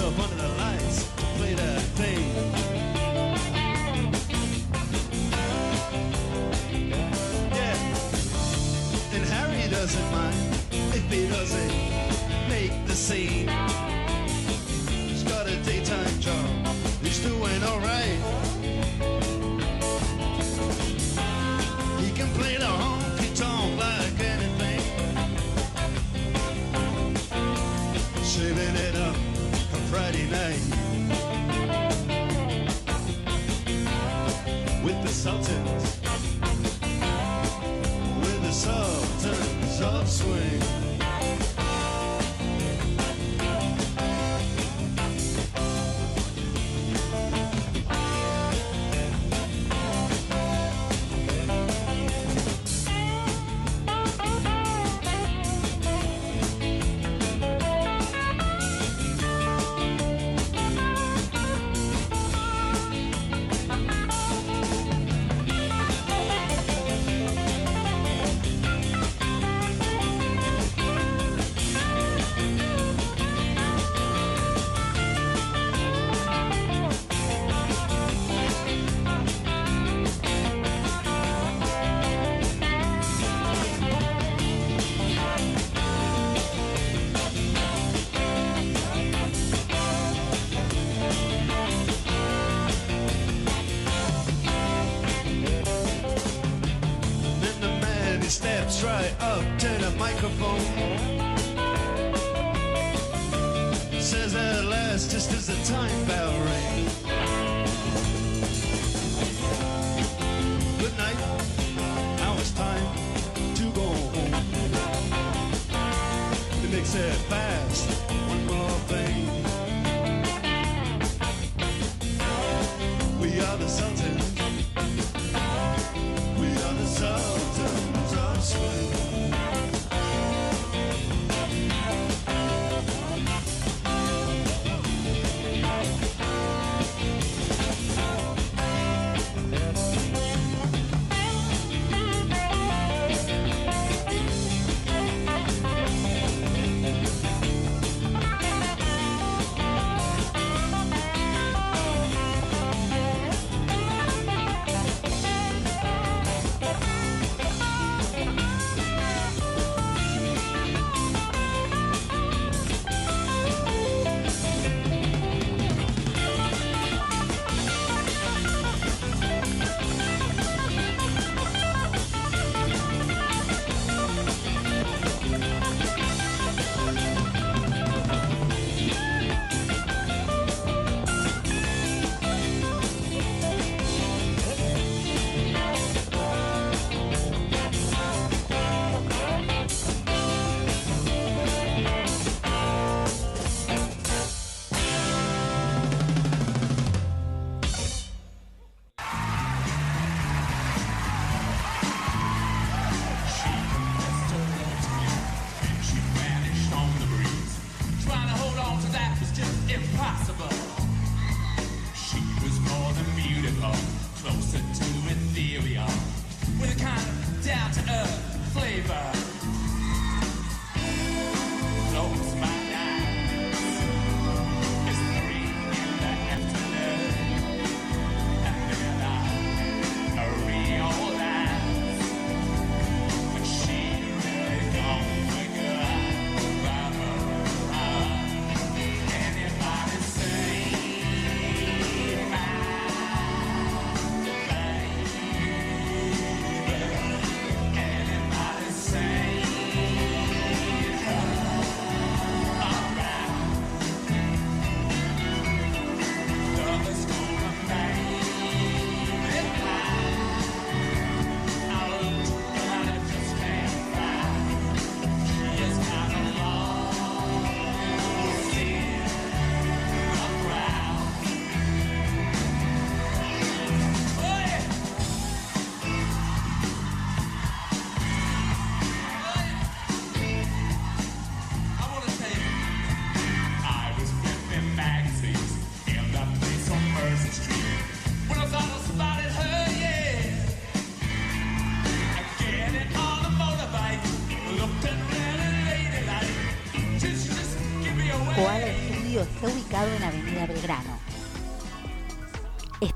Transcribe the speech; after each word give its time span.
yourself 0.00 0.30
under 0.30 0.42
the 0.42 0.49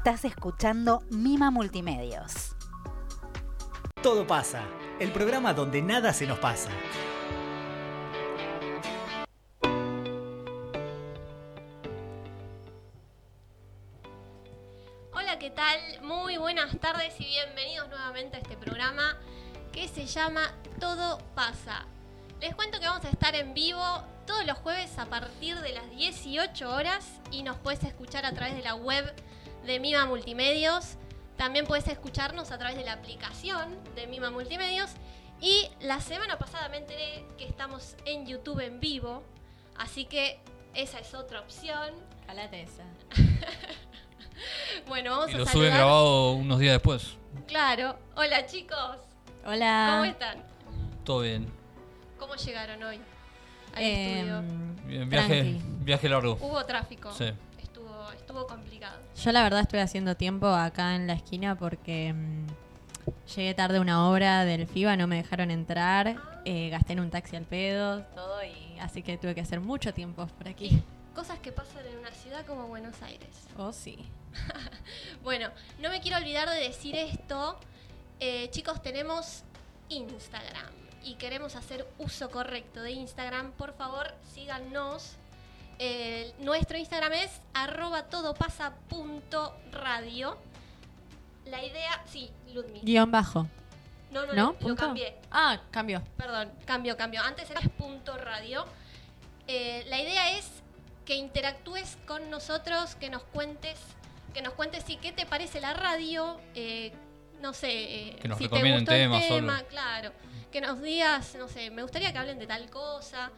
Estás 0.07 0.27
escuchando 0.27 1.03
Mima 1.09 1.51
Multimedios. 1.51 2.55
Todo 4.03 4.27
pasa, 4.27 4.61
el 5.01 5.11
programa 5.13 5.55
donde 5.55 5.81
nada 5.81 6.13
se 6.13 6.27
nos 6.27 6.39
pasa. 6.41 6.69
Hola, 15.15 15.39
¿qué 15.39 15.49
tal? 15.49 15.81
Muy 16.03 16.37
buenas 16.37 16.79
tardes 16.81 17.19
y 17.19 17.25
bienvenidos 17.25 17.89
nuevamente 17.89 18.37
a 18.37 18.41
este 18.41 18.59
programa 18.59 19.17
que 19.73 19.89
se 19.89 20.05
llama 20.05 20.53
Todo 20.79 21.17
pasa. 21.35 21.87
Les 22.43 22.55
cuento 22.55 22.79
que 22.79 22.85
vamos 22.85 23.07
a 23.07 23.09
estar 23.09 23.35
en 23.35 23.55
vivo 23.55 24.05
todos 24.27 24.45
los 24.45 24.59
jueves 24.59 24.99
a 24.99 25.07
partir 25.07 25.59
de 25.61 25.73
las 25.73 25.89
18 25.89 26.71
horas 26.71 27.23
y 27.31 27.43
nos 27.43 27.57
puedes 27.57 27.83
escuchar 27.85 28.27
a 28.27 28.35
través 28.35 28.55
de 28.55 28.63
la 28.63 28.75
web 28.75 29.11
de 29.67 29.81
Mima 29.81 30.07
Multimedios. 30.07 30.97
También 31.37 31.67
puedes 31.67 31.89
escucharnos 31.89 32.53
a 32.53 32.59
través 32.59 32.77
de 32.77 32.85
la 32.85 32.93
aplicación 32.93 33.77
de 33.95 34.07
Mima 34.07 34.31
Multimedios. 34.31 34.91
Y 35.41 35.69
la 35.81 36.01
semana 36.01 36.39
pasada 36.39 36.69
me 36.69 36.79
enteré 36.79 37.25
que 37.37 37.45
estamos 37.47 37.97
en 38.07 38.27
YouTube 38.27 38.61
en 38.61 38.81
vivo, 38.81 39.23
así 39.77 40.05
que 40.05 40.41
esa 40.75 40.99
es 41.01 41.13
otra 41.15 41.41
opción. 41.41 41.93
Calate 42.27 42.63
esa. 42.63 42.85
Bueno, 44.89 45.13
vamos 45.13 45.31
Y 45.31 45.35
a 45.35 45.39
lo 45.39 45.47
saludar. 45.47 45.53
suben 45.69 45.75
grabado 45.75 46.33
unos 46.33 46.59
días 46.59 46.73
después. 46.75 47.17
Claro. 47.47 47.97
Hola 48.17 48.45
chicos. 48.47 48.97
Hola. 49.47 49.87
¿Cómo 49.93 50.05
están? 50.05 50.43
Todo 51.05 51.21
bien. 51.21 51.49
¿Cómo 52.19 52.35
llegaron 52.35 52.83
hoy 52.83 52.99
al 53.75 53.83
Em, 53.83 54.19
estudio? 54.19 54.43
Bien, 54.87 55.09
viaje, 55.09 55.57
viaje 55.81 56.09
largo. 56.09 56.37
Hubo 56.41 56.65
tráfico. 56.67 57.13
Sí. 57.13 57.27
Estuvo, 58.17 58.47
complicado. 58.47 58.99
Yo 59.23 59.33
la 59.33 59.43
verdad 59.43 59.61
estoy 59.61 59.81
haciendo 59.81 60.17
tiempo 60.17 60.47
acá 60.49 60.95
en 60.95 61.07
la 61.07 61.15
esquina 61.15 61.57
porque 61.57 62.13
mm, 62.13 62.47
llegué 63.35 63.55
tarde 63.55 63.79
a 63.79 63.81
una 63.81 64.09
obra 64.09 64.45
del 64.45 64.67
FIBA, 64.67 64.97
no 64.97 65.07
me 65.07 65.17
dejaron 65.17 65.51
entrar, 65.51 66.17
eh, 66.45 66.69
gasté 66.71 66.95
en 66.95 67.01
un 67.01 67.11
taxi 67.11 67.37
al 67.37 67.45
pedo, 67.45 68.03
todo, 68.15 68.43
y 68.45 68.79
así 68.81 69.03
que 69.03 69.17
tuve 69.17 69.35
que 69.35 69.41
hacer 69.41 69.61
mucho 69.61 69.93
tiempo 69.95 70.27
por 70.27 70.49
aquí. 70.49 70.83
Cosas 71.15 71.39
que 71.39 71.53
pasan 71.53 71.87
en 71.87 71.99
una 71.99 72.11
ciudad 72.11 72.45
como 72.45 72.67
Buenos 72.67 73.01
Aires. 73.03 73.29
Oh, 73.57 73.73
sí. 73.73 73.99
Bueno, 75.23 75.49
no 75.81 75.89
me 75.89 76.01
quiero 76.01 76.19
olvidar 76.19 76.51
de 76.51 76.57
decir 76.57 76.95
esto. 76.97 77.59
Eh, 78.21 78.51
chicos, 78.51 78.83
tenemos 78.83 79.43
Instagram 79.89 80.71
y 81.03 81.15
queremos 81.15 81.57
hacer 81.57 81.87
uso 81.99 82.31
correcto 82.31 82.83
de 82.83 82.93
Instagram. 82.93 83.53
Por 83.53 83.75
favor, 83.75 84.15
síganos. 84.35 85.17
Eh, 85.79 86.33
nuestro 86.39 86.79
Instagram 86.79 87.13
es 87.15 87.41
arroba 87.53 88.05
todopasa.radio. 88.05 90.39
La 91.47 91.65
idea, 91.65 92.03
sí, 92.07 92.31
Ludmi. 92.53 92.81
Guión 92.83 93.11
bajo. 93.11 93.49
No, 94.11 94.27
no, 94.27 94.33
¿No? 94.33 94.57
no, 94.61 94.69
lo 94.69 94.77
cambié. 94.77 95.17
Ah, 95.31 95.61
cambió. 95.71 96.03
Perdón, 96.17 96.51
cambio, 96.65 96.97
cambio. 96.97 97.21
Antes 97.23 97.51
era 97.51 97.61
punto 97.61 98.17
radio. 98.17 98.65
Eh, 99.47 99.85
la 99.89 100.01
idea 100.01 100.39
es 100.39 100.49
que 101.05 101.17
interactúes 101.17 101.99
con 102.07 102.31
nosotros, 102.31 102.95
que 102.95 103.11
nos 103.11 103.25
cuentes, 103.25 103.79
que 104.33 104.41
nos 104.41 104.55
cuentes 104.55 104.85
sí, 104.87 104.97
qué 104.97 105.13
te 105.13 105.27
parece 105.27 105.61
la 105.61 105.75
radio, 105.75 106.41
eh, 106.55 106.93
no 107.43 107.53
sé, 107.53 107.69
eh, 107.73 108.17
Que 108.23 108.29
nos 108.29 108.39
si 108.39 108.49
te 108.49 108.57
gustó 108.57 108.67
el 108.67 108.85
tema, 108.87 109.21
solo. 109.23 109.53
claro, 109.69 110.13
que 110.51 110.63
nos 110.63 110.81
digas, 110.81 111.35
no 111.35 111.47
sé, 111.49 111.71
me 111.71 111.83
gustaría 111.83 112.11
que 112.13 112.19
hablen 112.19 112.39
de 112.39 112.47
tal 112.47 112.71
cosa, 112.71 113.31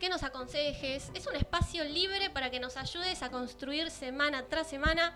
que 0.00 0.08
nos 0.08 0.24
aconsejes. 0.24 1.12
Es 1.14 1.28
un 1.28 1.36
espacio 1.36 1.84
libre 1.84 2.30
para 2.30 2.50
que 2.50 2.58
nos 2.58 2.78
ayudes 2.78 3.22
a 3.22 3.30
construir 3.30 3.90
semana 3.90 4.46
tras 4.48 4.66
semana 4.66 5.14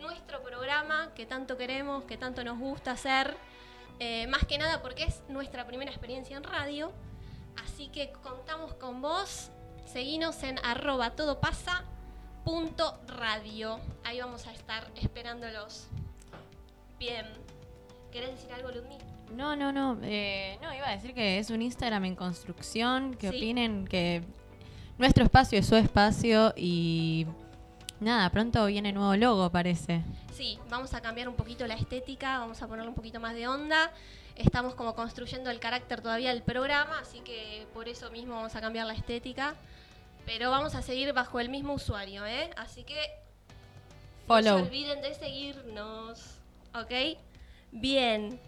nuestro 0.00 0.42
programa 0.42 1.14
que 1.14 1.24
tanto 1.24 1.56
queremos, 1.56 2.04
que 2.04 2.18
tanto 2.18 2.44
nos 2.44 2.58
gusta 2.58 2.90
hacer. 2.90 3.34
Eh, 3.98 4.26
más 4.26 4.44
que 4.44 4.58
nada 4.58 4.82
porque 4.82 5.04
es 5.04 5.22
nuestra 5.28 5.66
primera 5.66 5.90
experiencia 5.90 6.36
en 6.36 6.42
radio. 6.42 6.92
Así 7.64 7.88
que 7.88 8.12
contamos 8.12 8.74
con 8.74 9.00
vos. 9.00 9.50
Seguinos 9.86 10.42
en 10.42 10.58
arroba 10.58 11.12
todopasa.radio. 11.12 13.80
Ahí 14.04 14.20
vamos 14.20 14.46
a 14.48 14.52
estar 14.52 14.90
esperándolos. 14.96 15.86
Bien. 16.98 17.26
¿Querés 18.10 18.32
decir 18.32 18.52
algo, 18.52 18.72
Ludmi? 18.72 19.15
No, 19.34 19.56
no, 19.56 19.72
no. 19.72 19.98
eh, 20.02 20.58
no, 20.62 20.72
iba 20.74 20.88
a 20.88 20.92
decir 20.92 21.12
que 21.14 21.38
es 21.38 21.50
un 21.50 21.60
Instagram 21.62 22.04
en 22.04 22.16
construcción, 22.16 23.14
que 23.14 23.30
Sí. 23.30 23.36
opinen 23.36 23.86
que 23.86 24.22
nuestro 24.98 25.24
espacio 25.24 25.58
es 25.58 25.66
su 25.66 25.76
espacio 25.76 26.54
y 26.56 27.26
nada, 28.00 28.30
pronto 28.30 28.64
viene 28.66 28.92
nuevo 28.92 29.14
logo, 29.16 29.50
parece. 29.50 30.02
Sí, 30.32 30.58
vamos 30.70 30.94
a 30.94 31.00
cambiar 31.00 31.28
un 31.28 31.34
poquito 31.34 31.66
la 31.66 31.74
estética, 31.74 32.38
vamos 32.38 32.62
a 32.62 32.66
ponerle 32.68 32.88
un 32.88 32.94
poquito 32.94 33.20
más 33.20 33.34
de 33.34 33.46
onda. 33.48 33.90
Estamos 34.36 34.74
como 34.74 34.94
construyendo 34.94 35.50
el 35.50 35.58
carácter 35.60 36.02
todavía 36.02 36.30
del 36.30 36.42
programa, 36.42 36.98
así 37.00 37.20
que 37.20 37.66
por 37.72 37.88
eso 37.88 38.10
mismo 38.10 38.34
vamos 38.34 38.54
a 38.54 38.60
cambiar 38.60 38.86
la 38.86 38.92
estética. 38.94 39.54
Pero 40.26 40.50
vamos 40.50 40.74
a 40.74 40.82
seguir 40.82 41.12
bajo 41.12 41.40
el 41.40 41.48
mismo 41.48 41.72
usuario, 41.74 42.26
¿eh? 42.26 42.50
Así 42.56 42.84
que 42.84 42.96
no 42.96 44.26
Follow. 44.26 44.58
se 44.58 44.64
olviden 44.64 45.00
de 45.00 45.14
seguirnos, 45.14 46.34
¿ok? 46.74 47.18
Bien, 47.72 48.38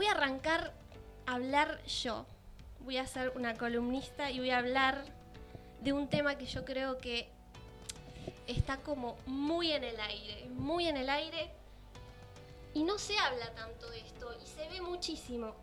voy 0.00 0.06
a 0.06 0.12
arrancar 0.12 0.72
a 1.26 1.34
hablar 1.34 1.84
yo. 1.84 2.24
Voy 2.78 2.96
a 2.96 3.06
ser 3.06 3.34
una 3.36 3.52
columnista 3.58 4.30
y 4.30 4.38
voy 4.38 4.48
a 4.48 4.56
hablar 4.56 5.04
de 5.82 5.92
un 5.92 6.08
tema 6.08 6.38
que 6.38 6.46
yo 6.46 6.64
creo 6.64 6.96
que 6.96 7.28
está 8.46 8.78
como 8.78 9.18
muy 9.26 9.72
en 9.72 9.84
el 9.84 10.00
aire, 10.00 10.48
muy 10.54 10.88
en 10.88 10.96
el 10.96 11.10
aire. 11.10 11.50
Y 12.72 12.82
no 12.82 12.98
se 12.98 13.18
habla 13.18 13.52
tanto 13.54 13.90
de 13.90 14.00
esto 14.00 14.34
y 14.42 14.46
se 14.46 14.66
ve 14.70 14.80
muchísimo. 14.80 15.54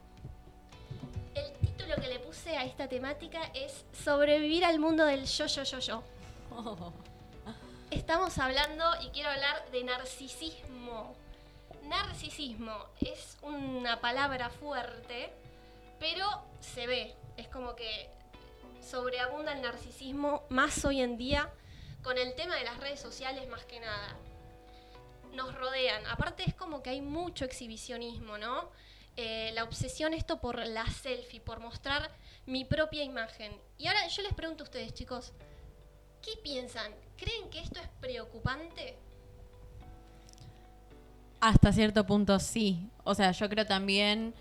El 1.34 1.52
título 1.54 1.96
que 1.96 2.08
le 2.08 2.20
puse 2.20 2.56
a 2.56 2.64
esta 2.64 2.88
temática 2.88 3.42
es 3.56 3.86
Sobrevivir 3.92 4.66
al 4.66 4.78
mundo 4.78 5.04
del 5.04 5.26
yo, 5.26 5.48
yo, 5.48 5.64
yo, 5.64 5.80
yo. 5.80 6.04
Estamos 7.90 8.38
hablando 8.38 8.86
y 9.02 9.10
quiero 9.10 9.32
hablar 9.32 9.72
de 9.72 9.84
narcisismo. 9.84 11.16
Narcisismo 11.88 12.88
es 13.00 13.38
una 13.42 14.02
palabra 14.02 14.50
fuerte, 14.50 15.32
pero 16.00 16.26
se 16.60 16.86
ve. 16.86 17.16
Es 17.38 17.48
como 17.48 17.76
que 17.76 18.10
sobreabunda 18.82 19.54
el 19.54 19.62
narcisismo 19.62 20.44
más 20.50 20.84
hoy 20.84 21.02
en 21.02 21.18
día 21.18 21.50
con 22.04 22.18
el 22.18 22.36
tema 22.36 22.56
de 22.56 22.66
las 22.66 22.78
redes 22.78 23.00
sociales 23.00 23.48
más 23.48 23.64
que 23.66 23.80
nada. 23.80 24.18
Nos 25.32 25.56
rodean. 25.56 26.06
Aparte 26.08 26.44
es 26.46 26.54
como 26.54 26.84
que 26.84 26.90
hay 26.90 27.02
mucho 27.02 27.46
exhibicionismo, 27.46 28.38
¿no? 28.38 28.70
Eh, 29.16 29.52
la 29.54 29.64
obsesión 29.64 30.14
esto 30.14 30.42
por 30.42 30.58
la 30.66 30.86
selfie, 30.88 31.40
por 31.40 31.62
mostrar 31.62 32.12
mi 32.46 32.66
propia 32.66 33.04
imagen. 33.04 33.58
Y 33.78 33.88
ahora 33.88 34.06
yo 34.08 34.24
les 34.24 34.34
pregunto 34.34 34.64
a 34.64 34.66
ustedes, 34.66 34.94
chicos, 34.94 35.32
¿qué 36.22 36.36
piensan? 36.44 36.94
¿Creen 37.16 37.50
que 37.50 37.62
esto 37.62 37.80
es 37.80 37.88
preocupante? 38.02 38.98
Hasta 41.40 41.72
cierto 41.72 42.06
punto 42.06 42.40
sí. 42.40 42.90
O 43.04 43.14
sea, 43.14 43.32
yo 43.32 43.50
creo 43.50 43.66
también 43.66 44.34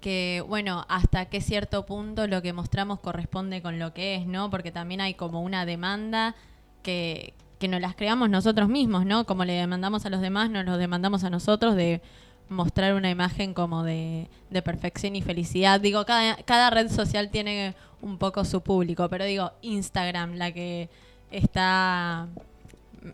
que, 0.00 0.44
bueno, 0.46 0.84
hasta 0.88 1.26
qué 1.26 1.40
cierto 1.40 1.86
punto 1.86 2.26
lo 2.26 2.42
que 2.42 2.52
mostramos 2.52 3.00
corresponde 3.00 3.62
con 3.62 3.78
lo 3.78 3.94
que 3.94 4.16
es, 4.16 4.26
¿no? 4.26 4.50
Porque 4.50 4.70
también 4.70 5.00
hay 5.00 5.14
como 5.14 5.42
una 5.42 5.64
demanda 5.64 6.34
que, 6.82 7.32
que 7.58 7.68
nos 7.68 7.80
las 7.80 7.94
creamos 7.94 8.28
nosotros 8.28 8.68
mismos, 8.68 9.06
¿no? 9.06 9.24
Como 9.24 9.44
le 9.44 9.54
demandamos 9.54 10.04
a 10.04 10.10
los 10.10 10.20
demás, 10.20 10.50
nos 10.50 10.66
lo 10.66 10.76
demandamos 10.76 11.24
a 11.24 11.30
nosotros 11.30 11.74
de 11.74 12.02
mostrar 12.50 12.94
una 12.94 13.08
imagen 13.08 13.54
como 13.54 13.82
de, 13.82 14.28
de 14.50 14.62
perfección 14.62 15.16
y 15.16 15.22
felicidad. 15.22 15.80
Digo, 15.80 16.04
cada, 16.04 16.36
cada 16.36 16.68
red 16.68 16.90
social 16.90 17.30
tiene 17.30 17.74
un 18.02 18.18
poco 18.18 18.44
su 18.44 18.60
público, 18.60 19.08
pero 19.08 19.24
digo, 19.24 19.52
Instagram, 19.62 20.34
la 20.34 20.52
que 20.52 20.90
está 21.30 22.28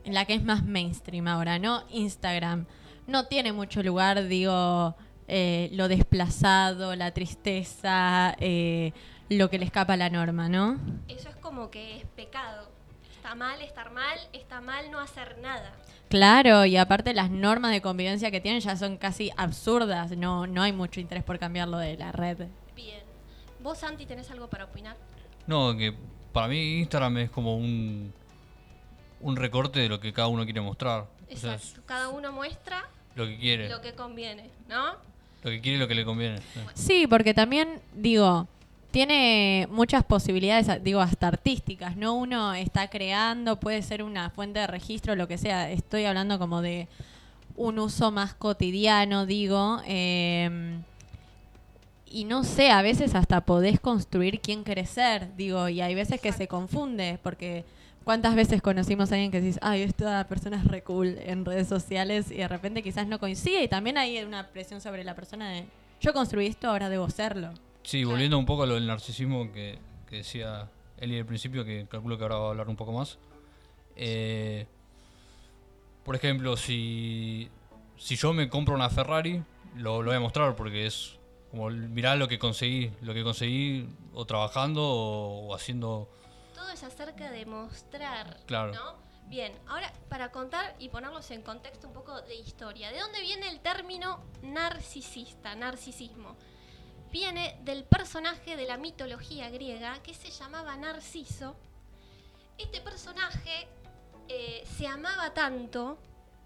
la 0.04 0.24
que 0.24 0.34
es 0.34 0.44
más 0.44 0.64
mainstream 0.64 1.28
ahora, 1.28 1.58
¿no? 1.58 1.84
Instagram. 1.90 2.66
No 3.06 3.26
tiene 3.26 3.52
mucho 3.52 3.82
lugar, 3.82 4.26
digo, 4.28 4.94
eh, 5.28 5.68
lo 5.72 5.88
desplazado, 5.88 6.94
la 6.96 7.12
tristeza, 7.12 8.34
eh, 8.40 8.92
lo 9.28 9.48
que 9.50 9.58
le 9.58 9.64
escapa 9.64 9.94
a 9.94 9.96
la 9.96 10.10
norma, 10.10 10.48
¿no? 10.48 10.78
Eso 11.08 11.28
es 11.28 11.36
como 11.36 11.70
que 11.70 11.98
es 11.98 12.04
pecado. 12.16 12.68
Está 13.14 13.34
mal 13.34 13.60
estar 13.62 13.92
mal, 13.92 14.18
está 14.32 14.60
mal 14.60 14.90
no 14.90 14.98
hacer 14.98 15.38
nada. 15.38 15.72
Claro, 16.08 16.64
y 16.64 16.76
aparte 16.76 17.14
las 17.14 17.30
normas 17.30 17.70
de 17.70 17.80
convivencia 17.80 18.32
que 18.32 18.40
tienen 18.40 18.60
ya 18.60 18.76
son 18.76 18.96
casi 18.96 19.30
absurdas, 19.36 20.16
no, 20.16 20.48
no 20.48 20.62
hay 20.62 20.72
mucho 20.72 20.98
interés 20.98 21.22
por 21.22 21.38
cambiarlo 21.38 21.78
de 21.78 21.96
la 21.96 22.10
red. 22.10 22.48
Bien. 22.74 23.00
¿Vos, 23.62 23.78
Santi, 23.78 24.06
tenés 24.06 24.28
algo 24.32 24.48
para 24.48 24.64
opinar? 24.64 24.96
No, 25.46 25.76
que 25.76 25.94
para 26.32 26.48
mí 26.48 26.78
Instagram 26.80 27.18
es 27.18 27.30
como 27.30 27.56
un, 27.56 28.12
un 29.20 29.36
recorte 29.36 29.78
de 29.78 29.88
lo 29.88 30.00
que 30.00 30.12
cada 30.12 30.26
uno 30.26 30.44
quiere 30.44 30.60
mostrar. 30.60 31.06
O 31.32 31.36
sea, 31.36 31.54
es 31.54 31.62
Exacto. 31.62 31.82
Cada 31.86 32.08
uno 32.08 32.32
muestra 32.32 32.84
lo 33.14 33.26
que 33.26 33.38
quiere. 33.38 33.68
lo 33.68 33.80
que 33.80 33.92
conviene, 33.94 34.50
¿no? 34.68 34.92
Lo 35.42 35.50
que 35.50 35.60
quiere 35.60 35.76
y 35.78 35.80
lo 35.80 35.88
que 35.88 35.94
le 35.94 36.04
conviene. 36.04 36.38
sí. 36.38 36.60
Sí, 36.74 37.06
porque 37.06 37.32
también 37.34 37.80
digo, 37.94 38.46
tiene 38.90 39.66
muchas 39.70 40.04
posibilidades, 40.04 40.82
digo, 40.82 41.00
hasta 41.00 41.28
artísticas, 41.28 41.96
¿no? 41.96 42.14
Uno 42.14 42.54
está 42.54 42.88
creando, 42.88 43.58
puede 43.58 43.82
ser 43.82 44.02
una 44.02 44.30
fuente 44.30 44.58
de 44.60 44.66
registro, 44.66 45.14
lo 45.16 45.28
que 45.28 45.38
sea. 45.38 45.70
Estoy 45.70 46.04
hablando 46.04 46.38
como 46.38 46.60
de 46.60 46.88
un 47.56 47.78
uso 47.78 48.10
más 48.10 48.34
cotidiano, 48.34 49.26
digo. 49.26 49.80
eh, 49.86 50.80
y 52.12 52.24
no 52.24 52.42
sé, 52.42 52.70
a 52.70 52.82
veces 52.82 53.14
hasta 53.14 53.42
podés 53.42 53.78
construir 53.78 54.40
quién 54.40 54.64
querés 54.64 54.90
ser, 54.90 55.34
digo, 55.36 55.68
y 55.68 55.80
hay 55.80 55.94
veces 55.94 56.20
que 56.20 56.32
se 56.32 56.48
confunde, 56.48 57.20
porque 57.22 57.64
cuántas 58.10 58.34
veces 58.34 58.60
conocimos 58.60 59.12
a 59.12 59.14
alguien 59.14 59.30
que 59.30 59.40
dices, 59.40 59.60
ay, 59.62 59.82
esta 59.82 60.26
persona 60.26 60.56
es 60.56 60.64
re 60.64 60.82
cool 60.82 61.16
en 61.20 61.44
redes 61.44 61.68
sociales 61.68 62.32
y 62.32 62.38
de 62.38 62.48
repente 62.48 62.82
quizás 62.82 63.06
no 63.06 63.20
coincide 63.20 63.62
y 63.62 63.68
también 63.68 63.96
hay 63.98 64.20
una 64.24 64.48
presión 64.48 64.80
sobre 64.80 65.04
la 65.04 65.14
persona 65.14 65.48
de, 65.48 65.66
yo 66.00 66.12
construí 66.12 66.48
esto, 66.48 66.66
ahora 66.66 66.88
debo 66.88 67.08
serlo. 67.08 67.52
Sí, 67.84 68.02
volviendo 68.02 68.36
un 68.36 68.46
poco 68.46 68.64
a 68.64 68.66
lo 68.66 68.74
del 68.74 68.88
narcisismo 68.88 69.52
que, 69.52 69.78
que 70.08 70.16
decía 70.16 70.68
Eli 70.98 71.20
al 71.20 71.24
principio, 71.24 71.64
que 71.64 71.86
calculo 71.88 72.18
que 72.18 72.24
ahora 72.24 72.34
va 72.34 72.46
a 72.46 72.50
hablar 72.50 72.68
un 72.68 72.74
poco 72.74 72.90
más. 72.90 73.16
Eh, 73.94 74.66
por 76.02 76.16
ejemplo, 76.16 76.56
si, 76.56 77.48
si 77.96 78.16
yo 78.16 78.32
me 78.32 78.48
compro 78.48 78.74
una 78.74 78.90
Ferrari, 78.90 79.40
lo, 79.76 80.02
lo 80.02 80.10
voy 80.10 80.16
a 80.16 80.20
mostrar 80.20 80.56
porque 80.56 80.84
es 80.84 81.16
como 81.52 81.70
mirá 81.70 82.16
lo 82.16 82.26
que 82.26 82.40
conseguí, 82.40 82.90
lo 83.02 83.14
que 83.14 83.22
conseguí 83.22 83.86
o 84.14 84.24
trabajando 84.24 84.82
o, 84.82 85.46
o 85.46 85.54
haciendo... 85.54 86.08
Todo 86.60 86.72
es 86.72 86.84
acerca 86.84 87.30
de 87.30 87.46
mostrar, 87.46 88.36
Claro. 88.44 88.74
¿no? 88.74 88.94
Bien, 89.28 89.58
ahora 89.66 89.90
para 90.10 90.30
contar 90.30 90.76
y 90.78 90.90
ponerlos 90.90 91.30
en 91.30 91.40
contexto 91.40 91.86
un 91.86 91.94
poco 91.94 92.20
de 92.20 92.34
historia. 92.34 92.90
¿De 92.92 92.98
dónde 92.98 93.22
viene 93.22 93.48
el 93.48 93.60
término 93.60 94.22
narcisista, 94.42 95.54
narcisismo? 95.54 96.36
Viene 97.10 97.58
del 97.62 97.84
personaje 97.84 98.58
de 98.58 98.66
la 98.66 98.76
mitología 98.76 99.48
griega 99.48 100.02
que 100.02 100.12
se 100.12 100.30
llamaba 100.30 100.76
Narciso. 100.76 101.56
Este 102.58 102.82
personaje 102.82 103.66
eh, 104.28 104.62
se 104.76 104.86
amaba 104.86 105.32
tanto, 105.32 105.96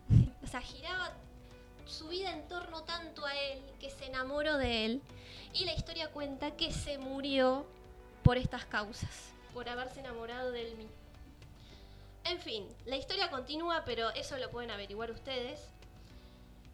o 0.44 0.46
sea, 0.46 0.60
giraba 0.60 1.10
su 1.86 2.06
vida 2.06 2.30
en 2.30 2.46
torno 2.46 2.84
tanto 2.84 3.26
a 3.26 3.34
él 3.36 3.60
que 3.80 3.90
se 3.90 4.06
enamoró 4.06 4.58
de 4.58 4.84
él. 4.84 5.02
Y 5.54 5.64
la 5.64 5.74
historia 5.74 6.12
cuenta 6.12 6.52
que 6.56 6.70
se 6.72 6.98
murió 6.98 7.66
por 8.22 8.36
estas 8.38 8.64
causas, 8.64 9.33
por 9.54 9.68
haberse 9.68 10.00
enamorado 10.00 10.50
de 10.50 10.66
él 10.66 10.76
mismo. 10.76 10.92
En 12.24 12.40
fin, 12.40 12.66
la 12.86 12.96
historia 12.96 13.30
continúa, 13.30 13.84
pero 13.86 14.10
eso 14.10 14.36
lo 14.38 14.50
pueden 14.50 14.70
averiguar 14.70 15.10
ustedes. 15.10 15.60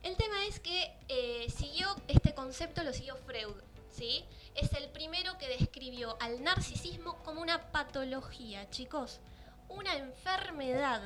El 0.02 0.16
tema 0.16 0.46
es 0.46 0.58
que 0.60 0.92
eh, 1.08 1.46
siguió 1.50 1.94
este 2.08 2.34
concepto, 2.34 2.82
lo 2.82 2.92
siguió 2.92 3.16
Freud, 3.16 3.54
¿sí? 3.90 4.25
Es 4.54 4.72
el 4.72 4.88
primero 4.88 5.37
que 5.38 5.49
describió 5.49 6.16
al 6.20 6.42
narcisismo 6.42 7.22
como 7.22 7.42
una 7.42 7.70
patología, 7.70 8.70
chicos, 8.70 9.20
una 9.68 9.96
enfermedad, 9.96 11.02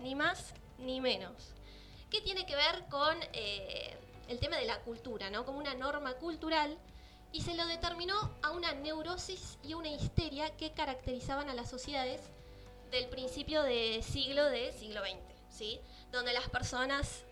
ni 0.00 0.14
más 0.14 0.54
ni 0.78 1.00
menos. 1.00 1.52
¿Qué 2.10 2.20
tiene 2.20 2.46
que 2.46 2.56
ver 2.56 2.84
con 2.90 3.16
eh, 3.32 3.96
el 4.28 4.40
tema 4.40 4.56
de 4.56 4.66
la 4.66 4.80
cultura, 4.80 5.30
¿no? 5.30 5.44
Como 5.44 5.58
una 5.58 5.74
norma 5.74 6.14
cultural 6.14 6.76
y 7.32 7.42
se 7.42 7.54
lo 7.54 7.66
determinó 7.66 8.34
a 8.42 8.50
una 8.50 8.72
neurosis 8.72 9.58
y 9.62 9.74
una 9.74 9.88
histeria 9.88 10.56
que 10.56 10.72
caracterizaban 10.72 11.48
a 11.48 11.54
las 11.54 11.68
sociedades 11.68 12.20
del 12.90 13.08
principio 13.08 13.62
de 13.62 14.02
siglo 14.02 14.44
de 14.44 14.72
siglo 14.72 15.00
XX, 15.00 15.18
¿sí? 15.50 15.80
Donde 16.12 16.32
las 16.32 16.48
personas, 16.48 17.24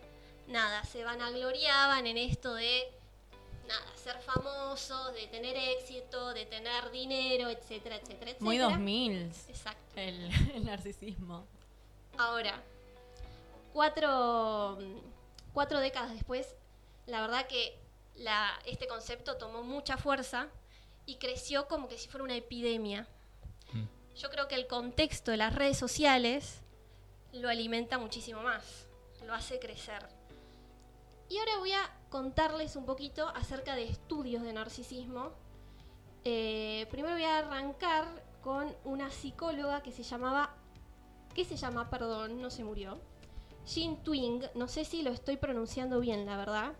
nada, 0.48 0.84
se 0.84 1.04
vanagloriaban 1.04 2.06
en 2.06 2.18
esto 2.18 2.54
de, 2.54 2.92
nada, 3.66 3.86
ser 3.96 4.20
famosos, 4.20 5.14
de 5.14 5.26
tener 5.28 5.56
éxito, 5.56 6.34
de 6.34 6.46
tener 6.46 6.90
dinero, 6.90 7.48
etcétera, 7.48 7.96
etcétera, 7.96 8.32
etcétera. 8.32 8.44
Muy 8.44 8.58
2000 8.58 9.32
Exacto. 9.48 9.92
el, 9.96 10.30
el 10.54 10.64
narcisismo. 10.64 11.46
Ahora, 12.18 12.62
cuatro, 13.72 14.78
cuatro 15.52 15.80
décadas 15.80 16.12
después, 16.12 16.54
la 17.06 17.20
verdad 17.20 17.46
que 17.46 17.83
la, 18.16 18.50
este 18.66 18.86
concepto 18.86 19.36
tomó 19.36 19.62
mucha 19.62 19.96
fuerza 19.96 20.48
y 21.06 21.16
creció 21.16 21.68
como 21.68 21.88
que 21.88 21.98
si 21.98 22.08
fuera 22.08 22.24
una 22.24 22.36
epidemia. 22.36 23.06
Mm. 23.72 24.16
Yo 24.16 24.30
creo 24.30 24.48
que 24.48 24.54
el 24.54 24.66
contexto 24.66 25.30
de 25.30 25.36
las 25.36 25.54
redes 25.54 25.76
sociales 25.76 26.60
lo 27.32 27.48
alimenta 27.48 27.98
muchísimo 27.98 28.42
más, 28.42 28.86
lo 29.24 29.34
hace 29.34 29.58
crecer. 29.58 30.06
Y 31.28 31.38
ahora 31.38 31.58
voy 31.58 31.72
a 31.72 31.90
contarles 32.10 32.76
un 32.76 32.86
poquito 32.86 33.28
acerca 33.28 33.74
de 33.74 33.84
estudios 33.84 34.42
de 34.42 34.52
narcisismo. 34.52 35.32
Eh, 36.24 36.86
primero 36.90 37.14
voy 37.14 37.24
a 37.24 37.38
arrancar 37.38 38.06
con 38.42 38.74
una 38.84 39.10
psicóloga 39.10 39.82
que 39.82 39.90
se 39.90 40.02
llamaba, 40.02 40.54
que 41.34 41.44
se 41.44 41.56
llama, 41.56 41.90
perdón, 41.90 42.40
no 42.40 42.50
se 42.50 42.62
murió, 42.62 43.00
Jean 43.66 43.96
Twing, 44.02 44.42
no 44.54 44.68
sé 44.68 44.84
si 44.84 45.02
lo 45.02 45.10
estoy 45.10 45.36
pronunciando 45.36 46.00
bien, 46.00 46.26
la 46.26 46.36
verdad. 46.36 46.74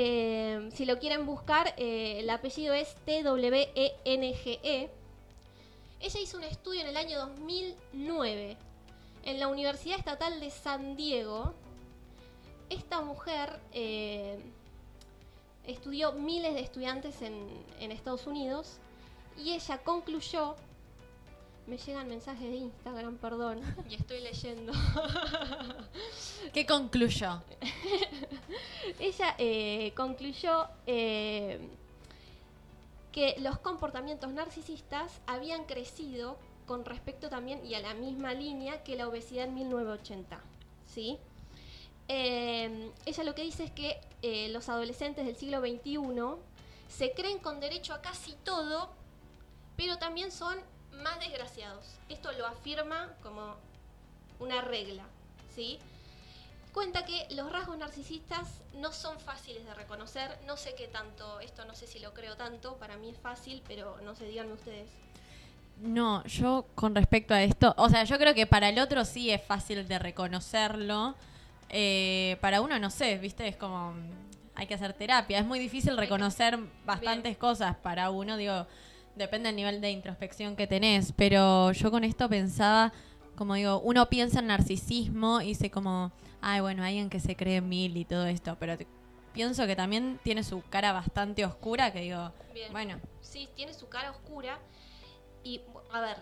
Eh, 0.00 0.68
si 0.74 0.84
lo 0.84 1.00
quieren 1.00 1.26
buscar, 1.26 1.74
eh, 1.76 2.20
el 2.20 2.30
apellido 2.30 2.72
es 2.72 2.94
T-W-E-N-G-E. 3.04 4.60
E. 4.62 4.90
Ella 5.98 6.20
hizo 6.20 6.36
un 6.36 6.44
estudio 6.44 6.82
en 6.82 6.86
el 6.86 6.96
año 6.96 7.18
2009 7.18 8.56
en 9.24 9.40
la 9.40 9.48
Universidad 9.48 9.98
Estatal 9.98 10.38
de 10.38 10.52
San 10.52 10.94
Diego. 10.94 11.52
Esta 12.70 13.00
mujer 13.00 13.58
eh, 13.72 14.38
estudió 15.66 16.12
miles 16.12 16.54
de 16.54 16.60
estudiantes 16.60 17.20
en 17.20 17.90
Estados 17.90 18.28
Unidos 18.28 18.78
y 19.36 19.54
ella 19.54 19.78
concluyó, 19.78 20.54
me 21.68 21.76
llegan 21.76 22.08
mensajes 22.08 22.48
de 22.48 22.56
Instagram, 22.56 23.16
perdón, 23.18 23.60
y 23.88 23.94
estoy 23.94 24.20
leyendo. 24.20 24.72
¿Qué 26.52 26.66
concluyó? 26.66 27.42
Ella 28.98 29.34
eh, 29.38 29.92
concluyó 29.94 30.66
eh, 30.86 31.60
que 33.12 33.36
los 33.40 33.58
comportamientos 33.58 34.32
narcisistas 34.32 35.20
habían 35.26 35.64
crecido 35.64 36.38
con 36.66 36.84
respecto 36.84 37.28
también 37.28 37.64
y 37.64 37.74
a 37.74 37.80
la 37.80 37.94
misma 37.94 38.34
línea 38.34 38.82
que 38.82 38.96
la 38.96 39.08
obesidad 39.08 39.44
en 39.44 39.54
1980. 39.54 40.40
¿sí? 40.86 41.18
Eh, 42.08 42.90
ella 43.04 43.24
lo 43.24 43.34
que 43.34 43.42
dice 43.42 43.64
es 43.64 43.70
que 43.70 44.00
eh, 44.22 44.48
los 44.48 44.68
adolescentes 44.68 45.26
del 45.26 45.36
siglo 45.36 45.60
XXI 45.60 45.98
se 46.88 47.12
creen 47.12 47.38
con 47.38 47.60
derecho 47.60 47.92
a 47.92 48.00
casi 48.00 48.34
todo, 48.44 48.90
pero 49.76 49.98
también 49.98 50.32
son 50.32 50.58
más 51.02 51.18
desgraciados. 51.20 51.86
Esto 52.08 52.32
lo 52.32 52.46
afirma 52.46 53.12
como 53.22 53.56
una 54.40 54.60
regla. 54.60 55.04
¿sí? 55.54 55.78
cuenta 56.78 57.04
que 57.04 57.26
los 57.34 57.50
rasgos 57.50 57.76
narcisistas 57.76 58.60
no 58.74 58.92
son 58.92 59.18
fáciles 59.18 59.64
de 59.64 59.74
reconocer. 59.74 60.30
No 60.46 60.56
sé 60.56 60.76
qué 60.76 60.86
tanto, 60.86 61.40
esto 61.40 61.64
no 61.64 61.74
sé 61.74 61.88
si 61.88 61.98
lo 61.98 62.14
creo 62.14 62.36
tanto, 62.36 62.76
para 62.76 62.96
mí 62.96 63.08
es 63.08 63.18
fácil, 63.18 63.62
pero 63.66 63.96
no 64.04 64.14
sé, 64.14 64.26
díganme 64.26 64.52
ustedes. 64.52 64.88
No, 65.80 66.24
yo 66.24 66.66
con 66.76 66.94
respecto 66.94 67.34
a 67.34 67.42
esto, 67.42 67.74
o 67.78 67.88
sea, 67.88 68.04
yo 68.04 68.16
creo 68.16 68.32
que 68.32 68.46
para 68.46 68.68
el 68.68 68.78
otro 68.78 69.04
sí 69.04 69.28
es 69.30 69.42
fácil 69.42 69.88
de 69.88 69.98
reconocerlo. 69.98 71.16
Eh, 71.68 72.36
para 72.40 72.60
uno 72.60 72.78
no 72.78 72.90
sé, 72.90 73.18
viste, 73.18 73.48
es 73.48 73.56
como 73.56 73.94
hay 74.54 74.68
que 74.68 74.74
hacer 74.74 74.92
terapia. 74.92 75.40
Es 75.40 75.46
muy 75.46 75.58
difícil 75.58 75.96
reconocer 75.96 76.60
bastantes 76.84 77.36
cosas 77.36 77.74
para 77.76 78.10
uno, 78.10 78.36
digo, 78.36 78.68
depende 79.18 79.48
del 79.48 79.56
nivel 79.56 79.80
de 79.80 79.90
introspección 79.90 80.56
que 80.56 80.66
tenés. 80.66 81.12
Pero 81.12 81.72
yo 81.72 81.90
con 81.90 82.04
esto 82.04 82.28
pensaba, 82.28 82.92
como 83.36 83.54
digo, 83.54 83.80
uno 83.80 84.08
piensa 84.08 84.38
en 84.40 84.46
narcisismo 84.46 85.40
y 85.40 85.48
dice 85.48 85.70
como, 85.70 86.12
ay, 86.40 86.60
bueno, 86.60 86.82
alguien 86.84 87.10
que 87.10 87.20
se 87.20 87.36
cree 87.36 87.60
mil 87.60 87.96
y 87.96 88.04
todo 88.04 88.26
esto, 88.26 88.56
pero 88.58 88.78
te- 88.78 88.86
pienso 89.32 89.66
que 89.66 89.76
también 89.76 90.18
tiene 90.24 90.42
su 90.42 90.62
cara 90.70 90.92
bastante 90.92 91.44
oscura, 91.44 91.92
que 91.92 92.00
digo, 92.00 92.32
Bien. 92.54 92.72
bueno, 92.72 92.98
Sí, 93.20 93.48
tiene 93.54 93.74
su 93.74 93.88
cara 93.88 94.10
oscura. 94.10 94.58
Y, 95.44 95.60
a 95.92 96.00
ver, 96.00 96.16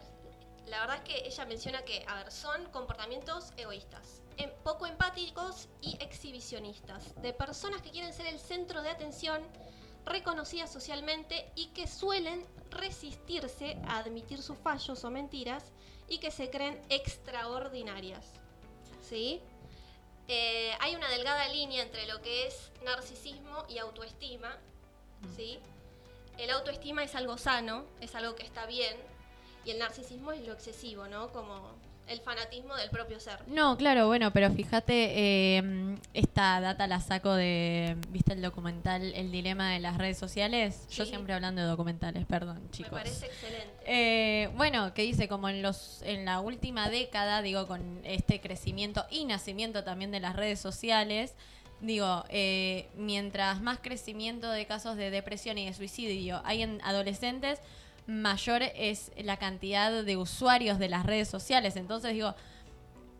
la 0.66 0.80
verdad 0.80 0.96
es 0.96 1.02
que 1.02 1.26
ella 1.26 1.44
menciona 1.46 1.82
que, 1.82 2.04
a 2.08 2.16
ver, 2.16 2.30
son 2.32 2.64
comportamientos 2.72 3.52
egoístas, 3.56 4.20
em- 4.36 4.50
poco 4.64 4.86
empáticos 4.86 5.68
y 5.80 5.96
exhibicionistas, 6.02 7.14
de 7.22 7.32
personas 7.32 7.80
que 7.80 7.90
quieren 7.90 8.12
ser 8.12 8.26
el 8.26 8.38
centro 8.38 8.82
de 8.82 8.90
atención, 8.90 9.40
reconocidas 10.04 10.70
socialmente 10.72 11.50
y 11.56 11.68
que 11.68 11.86
suelen 11.86 12.44
resistirse 12.70 13.76
a 13.86 13.98
admitir 13.98 14.42
sus 14.42 14.56
fallos 14.58 15.04
o 15.04 15.10
mentiras 15.10 15.64
y 16.08 16.18
que 16.18 16.30
se 16.30 16.50
creen 16.50 16.80
extraordinarias. 16.88 18.26
¿Sí? 19.00 19.40
Eh, 20.28 20.72
hay 20.80 20.94
una 20.96 21.08
delgada 21.08 21.48
línea 21.48 21.82
entre 21.82 22.06
lo 22.06 22.20
que 22.20 22.46
es 22.46 22.72
narcisismo 22.84 23.64
y 23.68 23.78
autoestima. 23.78 24.56
¿Sí? 25.36 25.60
el 26.38 26.50
autoestima 26.50 27.02
es 27.02 27.14
algo 27.14 27.38
sano, 27.38 27.84
es 28.00 28.14
algo 28.14 28.34
que 28.34 28.44
está 28.44 28.66
bien, 28.66 28.96
y 29.64 29.70
el 29.70 29.78
narcisismo 29.78 30.32
es 30.32 30.46
lo 30.46 30.52
excesivo, 30.52 31.08
¿no? 31.08 31.32
Como 31.32 31.74
el 32.08 32.20
fanatismo 32.20 32.74
del 32.76 32.90
propio 32.90 33.18
ser. 33.20 33.40
No, 33.48 33.76
claro, 33.76 34.06
bueno, 34.06 34.32
pero 34.32 34.50
fíjate, 34.50 35.12
eh, 35.58 35.96
esta 36.14 36.60
data 36.60 36.86
la 36.86 37.00
saco 37.00 37.34
de, 37.34 37.96
¿viste 38.10 38.32
el 38.32 38.42
documental 38.42 39.12
El 39.14 39.32
dilema 39.32 39.72
de 39.72 39.80
las 39.80 39.98
redes 39.98 40.18
sociales? 40.18 40.86
Yo 40.88 41.04
siempre 41.04 41.34
hablando 41.34 41.62
de 41.62 41.66
documentales, 41.66 42.24
perdón, 42.26 42.60
chicos. 42.70 42.92
Me 42.92 42.98
parece 42.98 43.26
excelente. 43.26 43.74
Eh, 43.86 44.50
bueno, 44.56 44.94
que 44.94 45.02
dice 45.02 45.28
como 45.28 45.48
en 45.48 45.62
los 45.62 46.02
en 46.02 46.24
la 46.24 46.40
última 46.40 46.88
década, 46.88 47.42
digo, 47.42 47.66
con 47.66 48.00
este 48.04 48.40
crecimiento 48.40 49.04
y 49.10 49.24
nacimiento 49.24 49.84
también 49.84 50.10
de 50.10 50.20
las 50.20 50.36
redes 50.36 50.60
sociales, 50.60 51.34
digo, 51.80 52.24
eh, 52.28 52.88
mientras 52.96 53.60
más 53.60 53.78
crecimiento 53.80 54.50
de 54.50 54.66
casos 54.66 54.96
de 54.96 55.10
depresión 55.10 55.58
y 55.58 55.66
de 55.66 55.74
suicidio 55.74 56.40
hay 56.44 56.62
en 56.62 56.80
adolescentes, 56.82 57.60
mayor 58.06 58.62
es 58.62 59.10
la 59.16 59.36
cantidad 59.36 60.04
de 60.04 60.16
usuarios 60.16 60.78
de 60.78 60.88
las 60.88 61.04
redes 61.04 61.28
sociales. 61.28 61.76
Entonces 61.76 62.12
digo, 62.12 62.34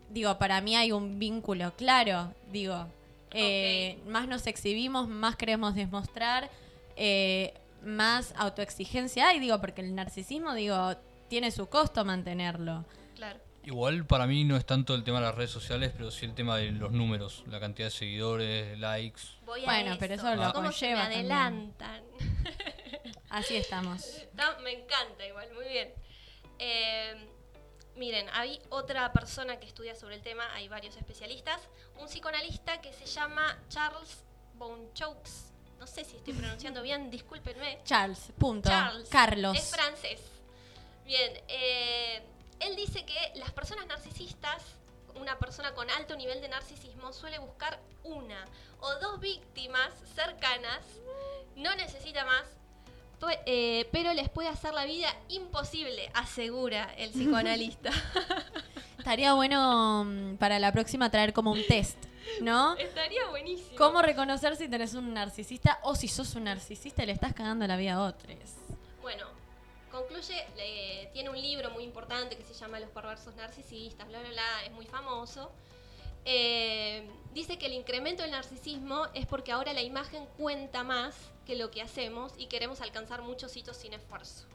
digo, 0.09 0.37
para 0.37 0.61
mí 0.61 0.75
hay 0.75 0.91
un 0.91 1.19
vínculo 1.19 1.73
claro, 1.75 2.33
digo, 2.51 2.87
eh, 3.31 3.99
más 4.07 4.27
nos 4.27 4.47
exhibimos, 4.47 5.07
más 5.07 5.35
queremos 5.35 5.75
demostrar, 5.75 6.49
eh, 6.95 7.53
más 7.83 8.33
autoexigencia 8.37 9.29
hay, 9.29 9.39
digo, 9.39 9.59
porque 9.59 9.81
el 9.81 9.93
narcisismo, 9.93 10.53
digo, 10.53 10.95
tiene 11.27 11.51
su 11.51 11.67
costo 11.67 12.05
mantenerlo. 12.05 12.85
Claro. 13.15 13.39
Igual 13.63 14.05
para 14.05 14.27
mí 14.27 14.45
no 14.45 14.55
es 14.55 14.65
tanto 14.65 14.95
el 14.95 15.03
tema 15.03 15.19
de 15.19 15.25
las 15.25 15.35
redes 15.35 15.51
sociales, 15.51 15.91
pero 15.95 16.09
sí 16.09 16.25
el 16.25 16.33
tema 16.33 16.55
de 16.55 16.71
los 16.71 16.93
números, 16.93 17.43
la 17.47 17.59
cantidad 17.59 17.87
de 17.87 17.91
seguidores, 17.91 18.79
likes. 18.79 19.21
Voy 19.45 19.61
a 19.63 19.65
Bueno, 19.65 19.95
pero 19.99 20.13
eso 20.13 20.33
lo 20.33 20.53
¿Cómo 20.53 20.71
se 20.71 20.87
me 20.87 20.93
conlleva 20.93 21.01
también. 21.01 21.31
adelantan? 21.31 22.03
Así 23.29 23.55
estamos. 23.55 24.03
Está- 24.05 24.57
me 24.59 24.71
encanta 24.71 25.25
igual, 25.25 25.51
muy 25.53 25.67
bien. 25.67 25.93
Eh, 26.59 27.29
miren, 27.95 28.27
hay 28.31 28.61
otra 28.69 29.11
persona 29.11 29.59
que 29.59 29.65
estudia 29.67 29.95
sobre 29.95 30.15
el 30.15 30.21
tema, 30.21 30.51
hay 30.53 30.67
varios 30.67 30.95
especialistas. 30.95 31.61
Un 31.99 32.07
psicoanalista 32.07 32.79
que 32.81 32.93
se 32.93 33.05
llama 33.05 33.57
Charles 33.69 34.23
Bonchaux. 34.53 35.51
No 35.79 35.85
sé 35.85 36.03
si 36.05 36.17
estoy 36.17 36.33
pronunciando 36.33 36.81
bien, 36.81 37.09
discúlpenme. 37.11 37.79
Charles, 37.83 38.31
punto. 38.39 38.69
Charles. 38.69 39.09
Carlos. 39.09 39.57
Es 39.57 39.69
francés. 39.69 40.19
Bien, 41.05 41.31
eh, 41.47 42.23
él 42.59 42.75
dice 42.75 43.05
que 43.05 43.31
las 43.35 43.51
personas 43.51 43.85
narcisistas, 43.85 44.63
una 45.15 45.37
persona 45.37 45.73
con 45.75 45.89
alto 45.91 46.15
nivel 46.15 46.41
de 46.41 46.47
narcisismo, 46.49 47.13
suele 47.13 47.37
buscar 47.39 47.79
una 48.03 48.45
o 48.79 48.95
dos 48.95 49.19
víctimas 49.19 49.89
cercanas, 50.15 50.79
no 51.55 51.75
necesita 51.75 52.25
más, 52.25 52.43
eh, 53.45 53.87
pero 53.91 54.13
les 54.13 54.29
puede 54.29 54.47
hacer 54.49 54.73
la 54.73 54.85
vida 54.85 55.07
imposible, 55.29 56.09
asegura 56.13 56.93
el 56.97 57.09
psicoanalista. 57.11 57.89
Estaría 58.97 59.33
bueno 59.33 60.03
mm, 60.05 60.35
para 60.37 60.59
la 60.59 60.71
próxima 60.71 61.09
traer 61.09 61.33
como 61.33 61.51
un 61.51 61.65
test, 61.65 61.97
¿no? 62.41 62.75
Estaría 62.77 63.25
buenísimo. 63.29 63.77
¿Cómo 63.77 64.01
reconocer 64.01 64.55
si 64.55 64.67
tenés 64.67 64.93
un 64.93 65.13
narcisista 65.13 65.79
o 65.83 65.95
si 65.95 66.07
sos 66.07 66.35
un 66.35 66.43
narcisista 66.45 67.03
y 67.03 67.07
le 67.07 67.13
estás 67.13 67.33
cagando 67.33 67.65
la 67.67 67.77
vida 67.77 67.93
a 67.93 68.01
otros? 68.01 68.35
Bueno, 69.01 69.25
concluye, 69.91 70.45
le- 70.57 71.09
tiene 71.13 71.29
un 71.29 71.41
libro 71.41 71.71
muy 71.71 71.83
importante 71.85 72.35
que 72.37 72.43
se 72.43 72.53
llama 72.53 72.79
Los 72.79 72.89
perversos 72.89 73.35
narcisistas, 73.35 74.07
bla, 74.07 74.19
bla, 74.19 74.29
bla, 74.29 74.65
es 74.65 74.71
muy 74.73 74.85
famoso. 74.85 75.51
Eh, 76.25 77.09
dice 77.33 77.57
que 77.57 77.67
el 77.67 77.73
incremento 77.73 78.21
del 78.23 78.31
narcisismo 78.31 79.07
es 79.13 79.25
porque 79.25 79.53
ahora 79.53 79.71
la 79.71 79.81
imagen 79.81 80.25
cuenta 80.37 80.83
más 80.83 81.15
que 81.47 81.55
lo 81.55 81.71
que 81.71 81.81
hacemos 81.81 82.33
y 82.37 82.45
queremos 82.47 82.81
alcanzar 82.81 83.21
muchos 83.23 83.55
hitos 83.57 83.77
sin 83.77 83.93
esfuerzo. 83.93 84.45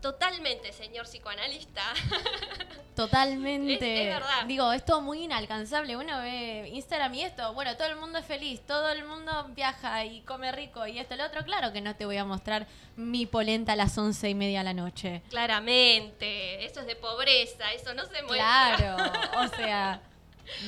Totalmente, 0.00 0.72
señor 0.72 1.06
psicoanalista. 1.06 1.82
Totalmente. 2.94 3.74
Es- 3.94 4.00
es 4.08 4.14
verdad. 4.14 4.44
Digo, 4.46 4.72
es 4.72 4.84
todo 4.84 5.00
muy 5.00 5.22
inalcanzable. 5.24 5.96
Uno 5.96 6.20
ve 6.20 6.68
Instagram 6.72 7.14
y 7.14 7.22
esto, 7.22 7.52
bueno, 7.54 7.76
todo 7.76 7.88
el 7.88 7.96
mundo 7.96 8.18
es 8.18 8.24
feliz, 8.26 8.60
todo 8.66 8.88
el 8.90 9.04
mundo 9.04 9.46
viaja 9.50 10.04
y 10.04 10.20
come 10.22 10.52
rico 10.52 10.86
y 10.86 10.98
esto 10.98 11.14
y 11.14 11.18
lo 11.18 11.26
otro. 11.26 11.44
Claro 11.44 11.72
que 11.72 11.80
no 11.80 11.96
te 11.96 12.04
voy 12.06 12.16
a 12.18 12.24
mostrar 12.24 12.66
mi 12.96 13.26
polenta 13.26 13.72
a 13.72 13.76
las 13.76 13.96
once 13.98 14.28
y 14.28 14.34
media 14.34 14.58
de 14.58 14.64
la 14.64 14.74
noche. 14.74 15.22
Claramente, 15.30 16.64
eso 16.64 16.80
es 16.80 16.86
de 16.86 16.96
pobreza, 16.96 17.72
eso 17.72 17.92
no 17.94 18.04
se 18.06 18.22
muestra. 18.22 18.74
Claro, 18.76 18.96
o 19.44 19.48
sea, 19.56 20.00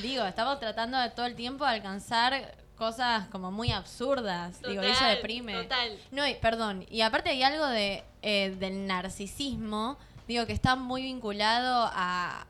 digo, 0.01 0.25
estamos 0.25 0.59
tratando 0.59 0.97
de 0.99 1.09
todo 1.11 1.25
el 1.25 1.35
tiempo 1.35 1.65
de 1.65 1.71
alcanzar 1.71 2.55
cosas 2.79 3.27
como 3.27 3.51
muy 3.51 3.71
absurdas. 3.71 4.59
digo, 4.61 4.81
y 4.81 4.85
eso 4.87 4.93
Total, 4.95 5.15
deprime. 5.17 5.53
total. 5.53 5.99
No, 6.11 6.25
y, 6.25 6.33
perdón, 6.35 6.85
y 6.89 7.01
aparte 7.01 7.29
hay 7.29 7.43
algo 7.43 7.67
de, 7.67 8.03
eh, 8.23 8.55
del 8.57 8.87
narcisismo, 8.87 9.97
digo, 10.27 10.47
que 10.47 10.53
está 10.53 10.75
muy 10.75 11.03
vinculado 11.03 11.91
a 11.93 12.47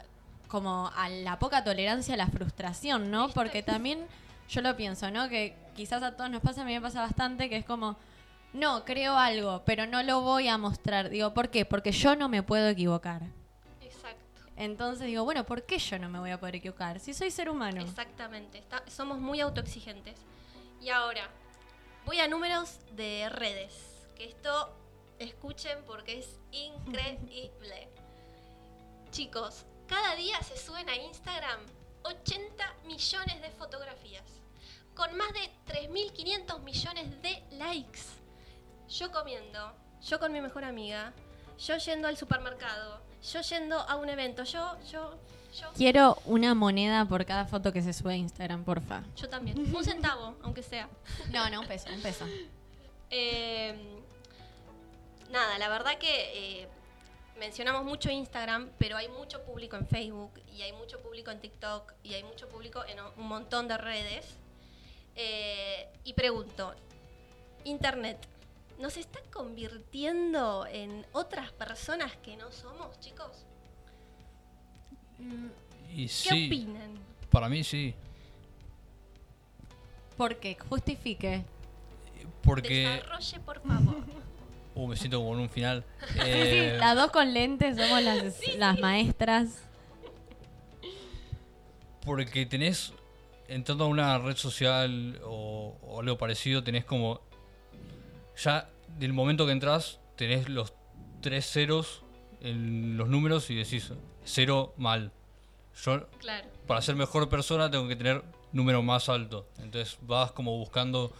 como 0.47 0.91
a 0.95 1.09
la 1.09 1.37
poca 1.37 1.63
tolerancia 1.63 2.15
a 2.15 2.17
la 2.17 2.27
frustración, 2.27 3.11
¿no? 3.11 3.29
Porque 3.29 3.61
también 3.61 3.99
yo 4.49 4.61
lo 4.61 4.75
pienso, 4.75 5.11
¿no? 5.11 5.29
Que 5.29 5.55
quizás 5.75 6.01
a 6.01 6.15
todos 6.15 6.29
nos 6.29 6.41
pasa, 6.41 6.61
a 6.61 6.65
mí 6.65 6.73
me 6.73 6.81
pasa 6.81 7.01
bastante, 7.01 7.49
que 7.49 7.57
es 7.57 7.65
como, 7.65 7.97
no, 8.53 8.83
creo 8.83 9.15
algo, 9.15 9.61
pero 9.65 9.85
no 9.85 10.01
lo 10.01 10.21
voy 10.21 10.47
a 10.47 10.57
mostrar. 10.57 11.09
Digo, 11.09 11.33
¿por 11.33 11.49
qué? 11.49 11.65
Porque 11.65 11.91
yo 11.91 12.15
no 12.15 12.29
me 12.29 12.41
puedo 12.41 12.67
equivocar. 12.67 13.21
Entonces 14.59 15.07
digo, 15.07 15.23
bueno, 15.23 15.45
¿por 15.45 15.63
qué 15.63 15.79
yo 15.79 15.97
no 15.99 16.09
me 16.09 16.19
voy 16.19 16.31
a 16.31 16.39
poder 16.39 16.57
equivocar? 16.57 16.99
Si 16.99 17.13
soy 17.13 17.31
ser 17.31 17.49
humano. 17.49 17.79
Exactamente, 17.81 18.57
está- 18.57 18.83
somos 18.89 19.17
muy 19.17 19.39
autoexigentes. 19.39 20.19
Y 20.81 20.89
ahora, 20.89 21.29
voy 22.05 22.19
a 22.19 22.27
números 22.27 22.79
de 22.91 23.29
redes, 23.29 24.05
que 24.17 24.25
esto 24.25 24.75
escuchen 25.17 25.77
porque 25.85 26.19
es 26.19 26.37
increíble. 26.51 27.87
Chicos, 29.11 29.65
cada 29.87 30.15
día 30.15 30.41
se 30.43 30.57
suben 30.57 30.89
a 30.89 30.95
Instagram 30.97 31.61
80 32.03 32.73
millones 32.85 33.41
de 33.41 33.51
fotografías, 33.51 34.25
con 34.93 35.15
más 35.15 35.31
de 35.31 35.49
3.500 35.67 36.59
millones 36.63 37.21
de 37.21 37.43
likes. 37.51 38.01
Yo 38.89 39.09
comiendo, 39.09 39.73
yo 40.01 40.19
con 40.19 40.33
mi 40.33 40.41
mejor 40.41 40.65
amiga, 40.65 41.13
yo 41.57 41.77
yendo 41.77 42.09
al 42.09 42.17
supermercado, 42.17 43.01
yo 43.23 43.41
yendo 43.41 43.77
a 43.77 43.95
un 43.95 44.09
evento, 44.09 44.43
yo, 44.43 44.77
yo, 44.91 45.17
yo. 45.59 45.71
Quiero 45.75 46.17
una 46.25 46.53
moneda 46.55 47.05
por 47.05 47.25
cada 47.25 47.45
foto 47.45 47.73
que 47.73 47.81
se 47.81 47.93
sube 47.93 48.13
a 48.13 48.15
Instagram, 48.15 48.63
porfa. 48.63 49.03
Yo 49.15 49.27
también. 49.29 49.59
Un 49.75 49.83
centavo, 49.83 50.35
aunque 50.43 50.63
sea. 50.63 50.89
No, 51.31 51.49
no, 51.49 51.61
un 51.61 51.67
peso, 51.67 51.89
un 51.93 52.01
peso. 52.01 52.25
Eh, 53.09 53.73
nada, 55.31 55.57
la 55.57 55.69
verdad 55.69 55.97
que 55.97 56.61
eh, 56.61 56.67
mencionamos 57.39 57.83
mucho 57.83 58.09
Instagram, 58.09 58.69
pero 58.77 58.97
hay 58.97 59.07
mucho 59.07 59.43
público 59.43 59.75
en 59.75 59.87
Facebook 59.87 60.31
y 60.53 60.61
hay 60.61 60.73
mucho 60.73 61.01
público 61.01 61.31
en 61.31 61.39
TikTok 61.39 61.93
y 62.03 62.13
hay 62.13 62.23
mucho 62.23 62.47
público 62.49 62.83
en 62.85 62.97
un 63.17 63.27
montón 63.27 63.67
de 63.67 63.77
redes. 63.77 64.25
Eh, 65.15 65.89
y 66.03 66.13
pregunto, 66.13 66.73
Internet, 67.63 68.17
¿nos 68.79 68.97
está 68.97 69.19
convirtiendo 69.31 70.65
en 70.65 71.05
otras 71.11 71.51
personas 71.51 72.15
que 72.23 72.37
no 72.37 72.51
somos, 72.51 72.99
chicos? 72.99 73.45
Y 75.93 76.03
¿Qué 76.03 76.07
sí, 76.07 76.47
opinan? 76.47 76.97
para 77.29 77.49
mí 77.49 77.63
sí. 77.63 77.93
¿Por 80.17 80.37
qué? 80.37 80.57
Justifique. 80.69 81.43
Porque... 82.43 82.87
Desarrolle, 82.87 83.39
por 83.41 83.61
favor. 83.61 83.95
Uh, 84.75 84.87
me 84.87 84.95
siento 84.95 85.17
como 85.17 85.33
en 85.33 85.39
un 85.41 85.49
final. 85.49 85.83
Sí, 86.07 86.13
sí, 86.13 86.21
Eh, 86.23 86.77
las 86.79 86.95
dos 86.95 87.11
con 87.11 87.33
lentes 87.33 87.75
somos 87.75 88.01
las, 88.01 88.35
las 88.57 88.79
maestras. 88.79 89.63
Porque 92.05 92.45
tenés, 92.45 92.93
entrando 93.49 93.83
a 93.83 93.87
una 93.87 94.17
red 94.19 94.37
social 94.37 95.19
o, 95.25 95.75
o 95.81 95.99
algo 95.99 96.17
parecido, 96.17 96.63
tenés 96.63 96.85
como. 96.85 97.19
Ya 98.43 98.69
del 98.97 99.13
momento 99.13 99.45
que 99.45 99.51
entras, 99.51 99.99
tenés 100.15 100.49
los 100.49 100.73
tres 101.21 101.45
ceros 101.51 102.03
en 102.41 102.97
los 102.97 103.09
números 103.09 103.49
y 103.49 103.55
decís 103.55 103.91
cero 104.23 104.73
mal. 104.77 105.11
Yo, 105.83 106.07
Claro. 106.19 106.47
para 106.67 106.81
ser 106.81 106.95
mejor 106.95 107.29
persona, 107.29 107.69
tengo 107.71 107.87
que 107.87 107.95
tener 107.95 108.23
número 108.51 108.81
más 108.81 109.09
alto. 109.09 109.47
Entonces 109.59 109.97
vas 110.01 110.31
como 110.31 110.57
buscando, 110.57 111.13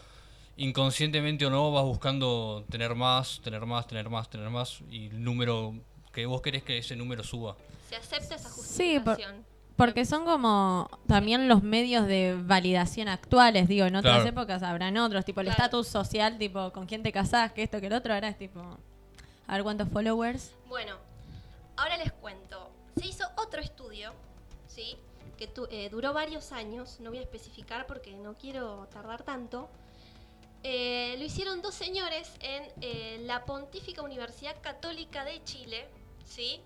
inconscientemente 0.58 1.46
o 1.46 1.50
no, 1.50 1.72
vas 1.72 1.84
buscando 1.84 2.66
tener 2.70 2.96
más, 2.96 3.40
tener 3.42 3.66
más, 3.66 3.88
tener 3.88 4.10
más, 4.10 4.30
tener 4.30 4.50
más. 4.50 4.80
Y 4.90 5.08
el 5.08 5.24
número 5.24 5.74
que 6.12 6.26
vos 6.26 6.42
querés 6.42 6.64
que 6.64 6.78
ese 6.78 6.96
número 6.96 7.24
suba. 7.24 7.56
Se 7.90 7.96
acepta 7.96 8.36
esa 8.36 8.50
Sí, 8.50 9.00
por- 9.00 9.16
justificación. 9.16 9.46
Porque 9.80 10.04
son 10.06 10.26
como 10.26 10.90
también 11.08 11.48
los 11.48 11.64
medios 11.64 12.06
de 12.06 12.36
validación 12.38 13.08
actuales, 13.08 13.70
digo, 13.70 13.86
en 13.86 13.96
otras 13.96 14.16
Claro. 14.24 14.30
épocas 14.30 14.62
habrán 14.62 14.98
otros, 14.98 15.24
tipo 15.24 15.40
el 15.40 15.48
Claro. 15.48 15.64
estatus 15.64 15.88
social, 15.88 16.38
tipo 16.38 16.72
con 16.74 16.86
quién 16.86 17.02
te 17.02 17.14
casás, 17.14 17.54
que 17.54 17.64
esto, 17.64 17.80
que 17.80 17.88
el 17.88 17.94
otro, 17.94 18.14
ahora 18.14 18.28
es 18.28 18.38
tipo, 18.38 18.60
a 19.48 19.54
ver 19.54 19.64
cuántos 19.64 19.88
followers. 19.88 20.52
Bueno, 20.68 20.98
ahora 21.78 21.96
les 21.96 22.12
cuento. 22.12 22.70
Se 22.98 23.08
hizo 23.08 23.24
otro 23.38 23.62
estudio, 23.62 24.12
¿sí? 24.68 24.98
Que 25.38 25.48
tu- 25.48 25.68
eh, 25.72 25.88
duró 25.90 26.12
varios 26.14 26.52
años, 26.52 27.00
no 27.00 27.10
voy 27.12 27.20
a 27.20 27.22
especificar 27.22 27.88
porque 27.88 28.14
no 28.14 28.34
quiero 28.34 28.86
tardar 28.92 29.24
tanto. 29.24 29.70
Eh, 30.64 31.16
lo 31.18 31.24
hicieron 31.24 31.62
dos 31.62 31.74
señores 31.74 32.30
en 32.42 32.64
eh, 32.82 33.22
la 33.26 33.46
Pontífica 33.46 34.02
Universidad 34.02 34.58
Católica 34.62 35.24
de 35.24 35.42
Chile, 35.46 35.88
¿sí? 36.26 36.60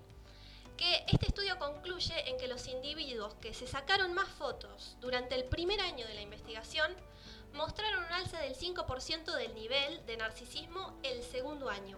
Que 0.77 1.05
este 1.07 1.27
estudio 1.27 1.57
concluye 1.59 2.29
en 2.29 2.38
que 2.38 2.47
los 2.47 2.67
individuos 2.67 3.36
que 3.36 3.53
se 3.53 3.67
sacaron 3.67 4.13
más 4.13 4.27
fotos 4.29 4.97
durante 4.99 5.36
el 5.36 5.45
primer 5.45 5.79
año 5.81 6.07
de 6.07 6.13
la 6.13 6.21
investigación 6.21 6.95
mostraron 7.53 8.03
un 8.03 8.12
alza 8.12 8.39
del 8.39 8.55
5% 8.55 9.36
del 9.36 9.53
nivel 9.55 10.05
de 10.05 10.17
narcisismo 10.17 10.97
el 11.03 11.23
segundo 11.23 11.69
año. 11.69 11.97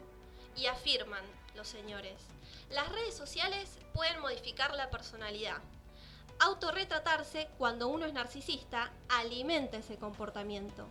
Y 0.55 0.67
afirman 0.67 1.23
los 1.55 1.67
señores, 1.67 2.21
las 2.69 2.89
redes 2.89 3.15
sociales 3.15 3.77
pueden 3.93 4.19
modificar 4.19 4.73
la 4.75 4.89
personalidad. 4.89 5.61
Autorretratarse 6.39 7.49
cuando 7.57 7.87
uno 7.87 8.05
es 8.05 8.13
narcisista 8.13 8.91
alimenta 9.09 9.77
ese 9.77 9.97
comportamiento. 9.97 10.87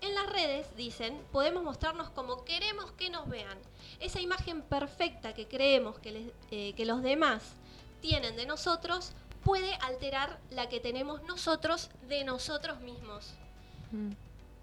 En 0.00 0.14
las 0.14 0.26
redes, 0.26 0.74
dicen, 0.76 1.26
podemos 1.32 1.62
mostrarnos 1.62 2.10
como 2.10 2.44
queremos 2.44 2.92
que 2.92 3.10
nos 3.10 3.28
vean. 3.28 3.58
Esa 4.04 4.20
imagen 4.20 4.62
perfecta 4.62 5.32
que 5.32 5.46
creemos 5.46 5.98
que, 5.98 6.12
les- 6.12 6.32
eh, 6.50 6.72
que 6.76 6.84
los 6.84 7.02
demás 7.02 7.42
tienen 8.00 8.36
de 8.36 8.44
nosotros 8.46 9.12
puede 9.42 9.74
alterar 9.76 10.38
la 10.50 10.68
que 10.68 10.78
tenemos 10.80 11.22
nosotros 11.24 11.90
de 12.08 12.24
nosotros 12.24 12.80
mismos. 12.80 13.34
Mm. 13.92 14.10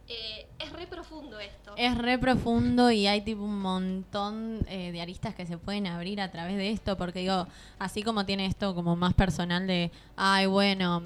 Eh, 0.07 0.47
es 0.59 0.71
re 0.73 0.87
profundo 0.87 1.39
esto. 1.39 1.73
Es 1.77 1.97
re 1.97 2.17
profundo 2.17 2.91
y 2.91 3.07
hay 3.07 3.21
tipo 3.21 3.43
un 3.43 3.59
montón 3.61 4.59
eh, 4.67 4.91
de 4.91 5.01
aristas 5.01 5.33
que 5.33 5.45
se 5.45 5.57
pueden 5.57 5.87
abrir 5.87 6.19
a 6.19 6.29
través 6.31 6.57
de 6.57 6.69
esto, 6.69 6.97
porque 6.97 7.19
digo, 7.19 7.47
así 7.79 8.03
como 8.03 8.25
tiene 8.25 8.45
esto 8.45 8.75
como 8.75 8.95
más 8.95 9.13
personal 9.13 9.65
de, 9.67 9.89
ay, 10.17 10.47
bueno, 10.47 11.03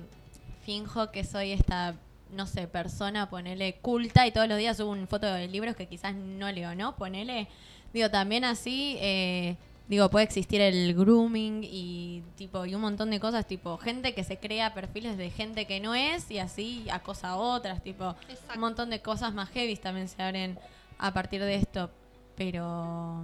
finjo 0.65 1.11
que 1.11 1.23
soy 1.23 1.51
esta, 1.51 1.95
no 2.31 2.47
sé, 2.47 2.67
persona, 2.67 3.29
ponele 3.29 3.75
culta 3.75 4.25
y 4.25 4.31
todos 4.31 4.47
los 4.47 4.57
días 4.57 4.77
subo 4.77 4.89
una 4.91 5.05
foto 5.07 5.27
de 5.27 5.47
libros 5.47 5.75
que 5.75 5.87
quizás 5.87 6.15
no 6.15 6.51
leo, 6.51 6.73
¿no? 6.73 6.95
Ponele, 6.95 7.47
digo, 7.95 8.11
también 8.11 8.43
así, 8.43 8.97
eh, 8.99 9.55
digo, 9.87 10.09
puede 10.09 10.25
existir 10.25 10.59
el 10.59 10.93
grooming 10.93 11.61
y 11.63 12.23
tipo, 12.35 12.65
y 12.65 12.75
un 12.75 12.81
montón 12.81 13.09
de 13.09 13.21
cosas, 13.21 13.47
tipo, 13.47 13.77
gente 13.77 14.13
que 14.13 14.25
se 14.25 14.37
crea 14.37 14.73
perfiles 14.73 15.17
de 15.17 15.29
gente 15.29 15.65
que 15.65 15.79
no 15.79 15.95
es 15.95 16.29
y 16.29 16.39
así 16.39 16.85
acosa 16.91 17.29
a 17.29 17.35
otras, 17.37 17.81
tipo, 17.81 18.13
Exacto. 18.27 18.55
un 18.55 18.59
montón 18.59 18.89
de 18.89 19.01
cosas 19.01 19.33
más 19.33 19.49
heavy 19.51 19.77
también 19.77 20.09
se 20.09 20.21
abren 20.21 20.59
a 20.97 21.13
partir 21.13 21.41
de 21.41 21.55
esto, 21.55 21.89
pero 22.35 23.23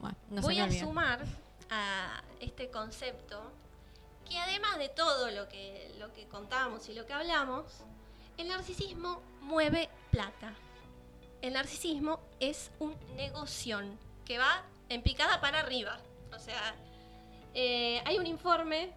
bueno, 0.00 0.16
no 0.30 0.42
Voy 0.42 0.54
se 0.54 0.66
me 0.68 0.78
a 0.78 0.80
sumar 0.80 1.18
a 1.68 2.22
este 2.38 2.70
concepto 2.70 3.50
que 4.30 4.38
además 4.38 4.78
de 4.78 4.90
todo 4.90 5.28
lo 5.32 5.48
que, 5.48 5.92
lo 5.98 6.12
que 6.12 6.26
contábamos 6.26 6.88
y 6.88 6.94
lo 6.94 7.04
que 7.04 7.14
hablamos, 7.14 7.64
el 8.38 8.46
narcisismo 8.46 9.20
mueve 9.40 9.88
plata. 10.12 10.54
El 11.42 11.52
narcisismo 11.54 12.20
es 12.40 12.70
un 12.78 12.96
negoción 13.16 13.98
que 14.24 14.38
va 14.38 14.64
en 14.88 15.02
picada 15.02 15.40
para 15.40 15.58
arriba. 15.60 15.98
O 16.34 16.38
sea, 16.38 16.74
eh, 17.54 18.00
hay 18.06 18.18
un 18.18 18.26
informe 18.26 18.92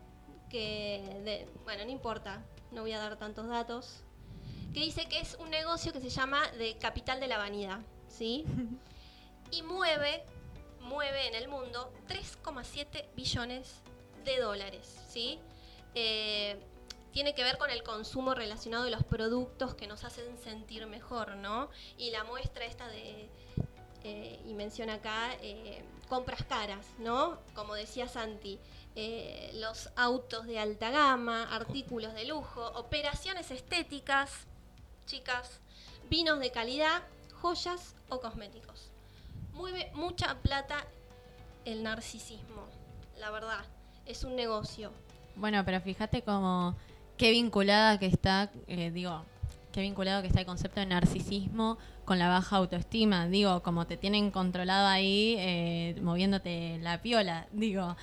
que, 0.49 1.01
de- 1.25 1.47
bueno, 1.63 1.83
no 1.85 1.91
importa, 1.91 2.41
no 2.71 2.81
voy 2.81 2.93
a 2.93 2.99
dar 2.99 3.17
tantos 3.17 3.47
datos, 3.47 4.01
que 4.73 4.79
dice 4.81 5.05
que 5.07 5.19
es 5.19 5.35
un 5.39 5.49
negocio 5.49 5.91
que 5.91 5.99
se 6.01 6.09
llama 6.09 6.47
de 6.51 6.77
capital 6.77 7.19
de 7.19 7.27
la 7.27 7.37
vanidad, 7.37 7.79
¿sí? 8.07 8.45
y 9.51 9.61
mueve, 9.63 10.23
mueve 10.81 11.27
en 11.27 11.35
el 11.35 11.47
mundo 11.47 11.91
3,7 12.07 13.05
billones 13.15 13.81
de 14.23 14.39
dólares, 14.39 15.01
¿sí? 15.09 15.39
Eh, 15.95 16.59
tiene 17.15 17.33
que 17.33 17.45
ver 17.45 17.57
con 17.57 17.69
el 17.69 17.81
consumo 17.81 18.35
relacionado 18.35 18.83
de 18.83 18.91
los 18.91 19.05
productos 19.05 19.73
que 19.73 19.87
nos 19.87 20.03
hacen 20.03 20.37
sentir 20.37 20.85
mejor, 20.85 21.37
¿no? 21.37 21.69
Y 21.97 22.11
la 22.11 22.25
muestra 22.25 22.65
esta 22.65 22.89
de, 22.89 23.29
eh, 24.03 24.41
y 24.45 24.53
menciona 24.53 24.95
acá, 24.95 25.29
eh, 25.41 25.85
compras 26.09 26.43
caras, 26.43 26.85
¿no? 26.99 27.39
Como 27.53 27.73
decía 27.73 28.09
Santi, 28.09 28.59
eh, 28.97 29.49
los 29.53 29.91
autos 29.95 30.45
de 30.45 30.59
alta 30.59 30.91
gama, 30.91 31.43
artículos 31.55 32.13
de 32.15 32.25
lujo, 32.25 32.67
operaciones 32.75 33.49
estéticas, 33.49 34.45
chicas, 35.05 35.61
vinos 36.09 36.41
de 36.41 36.51
calidad, 36.51 37.01
joyas 37.41 37.95
o 38.09 38.19
cosméticos. 38.19 38.91
Mueve 39.53 39.89
mucha 39.93 40.35
plata 40.41 40.85
el 41.63 41.81
narcisismo, 41.81 42.67
la 43.17 43.31
verdad, 43.31 43.63
es 44.05 44.25
un 44.25 44.35
negocio. 44.35 44.91
Bueno, 45.37 45.63
pero 45.63 45.79
fíjate 45.79 46.21
como 46.21 46.75
qué 47.17 47.31
vinculada 47.31 47.99
que 47.99 48.07
está, 48.07 48.51
eh, 48.67 48.91
digo, 48.91 49.23
qué 49.71 49.81
vinculado 49.81 50.21
que 50.21 50.27
está 50.27 50.39
el 50.39 50.45
concepto 50.45 50.79
de 50.79 50.85
narcisismo 50.85 51.77
con 52.05 52.19
la 52.19 52.29
baja 52.29 52.57
autoestima. 52.57 53.27
Digo, 53.27 53.61
como 53.63 53.85
te 53.87 53.97
tienen 53.97 54.31
controlado 54.31 54.87
ahí, 54.87 55.35
eh, 55.37 55.95
moviéndote 56.01 56.77
la 56.81 57.01
piola. 57.01 57.47
Digo, 57.51 57.95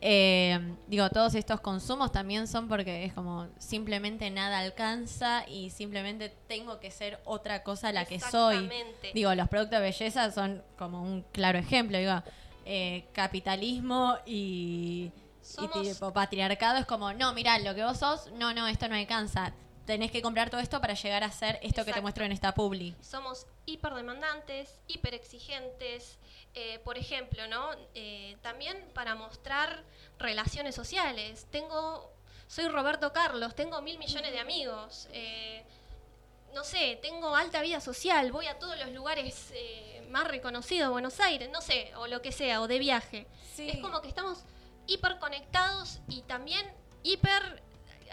eh, 0.00 0.60
digo, 0.88 1.08
todos 1.08 1.34
estos 1.34 1.60
consumos 1.60 2.12
también 2.12 2.46
son 2.48 2.68
porque 2.68 3.04
es 3.04 3.14
como 3.14 3.48
simplemente 3.58 4.30
nada 4.30 4.58
alcanza 4.58 5.48
y 5.48 5.70
simplemente 5.70 6.32
tengo 6.48 6.80
que 6.80 6.90
ser 6.90 7.18
otra 7.24 7.62
cosa 7.62 7.88
a 7.88 7.92
la 7.92 8.04
que 8.04 8.20
soy. 8.20 8.68
Digo, 9.14 9.34
los 9.34 9.48
productos 9.48 9.78
de 9.78 9.86
belleza 9.86 10.30
son 10.32 10.62
como 10.78 11.02
un 11.02 11.22
claro 11.32 11.58
ejemplo. 11.58 11.98
Digo, 11.98 12.22
eh, 12.66 13.04
capitalismo 13.12 14.16
y, 14.26 15.12
y 15.52 15.54
Somos- 15.54 15.82
tipo 15.88 16.12
patriarcado 16.12 16.78
es 16.78 16.86
como, 16.86 17.12
no, 17.12 17.32
mira, 17.32 17.58
lo 17.58 17.74
que 17.74 17.84
vos 17.84 17.98
sos, 17.98 18.30
no, 18.32 18.52
no, 18.54 18.66
esto 18.66 18.88
no 18.88 18.94
alcanza. 18.96 19.52
Tenés 19.86 20.10
que 20.10 20.20
comprar 20.20 20.50
todo 20.50 20.60
esto 20.60 20.80
para 20.80 20.94
llegar 20.94 21.22
a 21.22 21.30
ser 21.30 21.56
esto 21.62 21.82
que 21.82 21.84
te 21.84 21.90
Exacto. 21.90 22.02
muestro 22.02 22.24
en 22.24 22.32
esta 22.32 22.52
publi. 22.54 22.96
somos 23.00 23.46
hiperdemandantes, 23.66 24.80
hiperexigentes, 24.88 26.18
eh, 26.54 26.80
por 26.80 26.98
ejemplo, 26.98 27.46
¿no? 27.48 27.70
Eh, 27.94 28.36
también 28.42 28.76
para 28.94 29.14
mostrar 29.14 29.84
relaciones 30.18 30.74
sociales. 30.74 31.46
Tengo, 31.50 32.10
soy 32.48 32.68
Roberto 32.68 33.12
Carlos, 33.12 33.54
tengo 33.54 33.80
mil 33.82 33.98
millones 33.98 34.32
de 34.32 34.38
amigos. 34.40 35.08
eh, 35.12 35.64
no 36.54 36.64
sé, 36.64 36.98
tengo 37.02 37.36
alta 37.36 37.60
vida 37.60 37.80
social, 37.82 38.32
voy 38.32 38.46
a 38.46 38.58
todos 38.58 38.78
los 38.78 38.90
lugares 38.90 39.50
eh, 39.52 40.06
más 40.10 40.26
reconocidos, 40.26 40.90
Buenos 40.90 41.20
Aires, 41.20 41.50
no 41.52 41.60
sé, 41.60 41.94
o 41.96 42.06
lo 42.06 42.22
que 42.22 42.32
sea, 42.32 42.62
o 42.62 42.66
de 42.66 42.78
viaje. 42.78 43.26
Es 43.58 43.76
como 43.82 44.00
que 44.00 44.08
estamos 44.08 44.38
hiper 44.86 45.18
conectados 45.18 46.00
y 46.08 46.22
también 46.22 46.64
hiper 47.02 47.62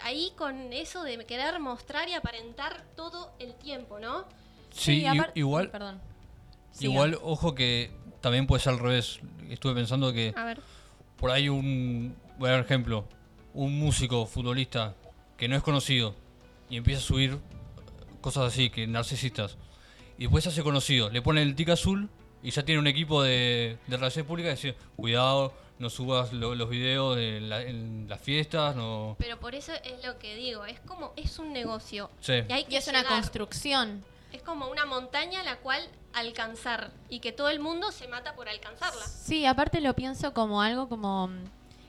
ahí 0.02 0.32
con 0.36 0.72
eso 0.72 1.02
de 1.02 1.24
querer 1.24 1.58
mostrar 1.60 2.08
y 2.08 2.14
aparentar 2.14 2.84
todo 2.96 3.32
el 3.38 3.54
tiempo, 3.54 3.98
¿no? 3.98 4.26
Sí, 4.70 5.04
apar- 5.04 5.32
igual, 5.34 5.70
Perdón. 5.70 6.00
Siga. 6.72 6.90
igual, 6.92 7.18
ojo 7.22 7.54
que 7.54 7.90
también 8.20 8.46
puede 8.46 8.62
ser 8.62 8.72
al 8.74 8.80
revés. 8.80 9.20
Estuve 9.48 9.74
pensando 9.74 10.12
que 10.12 10.32
A 10.36 10.44
ver. 10.44 10.60
por 11.16 11.30
ahí 11.30 11.48
un, 11.48 12.16
voy 12.38 12.48
a 12.48 12.52
dar 12.52 12.60
ejemplo, 12.64 13.06
un 13.52 13.78
músico, 13.78 14.26
futbolista 14.26 14.94
que 15.36 15.46
no 15.48 15.56
es 15.56 15.62
conocido 15.62 16.14
y 16.68 16.76
empieza 16.76 17.00
a 17.00 17.04
subir 17.04 17.38
cosas 18.20 18.44
así, 18.52 18.70
que 18.70 18.86
narcisistas, 18.86 19.56
y 20.18 20.22
después 20.22 20.42
se 20.44 20.50
hace 20.50 20.62
conocido, 20.62 21.10
le 21.10 21.20
pone 21.22 21.42
el 21.42 21.54
tic 21.54 21.68
azul 21.68 22.08
y 22.42 22.50
ya 22.50 22.64
tiene 22.64 22.78
un 22.80 22.86
equipo 22.86 23.22
de, 23.22 23.78
de 23.86 23.96
relaciones 23.96 24.26
públicas 24.26 24.58
que 24.60 24.68
dice, 24.68 24.78
cuidado, 24.96 25.52
no 25.78 25.90
subas 25.90 26.32
lo- 26.32 26.54
los 26.54 26.68
videos 26.70 27.16
de 27.16 27.40
la- 27.40 27.62
en 27.62 28.06
las 28.08 28.20
fiestas, 28.20 28.76
no... 28.76 29.16
Pero 29.18 29.38
por 29.40 29.54
eso 29.54 29.72
es 29.84 30.04
lo 30.04 30.18
que 30.18 30.36
digo, 30.36 30.64
es 30.64 30.78
como, 30.80 31.12
es 31.16 31.38
un 31.38 31.52
negocio. 31.52 32.10
Sí. 32.20 32.34
Y, 32.48 32.52
hay 32.52 32.62
Y 32.62 32.64
que 32.66 32.76
es 32.76 32.88
una 32.88 33.04
construcción. 33.04 34.04
Es 34.32 34.42
como 34.42 34.68
una 34.68 34.84
montaña 34.86 35.40
a 35.40 35.42
la 35.44 35.56
cual 35.58 35.80
alcanzar 36.12 36.90
y 37.08 37.20
que 37.20 37.32
todo 37.32 37.48
el 37.48 37.60
mundo 37.60 37.90
se 37.92 38.08
mata 38.08 38.34
por 38.34 38.48
alcanzarla. 38.48 39.04
Sí, 39.06 39.46
aparte 39.46 39.80
lo 39.80 39.94
pienso 39.94 40.32
como 40.32 40.62
algo 40.62 40.88
como 40.88 41.28
mm, 41.28 41.44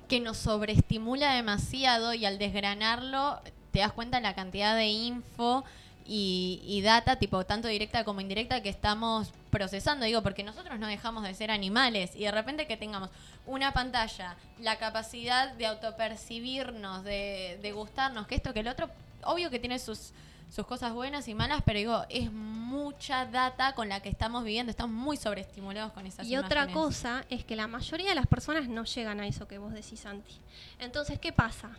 que 0.08 0.20
nos 0.20 0.38
sobreestimula 0.38 1.34
demasiado 1.34 2.14
y 2.14 2.26
al 2.26 2.38
desgranarlo 2.38 3.40
te 3.72 3.80
das 3.80 3.92
cuenta 3.94 4.20
la 4.20 4.34
cantidad 4.36 4.76
de 4.76 4.88
info 4.88 5.64
y, 6.06 6.62
y 6.64 6.82
data, 6.82 7.18
tipo 7.18 7.46
tanto 7.46 7.68
directa 7.68 8.04
como 8.04 8.22
indirecta, 8.22 8.62
que 8.62 8.70
estamos 8.70 9.32
procesando. 9.50 10.06
Digo, 10.06 10.22
porque 10.22 10.44
nosotros 10.44 10.80
no 10.80 10.88
dejamos 10.88 11.24
de 11.24 11.34
ser 11.34 11.52
animales 11.52 12.16
y 12.16 12.24
de 12.24 12.32
repente 12.32 12.68
que 12.68 12.78
tengamos 12.78 13.10
una 13.46 13.74
pantalla, 13.74 14.36
la 14.60 14.78
capacidad 14.78 15.54
de 15.54 15.66
autopercibirnos, 15.66 17.04
de, 17.04 17.60
de 17.62 17.72
gustarnos, 17.72 18.28
que 18.28 18.36
esto, 18.36 18.54
que 18.54 18.62
el 18.62 18.68
otro, 18.68 18.90
obvio 19.24 19.50
que 19.50 19.60
tiene 19.60 19.80
sus 19.80 20.14
sus 20.50 20.66
cosas 20.66 20.94
buenas 20.94 21.28
y 21.28 21.34
malas, 21.34 21.62
pero 21.66 21.80
digo, 21.80 22.06
es 22.10 22.32
mucha 22.32 23.26
data 23.26 23.74
con 23.74 23.90
la 23.90 24.00
que 24.00 24.10
estamos 24.10 24.44
viviendo, 24.44 24.70
estamos 24.70 24.96
muy 24.96 25.18
sobreestimulados 25.18 25.92
con 25.92 26.06
esas 26.06 26.28
Y 26.28 26.38
otra 26.38 26.68
cosa 26.68 27.26
es 27.30 27.44
que 27.44 27.56
la 27.56 27.68
mayoría 27.68 28.10
de 28.10 28.16
las 28.16 28.28
personas 28.28 28.68
no 28.68 28.86
llegan 28.86 29.20
a 29.20 29.28
eso 29.28 29.48
que 29.48 29.58
vos 29.58 29.74
decís, 29.74 30.00
Santi. 30.00 30.40
Entonces, 30.80 31.20
¿qué 31.20 31.34
pasa? 31.34 31.72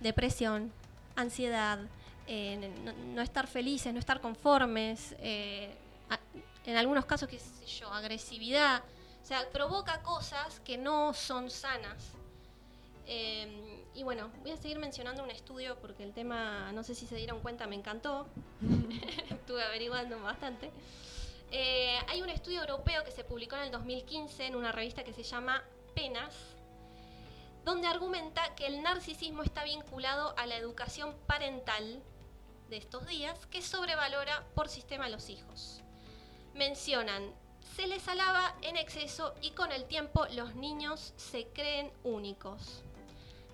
Depresión, 0.00 0.72
ansiedad, 1.16 1.80
no, 2.26 3.22
estar 3.22 3.46
felices, 3.46 3.92
no 3.92 3.98
estar 3.98 4.20
conformes, 4.20 5.14
eh, 5.18 5.74
en 6.64 6.76
algunos 6.76 7.04
casos, 7.04 7.28
qué 7.28 7.38
sé 7.38 7.66
yo, 7.66 7.92
agresividad. 7.92 8.82
O 9.22 9.26
sea, 9.26 9.48
provoca 9.50 10.02
cosas 10.02 10.60
que 10.60 10.78
no 10.78 11.12
son 11.12 11.50
sanas. 11.50 12.12
Eh, 13.06 13.84
y 13.94 14.02
bueno, 14.02 14.30
voy 14.40 14.52
a 14.52 14.56
seguir 14.56 14.78
mencionando 14.78 15.22
un 15.22 15.30
estudio 15.30 15.76
porque 15.80 16.02
el 16.02 16.12
tema, 16.14 16.72
no 16.72 16.82
sé 16.82 16.94
si 16.94 17.06
se 17.06 17.16
dieron 17.16 17.40
cuenta, 17.40 17.66
me 17.66 17.76
encantó. 17.76 18.26
Estuve 19.30 19.62
averiguando 19.62 20.18
bastante. 20.20 20.70
Eh, 21.50 21.98
hay 22.08 22.22
un 22.22 22.30
estudio 22.30 22.60
europeo 22.60 23.04
que 23.04 23.10
se 23.10 23.24
publicó 23.24 23.56
en 23.56 23.62
el 23.62 23.70
2015 23.70 24.46
en 24.46 24.56
una 24.56 24.72
revista 24.72 25.04
que 25.04 25.12
se 25.12 25.22
llama 25.22 25.62
Penas 25.94 26.54
donde 27.64 27.86
argumenta 27.86 28.54
que 28.54 28.66
el 28.66 28.82
narcisismo 28.82 29.42
está 29.42 29.64
vinculado 29.64 30.34
a 30.36 30.46
la 30.46 30.56
educación 30.56 31.14
parental 31.26 32.02
de 32.74 32.80
estos 32.80 33.06
días, 33.06 33.38
que 33.52 33.62
sobrevalora 33.62 34.42
por 34.56 34.68
sistema 34.68 35.04
a 35.04 35.08
los 35.08 35.30
hijos. 35.30 35.80
Mencionan, 36.54 37.22
se 37.76 37.86
les 37.86 38.08
alaba 38.08 38.52
en 38.62 38.76
exceso 38.76 39.32
y 39.40 39.52
con 39.52 39.70
el 39.70 39.84
tiempo 39.84 40.26
los 40.32 40.56
niños 40.56 41.12
se 41.16 41.46
creen 41.54 41.92
únicos. 42.02 42.82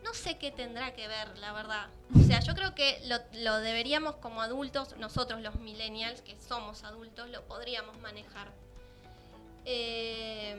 No 0.03 0.15
sé 0.15 0.39
qué 0.39 0.51
tendrá 0.51 0.95
que 0.95 1.07
ver, 1.07 1.37
la 1.37 1.53
verdad. 1.53 1.89
O 2.19 2.25
sea, 2.27 2.41
yo 2.41 2.55
creo 2.55 2.75
que 2.75 3.03
lo, 3.05 3.17
lo 3.43 3.59
deberíamos 3.59 4.17
como 4.17 4.41
adultos, 4.41 4.97
nosotros 4.97 5.43
los 5.43 5.57
millennials, 5.57 6.23
que 6.23 6.41
somos 6.41 6.83
adultos, 6.85 7.29
lo 7.29 7.43
podríamos 7.43 7.99
manejar. 8.01 8.51
Eh, 9.67 10.57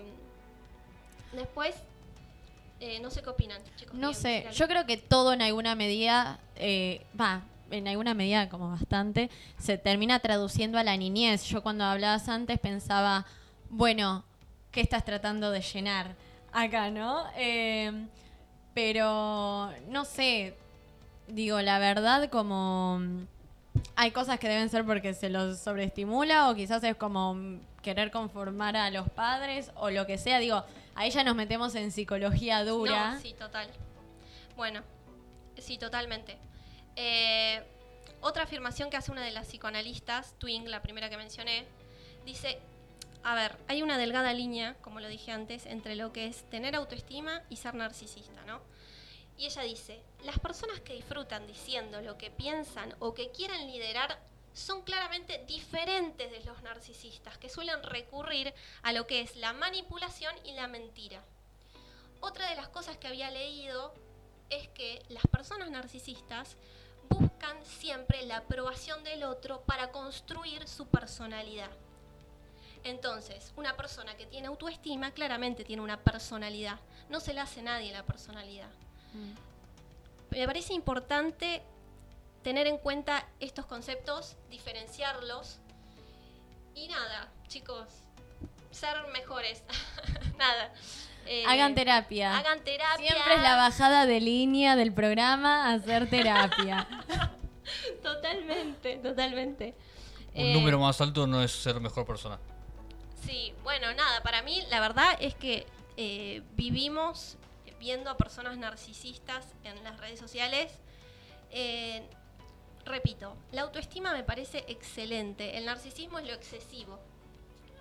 después, 1.33 1.75
eh, 2.79 2.99
no 2.99 3.09
sé 3.09 3.23
qué 3.23 3.29
opinan, 3.31 3.59
chicos. 3.75 3.95
No 3.95 4.11
¿quieren 4.11 4.51
sé, 4.51 4.55
yo 4.55 4.67
creo 4.67 4.85
que 4.85 4.97
todo 4.97 5.33
en 5.33 5.41
alguna 5.41 5.73
medida, 5.73 6.39
eh, 6.57 7.03
va, 7.19 7.41
en 7.71 7.87
alguna 7.87 8.13
medida 8.13 8.49
como 8.49 8.69
bastante, 8.69 9.29
se 9.57 9.77
termina 9.77 10.19
traduciendo 10.19 10.77
a 10.77 10.83
la 10.83 10.97
niñez. 10.97 11.43
Yo 11.45 11.63
cuando 11.63 11.83
hablabas 11.83 12.29
antes 12.29 12.59
pensaba, 12.59 13.25
bueno, 13.69 14.23
¿qué 14.71 14.81
estás 14.81 15.03
tratando 15.05 15.51
de 15.51 15.61
llenar 15.61 16.15
acá, 16.51 16.89
no? 16.89 17.25
Eh, 17.35 18.07
pero, 18.73 19.71
no 19.87 20.05
sé, 20.05 20.55
digo, 21.27 21.61
la 21.61 21.79
verdad 21.79 22.29
como... 22.29 23.01
Hay 23.95 24.11
cosas 24.11 24.37
que 24.37 24.49
deben 24.49 24.67
ser 24.69 24.85
porque 24.85 25.13
se 25.13 25.29
los 25.29 25.59
sobreestimula 25.59 26.49
o 26.49 26.55
quizás 26.55 26.83
es 26.83 26.95
como 26.97 27.37
querer 27.81 28.11
conformar 28.11 28.75
a 28.75 28.89
los 28.89 29.09
padres 29.09 29.71
o 29.75 29.89
lo 29.89 30.05
que 30.05 30.17
sea. 30.17 30.39
Digo, 30.39 30.63
ahí 30.93 31.09
ya 31.09 31.23
nos 31.23 31.35
metemos 31.35 31.73
en 31.75 31.91
psicología 31.91 32.65
dura. 32.65 33.17
Sí, 33.21 33.33
total. 33.33 33.69
Bueno, 34.57 34.81
sí, 35.57 35.77
totalmente. 35.77 36.37
Eh, 36.95 37.63
otra 38.21 38.43
afirmación 38.43 38.89
que 38.89 38.97
hace 38.97 39.11
una 39.11 39.23
de 39.23 39.31
las 39.31 39.47
psicoanalistas, 39.47 40.33
Twing, 40.37 40.69
la 40.69 40.81
primera 40.81 41.09
que 41.09 41.17
mencioné, 41.17 41.65
dice, 42.25 42.59
a 43.23 43.35
ver, 43.35 43.57
hay 43.67 43.81
una 43.81 43.97
delgada 43.97 44.33
línea, 44.33 44.75
como 44.81 44.99
lo 44.99 45.07
dije 45.07 45.31
antes, 45.31 45.65
entre 45.65 45.95
lo 45.95 46.11
que 46.13 46.27
es 46.27 46.49
tener 46.49 46.75
autoestima 46.75 47.43
y 47.49 47.57
ser 47.57 47.75
narcisista, 47.75 48.43
¿no? 48.45 48.61
Y 49.37 49.45
ella 49.45 49.63
dice, 49.63 50.03
las 50.23 50.39
personas 50.39 50.81
que 50.81 50.93
disfrutan 50.93 51.47
diciendo 51.47 52.01
lo 52.01 52.17
que 52.17 52.29
piensan 52.29 52.95
o 52.99 53.13
que 53.13 53.31
quieren 53.31 53.67
liderar 53.71 54.19
son 54.53 54.83
claramente 54.83 55.43
diferentes 55.47 56.29
de 56.29 56.43
los 56.43 56.61
narcisistas, 56.61 57.37
que 57.37 57.49
suelen 57.49 57.81
recurrir 57.83 58.53
a 58.83 58.91
lo 58.91 59.07
que 59.07 59.21
es 59.21 59.35
la 59.35 59.53
manipulación 59.53 60.35
y 60.43 60.53
la 60.53 60.67
mentira. 60.67 61.23
Otra 62.19 62.49
de 62.49 62.55
las 62.55 62.69
cosas 62.69 62.97
que 62.97 63.07
había 63.07 63.31
leído 63.31 63.93
es 64.49 64.67
que 64.69 65.01
las 65.09 65.25
personas 65.25 65.71
narcisistas 65.71 66.57
buscan 67.19 67.63
siempre 67.65 68.25
la 68.25 68.37
aprobación 68.37 69.03
del 69.03 69.23
otro 69.23 69.61
para 69.61 69.91
construir 69.91 70.67
su 70.67 70.87
personalidad. 70.87 71.71
Entonces, 72.83 73.53
una 73.55 73.75
persona 73.77 74.15
que 74.17 74.25
tiene 74.25 74.47
autoestima 74.47 75.11
claramente 75.11 75.63
tiene 75.63 75.81
una 75.81 75.99
personalidad. 75.99 76.79
No 77.09 77.19
se 77.19 77.33
le 77.33 77.41
hace 77.41 77.61
nadie 77.61 77.91
la 77.91 78.03
personalidad. 78.03 78.69
Me 80.31 80.45
parece 80.45 80.73
importante 80.73 81.61
tener 82.43 82.65
en 82.67 82.77
cuenta 82.77 83.27
estos 83.39 83.65
conceptos, 83.65 84.37
diferenciarlos. 84.49 85.59
Y 86.73 86.87
nada, 86.87 87.31
chicos, 87.47 87.87
ser 88.71 88.95
mejores. 89.13 89.63
nada. 90.37 90.73
Eh, 91.25 91.43
Hagan 91.47 91.75
terapia. 91.75 92.37
Hagan 92.37 92.63
terapia. 92.63 93.11
Siempre 93.11 93.35
es 93.35 93.41
la 93.41 93.55
bajada 93.55 94.05
de 94.05 94.19
línea 94.19 94.75
del 94.75 94.93
programa 94.93 95.71
hacer 95.73 96.09
terapia. 96.09 96.87
Totalmente, 98.03 98.97
totalmente. 98.97 99.75
Un 100.33 100.45
Eh, 100.45 100.53
número 100.53 100.79
más 100.79 100.99
alto 101.01 101.27
no 101.27 101.41
es 101.43 101.51
ser 101.51 101.79
mejor 101.79 102.05
persona. 102.05 102.39
Sí, 103.25 103.53
bueno, 103.63 103.93
nada, 103.93 104.21
para 104.23 104.41
mí 104.41 104.61
la 104.69 104.79
verdad 104.79 105.15
es 105.19 105.35
que 105.35 105.65
eh, 105.97 106.41
vivimos 106.55 107.37
viendo 107.79 108.09
a 108.09 108.17
personas 108.17 108.57
narcisistas 108.57 109.45
en 109.63 109.81
las 109.83 109.99
redes 109.99 110.19
sociales. 110.19 110.71
Eh, 111.51 112.03
repito, 112.85 113.35
la 113.51 113.61
autoestima 113.61 114.13
me 114.13 114.23
parece 114.23 114.65
excelente, 114.67 115.57
el 115.57 115.65
narcisismo 115.65 116.19
es 116.19 116.27
lo 116.27 116.33
excesivo. 116.33 116.99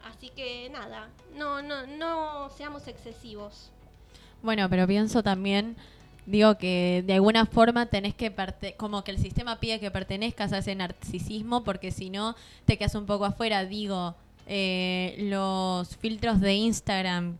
Así 0.05 0.31
que 0.31 0.69
nada, 0.71 1.09
no, 1.37 1.63
no, 1.63 1.87
no 1.87 2.51
seamos 2.51 2.87
excesivos. 2.89 3.71
Bueno, 4.43 4.69
pero 4.71 4.87
pienso 4.87 5.23
también, 5.23 5.77
digo 6.27 6.57
que 6.57 7.03
de 7.07 7.15
alguna 7.15 7.47
forma 7.47 7.87
tenés 7.87 8.15
que, 8.15 8.33
como 8.77 9.05
que 9.05 9.11
el 9.11 9.19
sistema 9.19 9.61
pide 9.61 9.81
que 9.81 9.91
pertenezcas 9.91 10.53
a 10.53 10.59
ese 10.59 10.75
narcisismo, 10.75 11.63
porque 11.65 11.91
si 11.91 12.11
no 12.11 12.37
te 12.65 12.79
quedas 12.79 12.95
un 12.95 13.07
poco 13.07 13.25
afuera. 13.27 13.65
Digo, 13.67 14.15
eh, 14.47 15.17
los 15.19 15.97
filtros 15.97 16.41
de 16.41 16.55
Instagram, 16.55 17.37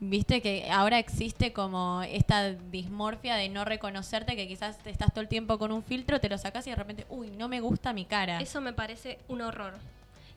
viste 0.00 0.40
que 0.40 0.70
ahora 0.70 0.98
existe 0.98 1.52
como 1.52 2.02
esta 2.02 2.52
dismorfia 2.52 3.34
de 3.34 3.48
no 3.48 3.64
reconocerte, 3.64 4.36
que 4.36 4.46
quizás 4.46 4.78
te 4.78 4.90
estás 4.90 5.12
todo 5.12 5.22
el 5.22 5.28
tiempo 5.28 5.58
con 5.58 5.72
un 5.72 5.82
filtro, 5.82 6.20
te 6.20 6.28
lo 6.28 6.38
sacas 6.38 6.66
y 6.66 6.70
de 6.70 6.76
repente, 6.76 7.06
uy, 7.08 7.30
no 7.30 7.48
me 7.48 7.60
gusta 7.60 7.92
mi 7.92 8.04
cara. 8.04 8.40
Eso 8.40 8.60
me 8.60 8.72
parece 8.72 9.18
un 9.28 9.40
horror. 9.40 9.74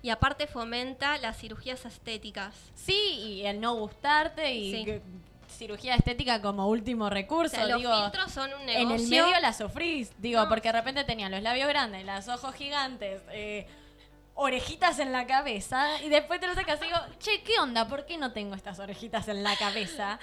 Y 0.01 0.10
aparte 0.10 0.47
fomenta 0.47 1.17
las 1.17 1.38
cirugías 1.38 1.83
estéticas. 1.86 2.53
Sí, 2.75 2.93
y 2.93 3.45
el 3.45 3.60
no 3.60 3.75
gustarte 3.75 4.53
y 4.53 4.71
Sí. 4.71 4.86
que- 4.86 5.01
cirugía 5.49 5.95
estética 5.95 6.41
como 6.41 6.67
último 6.67 7.05
O 7.05 7.10
recurso. 7.10 7.55
sea, 7.55 7.65
los 7.67 7.77
digo, 7.79 7.91
filtros 8.03 8.31
son 8.31 8.53
un 8.53 8.62
en 8.69 8.88
negocio. 8.89 8.95
el 8.95 9.10
medio 9.25 9.39
la 9.39 9.53
sufrís, 9.53 10.12
digo, 10.19 10.43
No. 10.43 10.49
porque 10.49 10.67
de 10.67 10.73
repente 10.73 11.03
tenía 11.05 11.29
los 11.29 11.41
labios 11.41 11.67
grandes, 11.69 12.05
los 12.05 12.27
ojos 12.27 12.53
gigantes, 12.53 13.21
eh, 13.31 13.65
orejitas 14.36 14.99
en 14.99 15.12
la 15.12 15.25
cabeza, 15.25 15.99
y 16.03 16.10
después 16.10 16.39
te 16.39 16.47
lo 16.47 16.53
sacas 16.53 16.79
y 16.81 16.86
digo, 16.86 16.97
che, 17.17 17.41
¿qué 17.41 17.57
onda? 17.60 17.88
¿Por 17.88 18.05
qué 18.05 18.17
no 18.17 18.33
tengo 18.33 18.53
estas 18.55 18.77
orejitas 18.77 19.27
en 19.29 19.41
la 19.41 19.55
cabeza? 19.55 20.19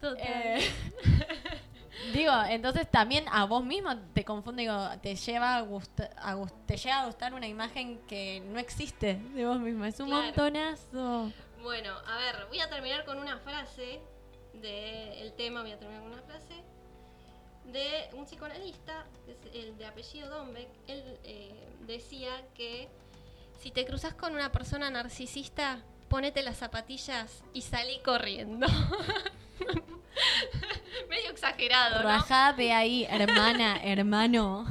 Total. 0.00 0.24
Eh, 0.26 0.72
digo, 2.12 2.32
entonces 2.48 2.90
también 2.90 3.24
a 3.30 3.44
vos 3.44 3.64
mismo 3.64 3.96
te 4.14 4.24
confunde, 4.24 4.62
digo, 4.62 4.76
te 5.02 5.14
lleva 5.16 5.56
a, 5.56 5.60
gusta- 5.62 6.10
a 6.16 6.34
gust- 6.36 6.54
te 6.66 6.76
llega 6.76 7.02
a 7.02 7.06
gustar 7.06 7.34
una 7.34 7.46
imagen 7.46 7.98
que 8.06 8.40
no 8.40 8.58
existe 8.58 9.14
de 9.34 9.46
vos 9.46 9.58
mismo, 9.58 9.84
es 9.84 9.98
un 10.00 10.06
Claro. 10.08 10.22
montonazo. 10.24 11.32
Bueno, 11.62 11.92
a 12.06 12.16
ver, 12.18 12.46
voy 12.48 12.60
a 12.60 12.68
terminar 12.70 13.04
con 13.04 13.18
una 13.18 13.38
frase 13.38 14.00
del 14.54 15.32
tema, 15.34 15.62
voy 15.62 15.72
a 15.72 15.78
terminar 15.78 16.02
con 16.02 16.12
una 16.12 16.22
frase 16.22 16.54
de 17.64 18.08
un 18.16 18.24
psicoanalista, 18.24 19.04
el 19.52 19.76
de 19.76 19.86
apellido 19.86 20.28
Dombeck. 20.30 20.68
Él 20.86 21.18
eh, 21.24 21.68
decía 21.86 22.30
que 22.54 22.88
si 23.60 23.70
te 23.70 23.84
cruzas 23.84 24.14
con 24.14 24.34
una 24.34 24.50
persona 24.52 24.88
narcisista, 24.88 25.80
ponete 26.08 26.42
las 26.42 26.56
zapatillas 26.56 27.42
y 27.52 27.62
salí 27.62 28.00
corriendo. 28.04 28.66
Medio 31.08 31.30
exagerado, 31.30 32.02
¿no? 32.02 32.08
Rajá 32.08 32.52
de 32.52 32.72
ahí, 32.72 33.04
hermana, 33.04 33.80
hermano. 33.82 34.66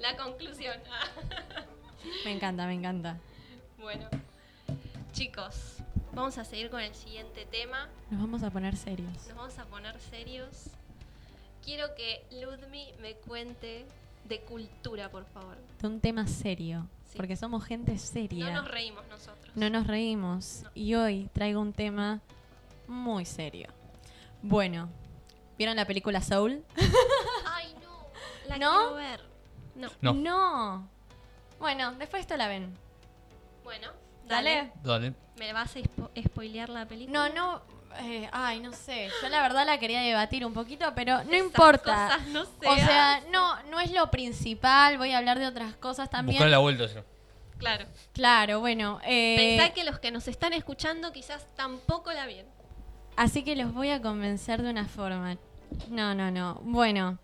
La 0.00 0.16
conclusión. 0.16 0.76
Me 2.24 2.32
encanta, 2.32 2.66
me 2.66 2.74
encanta. 2.74 3.18
bueno, 3.78 4.08
chicos, 5.12 5.76
vamos 6.12 6.36
a 6.36 6.44
seguir 6.44 6.68
con 6.68 6.80
el 6.80 6.94
siguiente 6.94 7.46
tema. 7.46 7.88
Nos 8.10 8.20
vamos 8.20 8.42
a 8.42 8.50
poner 8.50 8.76
serios. 8.76 9.12
Nos 9.28 9.36
vamos 9.36 9.58
a 9.58 9.64
poner 9.66 9.98
serios. 10.00 10.64
Quiero 11.64 11.94
que 11.94 12.24
Ludmi 12.32 12.92
me 13.00 13.14
cuente 13.14 13.86
de 14.24 14.40
cultura, 14.40 15.10
por 15.10 15.24
favor. 15.26 15.56
De 15.80 15.86
un 15.86 16.00
tema 16.00 16.26
serio. 16.26 16.86
Sí. 17.10 17.16
Porque 17.16 17.36
somos 17.36 17.64
gente 17.64 17.96
seria. 17.98 18.46
No 18.50 18.62
nos 18.62 18.70
reímos 18.70 19.06
nosotros. 19.08 19.41
No 19.54 19.68
nos 19.70 19.86
reímos. 19.86 20.60
No. 20.64 20.70
Y 20.74 20.94
hoy 20.94 21.28
traigo 21.32 21.60
un 21.60 21.72
tema 21.72 22.20
muy 22.86 23.24
serio. 23.24 23.68
Bueno, 24.42 24.88
¿vieron 25.58 25.76
la 25.76 25.84
película 25.86 26.20
Soul? 26.22 26.64
Ay, 27.46 27.74
no. 27.82 28.48
La 28.48 28.58
¿No? 28.58 28.70
quiero 28.78 28.94
ver. 28.94 29.20
No. 29.74 29.88
No. 30.00 30.12
No. 30.14 30.88
Bueno, 31.58 31.92
después 31.92 32.20
esto 32.22 32.36
la 32.36 32.48
ven. 32.48 32.74
Bueno, 33.64 33.88
Dale. 34.26 34.72
dale. 34.82 35.14
¿Me 35.38 35.52
vas 35.52 35.74
a 35.76 35.80
spo- 35.80 36.10
spoilear 36.26 36.68
la 36.68 36.86
película? 36.86 37.28
No, 37.28 37.34
no. 37.34 37.62
eh, 38.00 38.28
ay, 38.32 38.60
no 38.60 38.72
sé. 38.72 39.08
Yo 39.22 39.28
la 39.28 39.42
verdad 39.42 39.64
la 39.66 39.78
quería 39.78 40.00
debatir 40.00 40.44
un 40.44 40.52
poquito, 40.54 40.92
pero 40.94 41.22
no 41.24 41.30
Esas 41.32 41.46
importa. 41.46 42.08
cosas 42.18 42.26
no 42.28 42.42
o 42.42 42.74
se 42.76 42.80
sea, 42.84 43.20
no, 43.30 43.62
no 43.64 43.78
es 43.80 43.92
lo 43.92 44.10
principal. 44.10 44.98
Voy 44.98 45.12
a 45.12 45.18
hablar 45.18 45.38
de 45.38 45.46
otras 45.46 45.74
cosas 45.76 46.08
también. 46.10 46.36
Buscar 46.38 46.50
la 46.50 46.58
vuelta, 46.58 46.86
no. 46.94 47.04
Claro. 47.62 47.86
Claro, 48.12 48.60
bueno. 48.60 49.00
eh, 49.04 49.56
Pensá 49.56 49.72
que 49.72 49.84
los 49.84 49.98
que 50.00 50.10
nos 50.10 50.26
están 50.28 50.52
escuchando 50.52 51.12
quizás 51.12 51.46
tampoco 51.54 52.12
la 52.12 52.26
vieron. 52.26 52.50
Así 53.16 53.44
que 53.44 53.54
los 53.56 53.72
voy 53.72 53.90
a 53.90 54.02
convencer 54.02 54.62
de 54.62 54.70
una 54.70 54.86
forma. 54.86 55.36
No, 55.88 56.14
no, 56.14 56.30
no. 56.30 56.60
Bueno. 56.64 57.18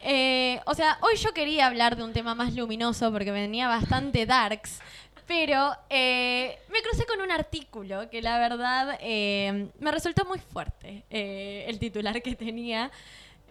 eh, 0.00 0.60
o 0.66 0.74
sea, 0.74 0.98
hoy 1.02 1.16
yo 1.16 1.32
quería 1.34 1.66
hablar 1.66 1.96
de 1.96 2.04
un 2.04 2.12
tema 2.12 2.34
más 2.34 2.54
luminoso 2.54 3.10
porque 3.12 3.30
venía 3.32 3.66
bastante 3.68 4.24
darks. 4.24 4.80
Pero 5.26 5.72
eh, 5.88 6.58
me 6.72 6.82
crucé 6.82 7.06
con 7.06 7.20
un 7.20 7.30
artículo 7.30 8.10
que 8.10 8.20
la 8.22 8.38
verdad 8.38 8.98
eh, 9.00 9.68
me 9.78 9.90
resultó 9.92 10.24
muy 10.26 10.38
fuerte. 10.38 11.04
eh, 11.10 11.64
el 11.68 11.78
titular 11.78 12.20
que 12.22 12.34
tenía 12.34 12.90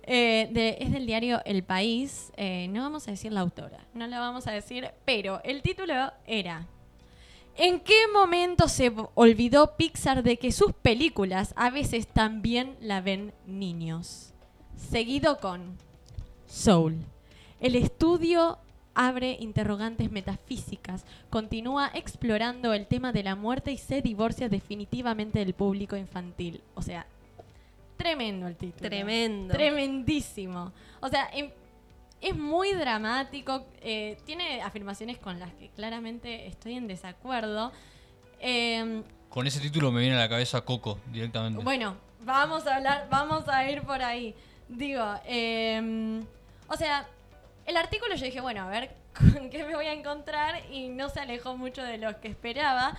eh, 0.04 0.50
de- 0.52 0.78
es 0.80 0.92
del 0.92 1.06
diario 1.06 1.42
El 1.46 1.64
País. 1.64 2.32
eh, 2.38 2.68
no 2.70 2.82
vamos 2.82 3.08
a 3.08 3.12
decir 3.12 3.32
la 3.32 3.42
autora, 3.42 3.80
no 3.94 4.08
la 4.08 4.20
vamos 4.20 4.48
a 4.48 4.52
decir, 4.52 4.90
pero 5.06 5.42
el 5.44 5.62
título 5.62 5.94
era... 6.26 6.68
¿En 7.58 7.82
qué 7.82 8.08
momento 8.14 8.70
se 8.70 8.94
olvidó 9.14 9.76
Pixar 9.76 10.24
de 10.24 10.38
que 10.38 10.54
sus 10.54 10.72
películas 10.72 11.54
a 11.58 11.70
veces 11.70 12.08
también 12.08 12.78
la 12.80 13.02
ven 13.02 13.34
niños? 13.46 14.34
Seguido 14.78 15.38
con 15.38 15.78
Soul. 16.48 16.96
El 17.60 17.76
estudio 17.76 18.58
abre 18.94 19.36
interrogantes 19.42 20.12
metafísicas, 20.12 21.04
continúa 21.30 21.92
explorando 21.94 22.74
el 22.74 22.88
tema 22.88 23.12
de 23.12 23.24
la 23.24 23.36
muerte 23.36 23.74
y 23.74 23.78
se 23.78 24.02
divorcia 24.02 24.48
definitivamente 24.48 25.40
del 25.40 25.54
público 25.54 25.98
infantil. 25.98 26.62
O 26.74 26.82
sea, 26.82 27.06
tremendo 28.02 28.48
el 28.48 28.56
título. 28.56 28.90
Tremendo. 28.90 29.54
Tremendísimo. 29.54 30.72
O 31.00 31.08
sea, 31.10 31.30
em- 31.34 31.52
es 32.22 32.36
muy 32.36 32.74
dramático, 32.74 33.66
eh, 33.82 34.18
tiene 34.26 34.62
afirmaciones 34.62 35.18
con 35.18 35.40
las 35.40 35.52
que 35.54 35.70
claramente 35.70 36.48
estoy 36.48 36.76
en 36.76 36.88
desacuerdo. 36.88 37.72
Em, 38.40 39.04
Con 39.30 39.48
ese 39.48 39.60
título 39.60 39.92
me 39.92 40.02
viene 40.02 40.16
a 40.18 40.20
la 40.20 40.30
cabeza 40.30 40.62
Coco 40.62 41.00
directamente. 41.12 41.64
bueno, 41.64 41.96
vamos 42.22 42.68
a 42.68 42.76
hablar, 42.76 43.08
vamos 43.10 43.48
a 43.48 43.70
ir 43.70 43.82
por 43.84 44.02
ahí. 44.02 44.36
Digo, 44.68 45.04
eh, 45.26 46.22
o 46.68 46.76
sea, 46.76 47.08
el 47.66 47.78
artículo 47.78 48.16
yo 48.16 48.26
dije, 48.26 48.42
bueno, 48.42 48.62
a 48.64 48.68
ver 48.70 48.96
con 49.34 49.50
qué 49.50 49.64
me 49.64 49.76
voy 49.76 49.86
a 49.88 49.94
encontrar 49.94 50.62
y 50.72 50.90
no 50.90 51.10
se 51.10 51.20
alejó 51.20 51.58
mucho 51.58 51.84
de 51.84 51.98
lo 51.98 52.20
que 52.22 52.28
esperaba. 52.28 52.98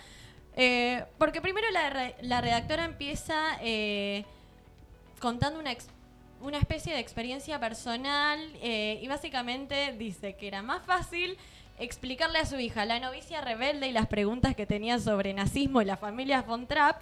Eh, 0.56 1.04
porque 1.18 1.40
primero 1.40 1.70
la, 1.70 1.88
re- 1.90 2.16
la 2.22 2.40
redactora 2.42 2.84
empieza 2.84 3.56
eh, 3.62 4.24
contando 5.22 5.58
una, 5.58 5.72
ex- 5.72 5.88
una 6.42 6.58
especie 6.58 6.92
de 6.92 6.98
experiencia 6.98 7.58
personal 7.58 8.38
eh, 8.60 8.98
y 9.00 9.06
básicamente 9.08 9.94
dice 9.96 10.34
que 10.34 10.48
era 10.48 10.60
más 10.60 10.84
fácil 10.84 11.38
explicarle 11.78 12.38
a 12.40 12.44
su 12.44 12.58
hija 12.58 12.84
la 12.84 13.00
novicia 13.00 13.40
rebelde 13.40 13.86
y 13.88 13.92
las 13.92 14.06
preguntas 14.08 14.54
que 14.54 14.66
tenía 14.66 14.98
sobre 14.98 15.32
nazismo 15.32 15.80
y 15.80 15.84
la 15.86 15.96
familia 15.96 16.42
von 16.42 16.66
Trapp 16.66 17.00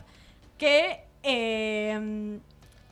que 0.59 1.01
eh, 1.23 2.39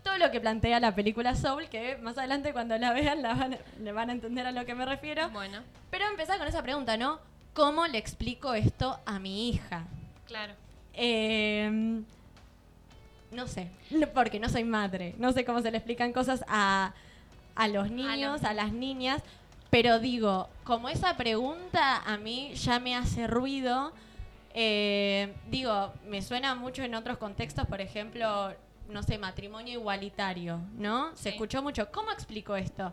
todo 0.02 0.16
lo 0.18 0.30
que 0.30 0.40
plantea 0.40 0.80
la 0.80 0.94
película 0.94 1.34
Soul, 1.34 1.68
que 1.68 1.96
más 1.98 2.16
adelante 2.16 2.52
cuando 2.54 2.76
la 2.78 2.92
vean 2.94 3.20
la 3.22 3.34
van, 3.34 3.54
a- 3.54 3.58
le 3.80 3.92
van 3.92 4.08
a 4.08 4.12
entender 4.12 4.46
a 4.46 4.52
lo 4.52 4.64
que 4.64 4.74
me 4.74 4.86
refiero. 4.86 5.28
Bueno, 5.30 5.60
Pero 5.90 6.06
empezar 6.08 6.38
con 6.38 6.48
esa 6.48 6.62
pregunta, 6.62 6.96
¿no? 6.96 7.20
¿Cómo 7.54 7.86
le 7.86 7.98
explico 7.98 8.54
esto 8.54 8.98
a 9.04 9.18
mi 9.18 9.50
hija? 9.50 9.84
claro. 10.26 10.54
Eh, 10.94 12.02
no 13.30 13.46
sé, 13.46 13.70
porque 14.14 14.38
no 14.40 14.48
soy 14.48 14.64
madre. 14.64 15.14
No 15.18 15.32
sé 15.32 15.44
cómo 15.44 15.60
se 15.62 15.70
le 15.70 15.78
explican 15.78 16.12
cosas 16.12 16.44
a, 16.48 16.94
a 17.54 17.68
los 17.68 17.90
niños, 17.90 18.44
a, 18.44 18.52
las 18.54 18.72
niñas. 18.72 19.22
Pero 19.70 19.98
digo, 19.98 20.48
como 20.64 20.88
esa 20.88 21.16
pregunta 21.16 21.98
a 22.06 22.16
mí 22.16 22.52
ya 22.54 22.80
me 22.80 22.94
hace 22.96 23.26
ruido. 23.26 23.92
eh, 24.54 25.34
digo, 25.50 25.92
me 26.08 26.22
suena 26.22 26.54
mucho 26.54 26.82
en 26.82 26.94
otros 26.94 27.18
contextos, 27.18 27.66
por 27.66 27.80
ejemplo, 27.80 28.54
no 28.88 29.02
sé, 29.02 29.18
matrimonio 29.18 29.74
igualitario, 29.74 30.58
¿no? 30.78 31.14
Se 31.14 31.24
Sí. 31.24 31.28
escuchó 31.28 31.62
mucho. 31.62 31.90
¿Cómo 31.92 32.10
explico 32.10 32.56
esto? 32.56 32.92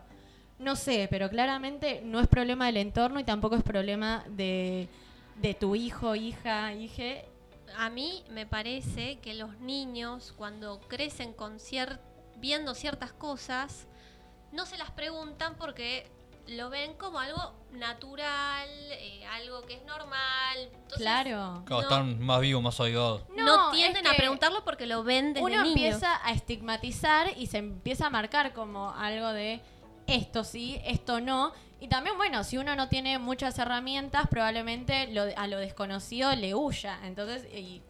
No 0.58 0.76
sé, 0.76 1.06
pero 1.10 1.28
claramente 1.30 2.02
no 2.04 2.20
es 2.20 2.28
problema 2.28 2.66
del 2.66 2.76
entorno 2.76 3.18
y 3.20 3.24
tampoco 3.24 3.56
es 3.56 3.62
problema 3.62 4.22
de, 4.28 4.88
de 5.36 5.54
tu 5.54 5.74
hijo, 5.74 6.14
hija, 6.14 6.72
hije. 6.74 7.24
A 7.76 7.90
mí 7.90 8.24
me 8.30 8.46
parece 8.46 9.18
que 9.20 9.34
los 9.34 9.58
niños 9.58 10.32
cuando 10.36 10.80
crecen 10.80 11.32
con 11.32 11.58
cier- 11.58 11.98
viendo 12.36 12.74
ciertas 12.74 13.12
cosas 13.12 13.86
no 14.52 14.66
se 14.66 14.76
las 14.78 14.90
preguntan 14.90 15.56
porque 15.56 16.10
lo 16.48 16.70
ven 16.70 16.94
como 16.94 17.18
algo 17.18 17.54
natural, 17.72 18.68
eh, 18.92 19.24
algo 19.26 19.62
que 19.66 19.74
es 19.74 19.84
normal. 19.84 20.58
Entonces, 20.60 20.98
Claro. 20.98 21.62
Claro, 21.64 21.64
no. 21.68 21.80
están 21.80 22.20
más 22.20 22.40
vivos, 22.40 22.62
más 22.62 22.78
avivados. 22.80 23.22
No, 23.36 23.44
No, 23.44 23.70
tienden 23.72 24.06
es 24.06 24.12
a 24.12 24.14
preguntarlo 24.16 24.64
porque 24.64 24.86
lo 24.86 25.02
ven 25.02 25.32
desde 25.34 25.44
Uno 25.44 25.64
empieza 25.66 26.24
a 26.24 26.32
estigmatizar 26.32 27.32
y 27.36 27.46
se 27.48 27.58
empieza 27.58 28.06
a 28.06 28.10
marcar 28.10 28.52
como 28.52 28.90
algo 28.92 29.28
de 29.32 29.60
esto 30.06 30.44
sí, 30.44 30.80
esto 30.84 31.20
no. 31.20 31.52
Y 31.80 31.88
también, 31.88 32.16
bueno, 32.16 32.42
si 32.44 32.56
uno 32.58 32.74
no 32.76 32.88
tiene 32.88 33.18
muchas 33.18 33.58
herramientas, 33.58 34.26
probablemente 34.28 35.08
lo- 35.08 35.26
a 35.36 35.46
lo 35.46 35.58
desconocido 35.58 36.34
le 36.34 36.54
huya. 36.54 36.98
Entonces, 37.04 37.44
y 37.54 37.82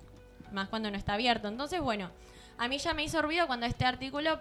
más 0.52 0.68
cuando 0.68 0.90
no 0.90 0.96
está 0.96 1.14
abierto. 1.14 1.48
Entonces, 1.48 1.80
bueno, 1.80 2.10
a 2.58 2.68
mí 2.68 2.78
ya 2.78 2.94
me 2.94 3.04
hizo 3.04 3.22
ruido 3.22 3.46
cuando 3.46 3.66
este 3.66 3.84
artículo 3.84 4.40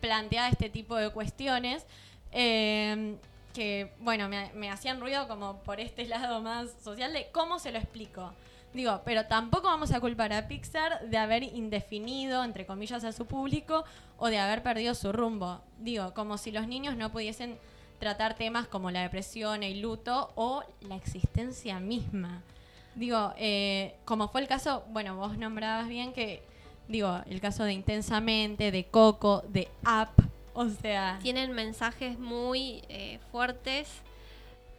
planteaba 0.00 0.48
este 0.48 0.68
tipo 0.68 0.96
de 0.96 1.10
cuestiones. 1.10 1.86
eh, 2.32 3.16
que, 3.54 3.92
bueno, 4.00 4.28
me, 4.28 4.50
me 4.54 4.68
hacían 4.68 4.98
ruido 5.00 5.28
como 5.28 5.58
por 5.62 5.78
este 5.78 6.04
lado 6.08 6.40
más 6.40 6.70
social 6.82 7.12
de 7.12 7.28
cómo 7.30 7.60
se 7.60 7.70
lo 7.70 7.78
explico. 7.78 8.32
Digo, 8.74 9.00
pero 9.04 9.26
tampoco 9.26 9.68
vamos 9.68 9.92
a 9.92 10.00
culpar 10.00 10.32
a 10.32 10.48
Pixar 10.48 11.08
de 11.08 11.16
haber 11.16 11.44
indefinido, 11.44 12.42
entre 12.42 12.66
comillas, 12.66 13.04
a 13.04 13.12
su 13.12 13.24
público 13.24 13.84
o 14.18 14.26
de 14.26 14.38
haber 14.38 14.64
perdido 14.64 14.96
su 14.96 15.12
rumbo. 15.12 15.60
Digo, 15.78 16.12
como 16.12 16.38
si 16.38 16.50
los 16.50 16.66
niños 16.66 16.96
no 16.96 17.12
pudiesen 17.12 17.56
tratar 18.00 18.34
temas 18.34 18.66
como 18.66 18.90
la 18.90 19.02
depresión, 19.02 19.62
el 19.62 19.80
luto 19.80 20.32
o 20.34 20.64
la 20.88 20.96
existencia 20.96 21.78
misma. 21.78 22.42
Digo, 22.96 23.32
eh, 23.38 23.94
como 24.04 24.26
fue 24.28 24.40
el 24.40 24.48
caso, 24.48 24.84
bueno, 24.90 25.16
vos 25.16 25.38
nombrabas 25.38 25.88
bien 25.88 26.12
que, 26.12 26.42
digo, 26.88 27.20
el 27.30 27.40
caso 27.40 27.62
de 27.62 27.72
Intensamente, 27.72 28.72
de 28.72 28.86
Coco, 28.86 29.44
de 29.48 29.68
Up, 29.82 30.28
o 30.52 30.68
sea... 30.68 31.20
Tienen 31.22 31.52
mensajes 31.52 32.18
muy 32.18 32.82
eh, 32.88 33.20
fuertes, 33.30 33.88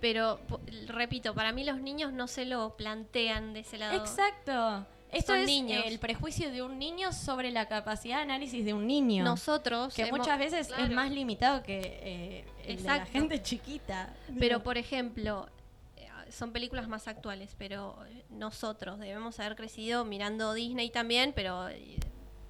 pero 0.02 0.40
repito, 0.88 1.34
para 1.34 1.52
mí 1.52 1.64
los 1.64 1.80
niños 1.80 2.14
no 2.14 2.28
se 2.28 2.46
lo 2.46 2.76
plantean 2.78 3.54
de 3.54 3.62
ese 3.62 3.78
lado. 3.78 3.98
Exacto. 3.98 4.86
Esto 5.12 5.32
Son 5.34 5.42
es 5.42 5.48
niños. 5.48 5.84
el 5.86 5.98
prejuicio 6.00 6.52
de 6.52 6.62
un 6.62 6.78
niño 6.78 7.14
sobre 7.14 7.50
la 7.52 7.68
capacidad 7.68 8.18
de 8.18 8.24
análisis 8.24 8.66
de 8.66 8.74
un 8.74 8.86
niño. 8.86 9.24
Nosotros 9.24 9.94
que 9.94 10.02
hemos- 10.04 10.20
muchas 10.20 10.38
veces 10.38 10.70
es 10.78 10.90
más 10.92 11.10
limitado 11.12 11.64
que 11.64 11.80
eh, 12.04 12.46
el 12.66 12.78
de 12.78 12.84
la 12.84 13.06
gente 13.06 13.42
chiquita. 13.42 14.14
Pero 14.40 14.62
por 14.64 14.78
ejemplo, 14.78 15.48
eh, 15.96 16.10
son 16.32 16.52
películas 16.52 16.90
más 16.90 17.08
actuales, 17.08 17.56
pero 17.58 17.98
eh, 18.10 18.26
nosotros 18.30 19.00
debemos 19.00 19.40
haber 19.40 19.56
crecido 19.56 20.04
mirando 20.04 20.54
Disney 20.54 20.90
también, 20.90 21.32
pero 21.34 21.70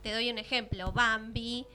te 0.01 0.11
doy 0.13 0.31
un 0.31 0.39
ejemplo, 0.39 0.91
Bambi, 0.91 1.67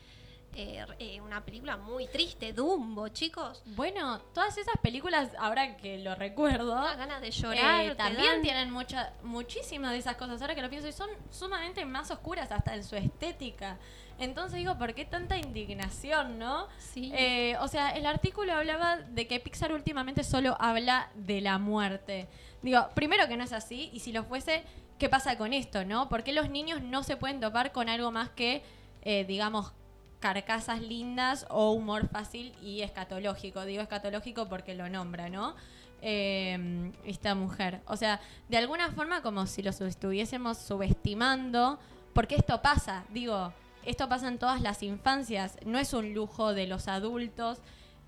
eh, 0.62 0.86
eh, 0.98 1.20
una 1.20 1.44
película 1.44 1.76
muy 1.76 2.06
triste, 2.06 2.52
Dumbo, 2.52 3.08
chicos. 3.08 3.62
Bueno, 3.64 4.18
todas 4.34 4.56
esas 4.58 4.74
películas, 4.82 5.30
ahora 5.38 5.76
que 5.76 5.98
lo 5.98 6.14
recuerdo, 6.14 6.72
Unas 6.72 6.96
ganas 6.98 7.20
de 7.20 7.30
llorar. 7.30 7.84
eh, 7.84 7.94
también 7.94 8.32
dan. 8.34 8.42
tienen 8.42 8.70
mucha, 8.70 9.12
muchísimas 9.22 9.92
de 9.92 9.98
esas 9.98 10.16
cosas. 10.16 10.40
Ahora 10.42 10.54
que 10.54 10.62
lo 10.62 10.68
pienso, 10.70 10.88
y 10.88 10.92
son 10.92 11.08
sumamente 11.30 11.84
más 11.84 12.10
oscuras 12.10 12.52
hasta 12.52 12.74
en 12.74 12.84
su 12.84 12.94
estética. 12.96 13.78
Entonces 14.18 14.58
digo, 14.58 14.76
¿por 14.76 14.92
qué 14.92 15.06
tanta 15.06 15.38
indignación, 15.38 16.38
no? 16.38 16.66
Sí. 16.78 17.10
Eh, 17.14 17.56
o 17.60 17.68
sea, 17.68 17.90
el 17.92 18.04
artículo 18.04 18.52
hablaba 18.52 18.98
de 18.98 19.26
que 19.26 19.40
Pixar 19.40 19.72
últimamente 19.72 20.24
solo 20.24 20.56
habla 20.60 21.10
de 21.14 21.40
la 21.40 21.58
muerte. 21.58 22.28
Digo, 22.60 22.86
primero 22.94 23.26
que 23.28 23.38
no 23.38 23.44
es 23.44 23.52
así, 23.54 23.88
y 23.94 24.00
si 24.00 24.12
lo 24.12 24.24
fuese, 24.24 24.62
¿qué 24.98 25.08
pasa 25.08 25.38
con 25.38 25.54
esto, 25.54 25.86
no? 25.86 26.10
¿Por 26.10 26.22
qué 26.22 26.34
los 26.34 26.50
niños 26.50 26.82
no 26.82 27.02
se 27.02 27.16
pueden 27.16 27.40
topar 27.40 27.72
con 27.72 27.88
algo 27.88 28.10
más 28.10 28.28
que, 28.28 28.62
eh, 29.02 29.24
digamos, 29.24 29.72
carcasas 30.20 30.80
lindas 30.80 31.46
o 31.50 31.72
humor 31.72 32.08
fácil 32.08 32.54
y 32.62 32.82
escatológico? 32.82 33.64
Digo 33.64 33.82
escatológico 33.82 34.48
porque 34.48 34.74
lo 34.74 34.88
nombra, 34.88 35.28
¿no? 35.28 35.56
Eh, 36.02 36.92
esta 37.04 37.34
mujer. 37.34 37.80
O 37.86 37.96
sea, 37.96 38.20
de 38.48 38.56
alguna 38.56 38.90
forma 38.92 39.22
como 39.22 39.46
si 39.46 39.62
los 39.62 39.80
estuviésemos 39.80 40.58
subestimando, 40.58 41.78
porque 42.14 42.36
esto 42.36 42.62
pasa, 42.62 43.04
digo, 43.10 43.52
esto 43.84 44.08
pasa 44.08 44.28
en 44.28 44.38
todas 44.38 44.60
las 44.60 44.82
infancias, 44.82 45.56
no 45.64 45.78
es 45.78 45.92
un 45.92 46.14
lujo 46.14 46.54
de 46.54 46.66
los 46.66 46.88
adultos. 46.88 47.58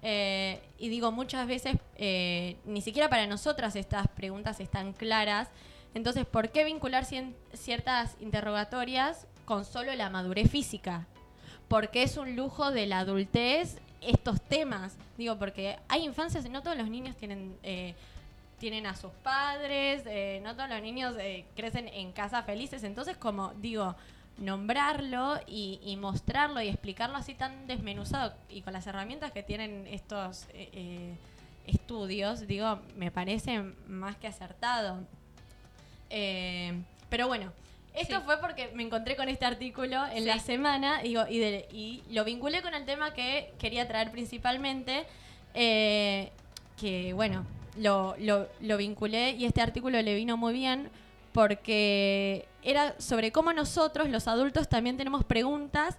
eh, 0.05 0.61
y 0.79 0.89
digo, 0.89 1.13
muchas 1.13 1.47
veces 1.47 1.77
eh, 1.97 2.57
ni 2.65 2.81
siquiera 2.83 3.09
para 3.09 3.27
nosotras 3.27 3.77
estas 3.77 4.09
preguntas 4.09 4.59
están 4.61 4.93
claras. 4.95 5.49
Entonces, 5.95 6.27
¿por 6.27 6.51
qué 6.51 6.65
vincular 6.65 7.05
ciertas 7.53 8.17
interrogatorias 8.21 9.27
con 9.45 9.65
solo 9.65 9.95
la 9.95 10.11
madurez 10.11 10.51
física? 10.51 11.07
Porque 11.69 12.03
es 12.03 12.17
un 12.17 12.37
lujo 12.37 12.71
de 12.71 12.87
la 12.87 13.01
adultez 13.01 13.79
estos 14.03 14.41
temas. 14.41 14.97
Digo, 15.17 15.39
porque 15.39 15.79
hay 15.89 16.05
infancias, 16.05 16.49
no 16.49 16.63
todos 16.63 16.77
los 16.77 16.89
niños 16.89 17.17
tienen, 17.17 17.57
eh, 17.63 17.95
tienen 18.59 18.87
a 18.87 18.95
sus 18.95 19.13
padres, 19.23 20.03
eh, 20.07 20.41
no 20.43 20.55
todos 20.55 20.69
los 20.69 20.83
niños 20.83 21.15
eh, 21.19 21.45
crecen 21.57 21.89
en 21.89 22.13
casa 22.13 22.43
felices. 22.43 22.83
Entonces, 22.85 23.17
como 23.17 23.53
digo, 23.55 23.95
nombrarlo 24.39 25.39
y, 25.47 25.97
mostrarlo 26.01 26.61
y 26.61 26.69
explicarlo 26.69 27.17
así 27.17 27.35
tan 27.35 27.67
desmenuzado 27.67 28.35
y 28.49 28.63
con 28.63 28.73
las 28.73 28.87
herramientas 28.87 29.31
que 29.31 29.43
tienen 29.43 29.87
estos 29.87 30.47
estudios, 31.67 32.47
digo, 32.47 32.81
me 32.97 33.11
parece 33.11 33.63
más 33.87 34.17
que 34.17 34.27
acertado. 34.27 35.01
Pero 36.09 37.29
bueno, 37.29 37.53
esto 37.95 38.17
Sí. 38.17 38.23
fue 38.25 38.39
porque 38.41 38.71
me 38.75 38.83
encontré 38.83 39.17
con 39.17 39.29
este 39.29 39.45
artículo 39.45 40.05
en 40.07 40.21
Sí. 40.21 40.25
la 40.25 40.39
semana 40.39 41.03
digo, 41.03 41.25
y, 41.29 41.39
de- 41.39 41.69
y 41.73 42.03
lo 42.11 42.25
vinculé 42.25 42.63
con 42.63 42.75
el 42.75 42.85
tema 42.85 43.13
que 43.15 43.53
quería 43.59 43.87
traer 43.89 44.11
principalmente, 44.11 45.05
eh, 45.55 46.31
que 46.81 47.13
bueno, 47.13 47.45
lo, 47.77 48.15
lo- 48.19 48.49
lo 48.61 48.77
vinculé 48.77 49.33
y 49.33 49.45
este 49.45 49.61
artículo 49.61 50.01
le 50.03 50.15
vino 50.15 50.37
muy 50.37 50.53
bien 50.53 50.91
porque 51.33 52.47
era 52.63 52.95
sobre 53.01 53.33
cómo 53.33 53.53
nosotros, 53.53 54.09
los 54.09 54.29
adultos, 54.29 54.69
también 54.69 54.97
tenemos 54.97 55.25
preguntas 55.25 55.97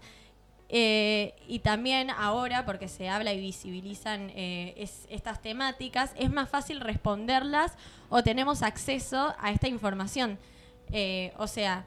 eh, 0.75 1.35
y 1.47 1.59
también 1.59 2.09
ahora, 2.09 2.65
porque 2.65 2.87
se 2.87 3.07
habla 3.07 3.31
y 3.33 3.39
visibilizan 3.39 4.31
eh, 4.35 4.73
es- 4.77 5.05
estas 5.09 5.41
temáticas, 5.41 6.11
es 6.17 6.31
más 6.31 6.49
fácil 6.49 6.79
responderlas 6.81 7.73
o 8.09 8.23
tenemos 8.23 8.63
acceso 8.63 9.35
a 9.39 9.51
esta 9.51 9.67
información. 9.67 10.39
Eh, 10.91 11.33
o 11.37 11.47
sea, 11.47 11.85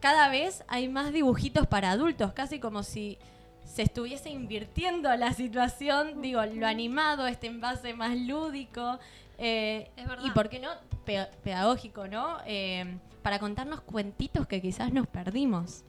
cada 0.00 0.28
vez 0.28 0.64
hay 0.68 0.88
más 0.88 1.12
dibujitos 1.12 1.66
para 1.66 1.90
adultos, 1.92 2.32
casi 2.32 2.58
como 2.58 2.82
si 2.82 3.18
se 3.64 3.82
estuviese 3.82 4.30
invirtiendo 4.30 5.14
la 5.16 5.32
situación, 5.32 6.20
digo, 6.20 6.44
lo 6.44 6.66
animado, 6.66 7.26
este 7.26 7.46
envase 7.46 7.94
más 7.94 8.16
lúdico. 8.16 8.98
eh, 9.38 9.90
Es 9.96 10.06
verdad. 10.08 10.24
Y 10.26 10.30
por 10.32 10.48
qué 10.48 10.58
no, 10.58 10.68
pe- 11.04 11.28
pedagógico, 11.44 12.08
¿no? 12.08 12.38
Eh, 12.46 12.98
para 13.22 13.38
contarnos 13.38 13.80
cuentitos 13.80 14.46
que 14.48 14.60
quizás 14.60 14.92
nos 14.92 15.06
perdimos. 15.06 15.84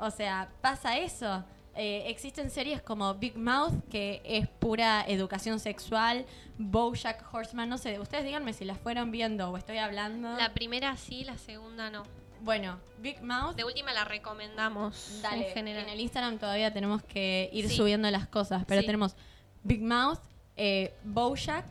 O 0.00 0.10
sea, 0.10 0.48
pasa 0.60 0.98
eso. 0.98 1.44
Eh, 1.76 2.04
existen 2.08 2.50
series 2.50 2.80
como 2.82 3.14
Big 3.14 3.36
Mouth, 3.36 3.72
que 3.90 4.22
es 4.24 4.46
pura 4.48 5.04
educación 5.08 5.58
sexual, 5.58 6.24
Bojack 6.56 7.24
Horseman, 7.34 7.68
no 7.68 7.78
sé, 7.78 7.98
ustedes 7.98 8.24
díganme 8.24 8.52
si 8.52 8.64
las 8.64 8.78
fueron 8.78 9.10
viendo 9.10 9.50
o 9.50 9.56
estoy 9.56 9.78
hablando. 9.78 10.36
La 10.36 10.54
primera 10.54 10.96
sí, 10.96 11.24
la 11.24 11.36
segunda 11.36 11.90
no. 11.90 12.04
Bueno, 12.42 12.78
Big 12.98 13.22
Mouth, 13.22 13.56
De 13.56 13.64
última 13.64 13.92
la 13.92 14.04
recomendamos 14.04 15.20
dale, 15.22 15.48
en 15.48 15.54
general. 15.54 15.84
en 15.84 15.88
el 15.90 16.00
Instagram 16.00 16.38
todavía 16.38 16.72
tenemos 16.72 17.02
que 17.02 17.48
ir 17.52 17.68
Sí. 17.68 17.76
subiendo 17.76 18.08
las 18.10 18.28
cosas, 18.28 18.64
pero 18.68 18.80
Sí. 18.82 18.86
tenemos 18.86 19.16
Big 19.62 19.82
Mouth, 19.82 20.20
eh, 20.56 20.94
Bojack, 21.04 21.64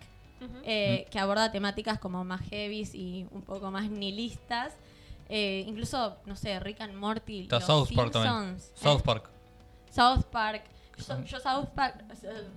eh, 0.66 1.06
que 1.10 1.20
aborda 1.20 1.50
temáticas 1.52 2.00
como 2.00 2.26
más 2.26 2.42
heavies 2.50 2.94
y 2.94 3.26
un 3.32 3.44
poco 3.44 3.72
más 3.72 3.90
nihilistas. 3.90 4.74
Eh, 5.30 5.64
incluso, 5.68 6.18
no 6.26 6.36
sé, 6.36 6.60
Rick 6.60 6.82
and 6.82 6.96
Morty, 6.96 7.48
los 7.48 7.64
South 7.64 7.88
Park 7.96 8.12
también. 8.12 8.60
South 8.76 9.02
Park. 9.04 9.30
South 9.94 10.26
Park. 10.26 10.64
Yo, 11.08 11.24
yo 11.24 11.40
South 11.40 11.70
Park, 11.76 12.04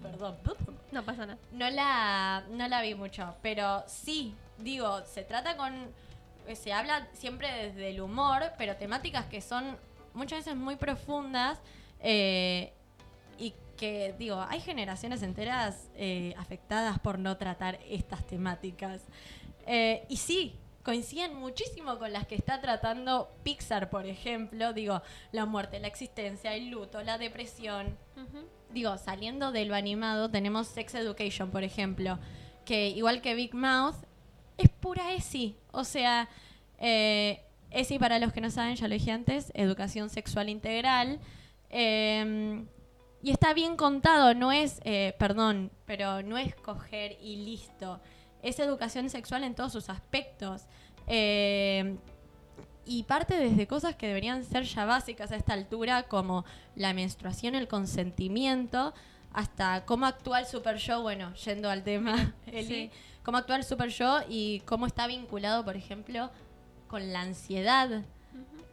perdón, 0.02 0.36
No 0.92 1.02
pasa 1.02 1.26
nada. 1.26 1.38
no 1.52 1.68
la, 1.68 2.44
no 2.50 2.68
la 2.68 2.80
vi 2.80 2.94
mucho, 2.94 3.34
pero 3.42 3.84
sí, 3.86 4.34
digo, 4.58 5.04
se 5.04 5.22
trata 5.22 5.56
con, 5.56 5.72
se 6.54 6.72
habla 6.72 7.08
siempre 7.12 7.50
desde 7.50 7.90
el 7.90 8.00
humor, 8.00 8.52
pero 8.56 8.76
temáticas 8.76 9.26
que 9.26 9.40
son 9.40 9.76
muchas 10.14 10.40
veces 10.40 10.56
muy 10.56 10.76
profundas 10.76 11.58
eh, 12.00 12.72
y 13.38 13.52
que, 13.76 14.14
digo, 14.18 14.44
hay 14.48 14.60
generaciones 14.60 15.22
enteras 15.22 15.90
eh, 15.96 16.34
afectadas 16.38 16.98
por 16.98 17.18
no 17.18 17.36
tratar 17.36 17.78
estas 17.88 18.26
temáticas. 18.26 19.02
Eh, 19.66 20.06
y 20.08 20.16
sí, 20.16 20.58
coinciden 20.86 21.34
muchísimo 21.34 21.98
con 21.98 22.12
las 22.12 22.28
que 22.28 22.36
está 22.36 22.60
tratando 22.60 23.28
Pixar, 23.42 23.90
por 23.90 24.06
ejemplo, 24.06 24.72
digo, 24.72 25.02
la 25.32 25.44
muerte, 25.44 25.80
la 25.80 25.88
existencia, 25.88 26.54
el 26.54 26.68
luto, 26.70 27.02
la 27.02 27.18
depresión, 27.18 27.98
digo, 28.70 28.96
saliendo 28.96 29.50
de 29.50 29.64
lo 29.64 29.74
animado, 29.74 30.30
tenemos 30.30 30.68
Sex 30.68 30.94
Education, 30.94 31.50
por 31.50 31.64
ejemplo, 31.64 32.20
que 32.64 32.90
igual 32.90 33.20
que 33.20 33.34
Big 33.34 33.52
Mouth, 33.52 33.96
es 34.58 34.68
pura 34.68 35.12
ESI. 35.12 35.56
O 35.72 35.82
sea, 35.82 36.28
eh, 36.78 37.42
ESI, 37.72 37.98
para 37.98 38.20
los 38.20 38.32
que 38.32 38.40
no 38.40 38.52
saben, 38.52 38.76
ya 38.76 38.86
lo 38.86 38.94
dije 38.94 39.10
antes, 39.10 39.50
educación 39.54 40.08
sexual 40.08 40.48
integral. 40.48 41.18
Eh, 41.68 42.64
y 43.24 43.32
está 43.32 43.54
bien 43.54 43.76
contado, 43.76 44.34
no 44.34 44.52
es, 44.52 44.80
eh, 44.84 45.16
perdón, 45.18 45.72
pero 45.84 46.22
no 46.22 46.38
es 46.38 46.54
coger 46.54 47.18
y 47.20 47.44
listo. 47.44 48.00
Es 48.42 48.58
educación 48.58 49.10
sexual 49.10 49.44
en 49.44 49.54
todos 49.54 49.72
sus 49.72 49.88
aspectos. 49.88 50.62
Eh, 51.06 51.96
y 52.84 53.02
parte 53.02 53.36
desde 53.38 53.66
cosas 53.66 53.96
que 53.96 54.06
deberían 54.06 54.44
ser 54.44 54.62
ya 54.64 54.84
básicas 54.84 55.32
a 55.32 55.36
esta 55.36 55.52
altura, 55.54 56.04
como 56.04 56.44
la 56.76 56.92
menstruación, 56.94 57.54
el 57.56 57.66
consentimiento, 57.66 58.94
hasta 59.32 59.84
cómo 59.84 60.06
actúa 60.06 60.38
el 60.40 60.46
Super 60.46 60.78
Show, 60.78 61.02
bueno, 61.02 61.34
yendo 61.34 61.68
al 61.68 61.82
tema, 61.82 62.34
Eli, 62.46 62.64
Sí. 62.66 62.90
cómo 63.24 63.38
actúa 63.38 63.56
el 63.56 63.64
Super 63.64 63.90
Show 63.90 64.20
y 64.28 64.60
cómo 64.60 64.86
está 64.86 65.06
vinculado, 65.08 65.64
por 65.64 65.76
ejemplo, 65.76 66.30
con 66.86 67.12
la 67.12 67.22
ansiedad. 67.22 68.02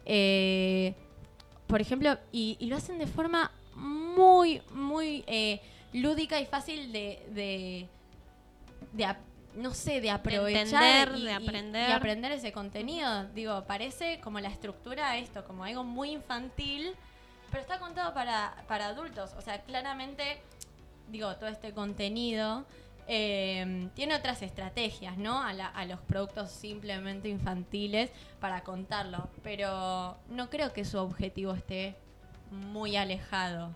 Eh, 0.06 0.94
por 1.66 1.80
ejemplo, 1.80 2.16
y, 2.30 2.56
y 2.60 2.66
lo 2.66 2.76
hacen 2.76 2.98
de 2.98 3.06
forma 3.08 3.50
muy, 3.74 4.62
muy 4.72 5.24
eh, 5.26 5.60
lúdica 5.92 6.40
y 6.40 6.46
fácil 6.46 6.92
de, 6.92 7.20
de, 7.34 7.88
de 8.92 9.16
no 9.56 9.72
sé, 9.74 10.00
de 10.00 10.10
aprovechar 10.10 10.82
entender, 10.82 11.12
y, 11.18 11.24
de 11.24 11.32
aprender. 11.32 11.88
y 11.88 11.92
aprender 11.92 12.32
ese 12.32 12.52
contenido. 12.52 13.24
Digo, 13.34 13.64
parece 13.64 14.20
como 14.20 14.40
la 14.40 14.48
estructura 14.48 15.16
esto, 15.16 15.44
como 15.44 15.64
algo 15.64 15.84
muy 15.84 16.10
infantil, 16.10 16.94
pero 17.50 17.60
está 17.62 17.78
contado 17.78 18.12
para, 18.14 18.54
para 18.68 18.86
adultos. 18.86 19.32
O 19.38 19.40
sea, 19.40 19.60
claramente, 19.62 20.40
digo, 21.08 21.34
todo 21.36 21.48
este 21.48 21.72
contenido 21.72 22.64
eh, 23.06 23.88
tiene 23.94 24.14
otras 24.14 24.42
estrategias, 24.42 25.16
¿no? 25.18 25.42
A, 25.42 25.52
la- 25.52 25.68
a 25.68 25.84
los 25.84 26.00
productos 26.00 26.50
simplemente 26.50 27.28
infantiles 27.28 28.10
para 28.40 28.62
contarlo, 28.64 29.28
pero 29.42 30.16
no 30.30 30.48
creo 30.50 30.72
que 30.72 30.84
su 30.84 30.98
objetivo 30.98 31.52
esté 31.52 31.94
muy 32.50 32.96
alejado. 32.96 33.74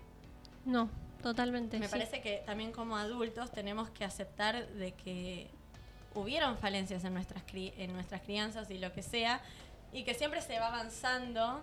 No, 0.64 0.88
totalmente. 1.22 1.78
Me 1.78 1.86
sí. 1.86 1.90
parece 1.92 2.20
que 2.20 2.42
también 2.46 2.72
como 2.72 2.96
adultos 2.96 3.52
tenemos 3.52 3.90
que 3.90 4.04
aceptar 4.04 4.66
de 4.68 4.92
que 4.92 5.50
hubieron 6.14 6.56
falencias 6.58 7.04
en 7.04 7.14
nuestras, 7.14 7.42
cri- 7.46 7.72
en 7.78 7.92
nuestras 7.92 8.20
crianzas 8.22 8.70
y 8.70 8.78
lo 8.78 8.92
que 8.92 9.02
sea, 9.02 9.40
y 9.92 10.04
que 10.04 10.14
siempre 10.14 10.40
se 10.42 10.58
va 10.58 10.68
avanzando. 10.68 11.60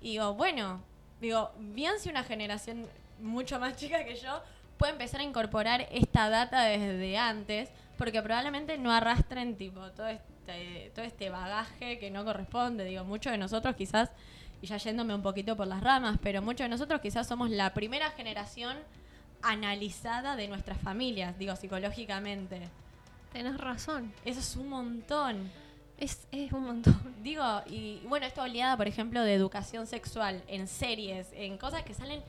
Y 0.00 0.12
digo, 0.12 0.34
bueno, 0.34 0.80
digo, 1.20 1.50
bien 1.58 1.98
si 1.98 2.08
una 2.08 2.24
generación 2.24 2.86
mucho 3.20 3.58
más 3.58 3.76
chica 3.80 4.04
que 4.04 4.16
yo 4.16 4.42
puede 4.78 4.92
empezar 4.92 5.20
a 5.20 5.24
incorporar 5.24 5.86
esta 5.90 6.28
data 6.28 6.62
desde 6.64 7.16
antes, 7.16 7.70
porque 7.98 8.20
probablemente 8.22 8.76
no 8.76 8.92
arrastren 8.92 9.56
tipo 9.56 9.80
todo 9.92 10.06
este, 10.08 10.92
todo 10.94 11.04
este 11.04 11.30
bagaje 11.30 11.98
que 11.98 12.10
no 12.10 12.24
corresponde. 12.24 12.84
Digo, 12.84 13.04
muchos 13.04 13.32
de 13.32 13.38
nosotros 13.38 13.74
quizás, 13.74 14.10
y 14.60 14.66
ya 14.66 14.76
yéndome 14.76 15.14
un 15.14 15.22
poquito 15.22 15.56
por 15.56 15.66
las 15.66 15.82
ramas, 15.82 16.18
pero 16.22 16.42
muchos 16.42 16.66
de 16.66 16.68
nosotros 16.68 17.00
quizás 17.00 17.26
somos 17.26 17.48
la 17.50 17.72
primera 17.72 18.10
generación 18.10 18.76
analizada 19.42 20.36
de 20.36 20.48
nuestras 20.48 20.78
familias, 20.78 21.38
digo, 21.38 21.56
psicológicamente. 21.56 22.68
Tenés 23.36 23.58
razón. 23.58 24.12
Eso 24.24 24.40
es 24.40 24.56
un 24.56 24.68
montón. 24.70 25.50
Es, 25.98 26.26
es 26.32 26.52
un 26.52 26.64
montón. 26.64 27.14
Digo, 27.22 27.42
y 27.66 28.00
bueno, 28.06 28.24
esta 28.26 28.42
oleada, 28.42 28.76
por 28.76 28.88
ejemplo, 28.88 29.22
de 29.22 29.34
educación 29.34 29.86
sexual 29.86 30.42
en 30.48 30.66
series, 30.68 31.28
en 31.34 31.58
cosas 31.58 31.82
que 31.82 31.92
salen 31.92 32.22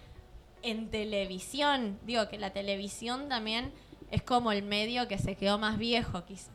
en 0.64 0.90
televisión. 0.90 1.98
Digo, 2.06 2.28
que 2.28 2.38
la 2.38 2.52
televisión 2.52 3.30
también 3.30 3.72
es 4.12 4.22
como 4.22 4.52
el 4.52 4.64
medio 4.64 5.08
que 5.08 5.18
se 5.18 5.36
quedó 5.36 5.58
más 5.58 5.78
viejo, 5.78 6.26
quizás. 6.26 6.50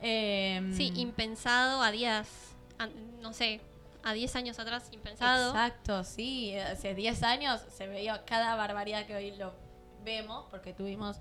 Em, 0.00 0.74
Sí, 0.74 0.92
impensado 0.96 1.82
a 1.82 1.90
días, 1.90 2.28
a- 2.78 2.88
no 3.20 3.32
sé, 3.32 3.60
a 4.04 4.12
10 4.12 4.34
años 4.36 4.58
atrás, 4.58 4.88
impensado. 4.92 5.50
Exacto, 5.50 6.02
sí. 6.04 6.56
Hace 6.56 6.94
10 6.94 7.22
años 7.22 7.60
se 7.76 7.86
veía 7.88 8.24
cada 8.24 8.54
barbaridad 8.56 9.06
que 9.06 9.14
hoy 9.14 9.36
lo 9.36 9.52
vemos, 10.04 10.46
porque 10.50 10.72
tuvimos 10.72 11.16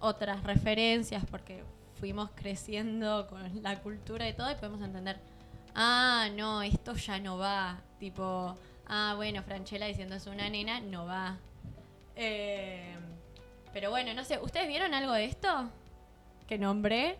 otras 0.00 0.42
referencias, 0.44 1.24
porque 1.30 1.62
fuimos 2.00 2.30
creciendo 2.34 3.26
con 3.28 3.62
la 3.62 3.80
cultura 3.80 4.28
y 4.28 4.32
todo, 4.34 4.50
y 4.50 4.54
podemos 4.56 4.82
entender, 4.82 5.18
ah, 5.74 6.28
no, 6.34 6.62
esto 6.62 6.94
ya 6.94 7.18
no 7.18 7.38
va. 7.38 7.80
Tipo, 7.98 8.56
ah, 8.86 9.14
bueno, 9.16 9.42
Franchella 9.42 9.86
diciendo 9.86 10.14
es 10.16 10.26
una 10.26 10.48
nena, 10.48 10.80
no 10.80 11.06
va. 11.06 11.38
Eh, 12.16 12.94
pero 13.72 13.90
bueno, 13.90 14.14
no 14.14 14.24
sé, 14.24 14.38
¿ustedes 14.38 14.68
vieron 14.68 14.94
algo 14.94 15.12
de 15.12 15.24
esto? 15.24 15.70
¿Que 16.46 16.58
nombré? 16.58 17.18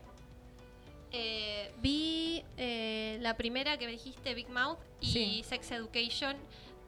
Eh, 1.11 1.72
vi 1.81 2.45
eh, 2.57 3.18
la 3.20 3.37
primera 3.37 3.79
que 3.79 3.87
me 3.87 3.93
dijiste, 3.93 4.35
Big 4.35 4.49
Mouth, 4.51 4.79
y 5.01 5.07
Sí. 5.07 5.43
Sex 5.45 5.70
Education, 5.70 6.37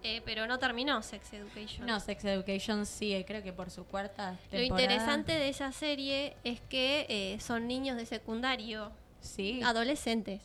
eh, 0.02 0.22
pero 0.24 0.46
no 0.46 0.58
terminó 0.58 1.02
Sex 1.02 1.32
Education. 1.32 1.86
No, 1.86 1.98
Sex 2.00 2.24
Education 2.24 2.86
sigue, 2.86 3.24
creo 3.24 3.42
que 3.42 3.52
por 3.52 3.70
su 3.70 3.84
cuarta 3.84 4.32
Lo 4.32 4.58
temporada. 4.58 4.64
interesante 4.82 5.32
de 5.32 5.48
esa 5.48 5.72
serie 5.72 6.36
es 6.44 6.60
que 6.60 7.06
eh, 7.08 7.40
son 7.40 7.66
niños 7.66 7.96
de 7.96 8.06
secundario, 8.06 8.90
Sí. 9.20 9.60
adolescentes. 9.64 10.40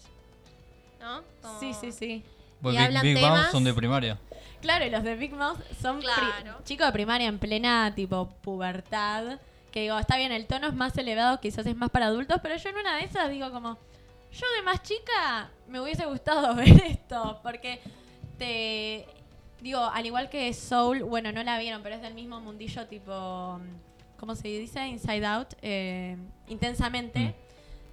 ¿No? 1.00 1.22
Como- 1.42 1.60
Sí, 1.60 1.74
sí, 1.74 1.92
sí. 1.92 2.24
Pues 2.62 2.76
Y 2.76 2.78
Big, 2.78 2.86
hablan 2.88 3.02
Big 3.04 3.18
temas- 3.18 3.52
son 3.52 3.64
de 3.64 3.74
primaria. 3.74 4.20
Claro, 4.62 4.86
y 4.86 4.90
los 4.92 5.04
de 5.04 5.16
Big 5.16 5.34
Mouth 5.34 5.60
son 5.82 6.00
Claro. 6.02 6.60
chicos 6.64 6.86
de 6.88 6.94
primaria 6.94 7.28
en 7.28 7.40
plena 7.40 7.92
tipo 7.96 8.30
pubertad. 8.42 9.40
Que 9.72 9.82
digo, 9.84 9.98
está 9.98 10.18
bien, 10.18 10.32
el 10.32 10.46
tono 10.48 10.68
es 10.68 10.74
más 10.74 10.96
elevado, 10.98 11.40
quizás 11.40 11.66
es 11.66 11.76
más 11.76 11.90
para 11.90 12.08
adultos, 12.08 12.40
pero 12.44 12.56
yo 12.58 12.70
en 12.70 12.76
una 12.78 12.98
de 12.98 13.06
esas 13.06 13.30
digo 13.30 13.50
como, 13.52 13.78
Yo 14.34 14.46
de 14.56 14.62
más 14.62 14.82
chica 14.84 15.50
me 15.68 15.80
hubiese 15.82 16.06
gustado 16.06 16.54
ver 16.56 16.70
esto, 16.86 17.40
porque 17.44 17.82
te... 18.38 19.06
Digo, 19.62 19.80
al 19.80 20.06
igual 20.06 20.30
que 20.30 20.54
Soul, 20.54 21.04
bueno, 21.04 21.32
no 21.32 21.44
la 21.44 21.60
vieron, 21.60 21.84
pero 21.84 21.96
es 21.96 22.02
del 22.02 22.14
mismo 22.14 22.40
mundillo 22.42 22.88
tipo... 22.88 23.60
¿Cómo 24.18 24.36
se 24.36 24.48
dice? 24.48 24.86
Inside 24.88 25.26
Out. 25.26 25.54
eh, 25.62 26.16
intensamente. 26.48 27.36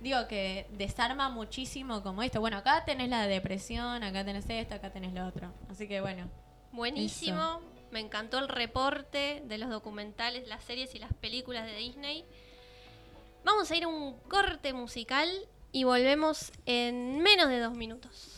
Digo 0.01 0.29
que 0.29 0.67
desarma 0.73 1.29
muchísimo 1.29 2.03
como 2.03 2.23
esto. 2.23 2.41
Bueno, 2.41 2.59
acá 2.59 2.85
tenés 2.85 3.09
la 3.09 3.27
depresión, 3.27 4.03
acá 4.03 4.25
tenés 4.25 4.49
esto, 4.49 4.75
acá 4.75 4.93
tenés 4.93 5.13
lo 5.13 5.27
otro. 5.27 5.53
Así 5.71 5.89
que 5.89 6.01
bueno. 6.01 6.29
Buenísimo. 6.73 7.61
Me 7.91 8.01
encantó 8.01 8.39
el 8.39 8.49
reporte 8.49 9.43
de 9.47 9.59
los 9.59 9.71
documentales, 9.71 10.47
las 10.47 10.63
series 10.63 10.95
y 10.95 10.99
las 10.99 11.13
películas 11.15 11.65
de 11.65 11.77
Disney. 11.77 12.25
Vamos 13.45 13.71
a 13.71 13.77
ir 13.77 13.85
a 13.85 13.89
un 13.89 14.19
corte 14.29 14.73
musical 14.73 15.29
y 15.73 15.85
volvemos 15.85 16.53
en 16.67 17.23
menos 17.23 17.49
de 17.49 17.59
dos 17.61 17.75
minutos. 17.75 18.38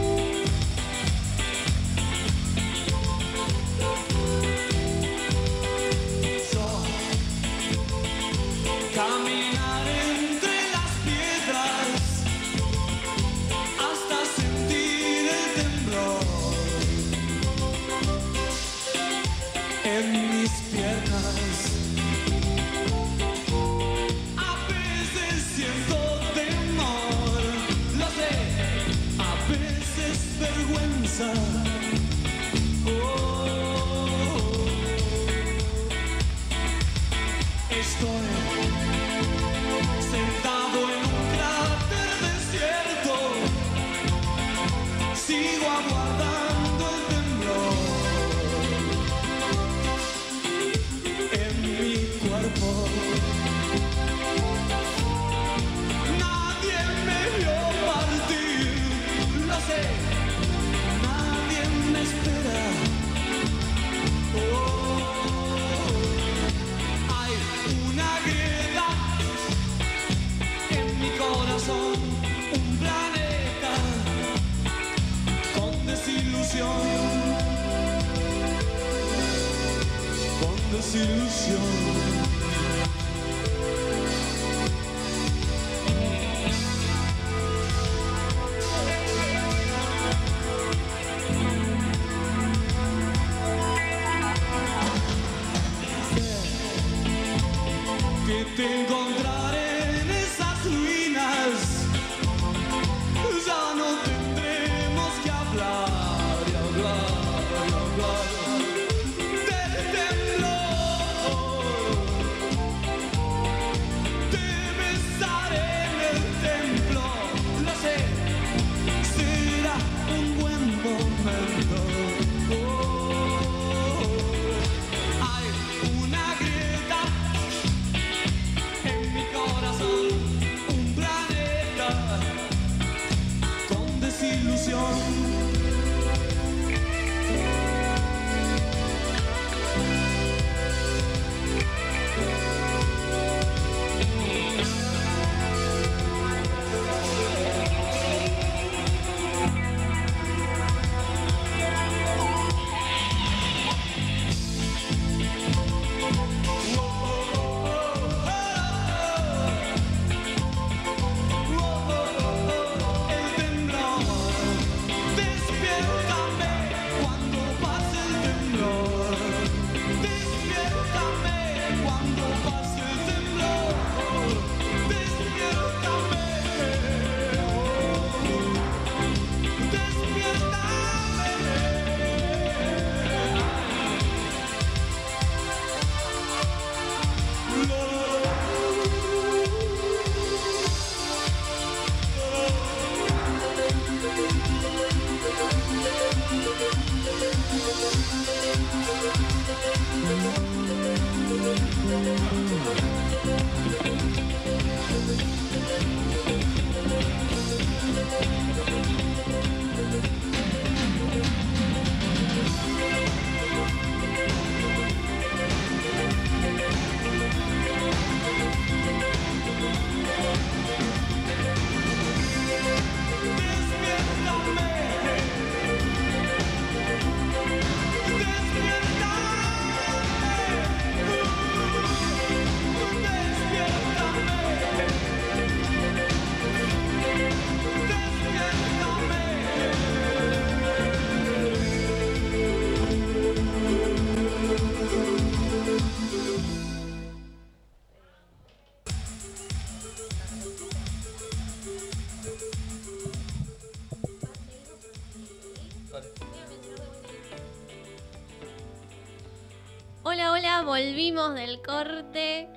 volvimos 261.01 261.33
del 261.33 261.61
corte. 261.63 262.47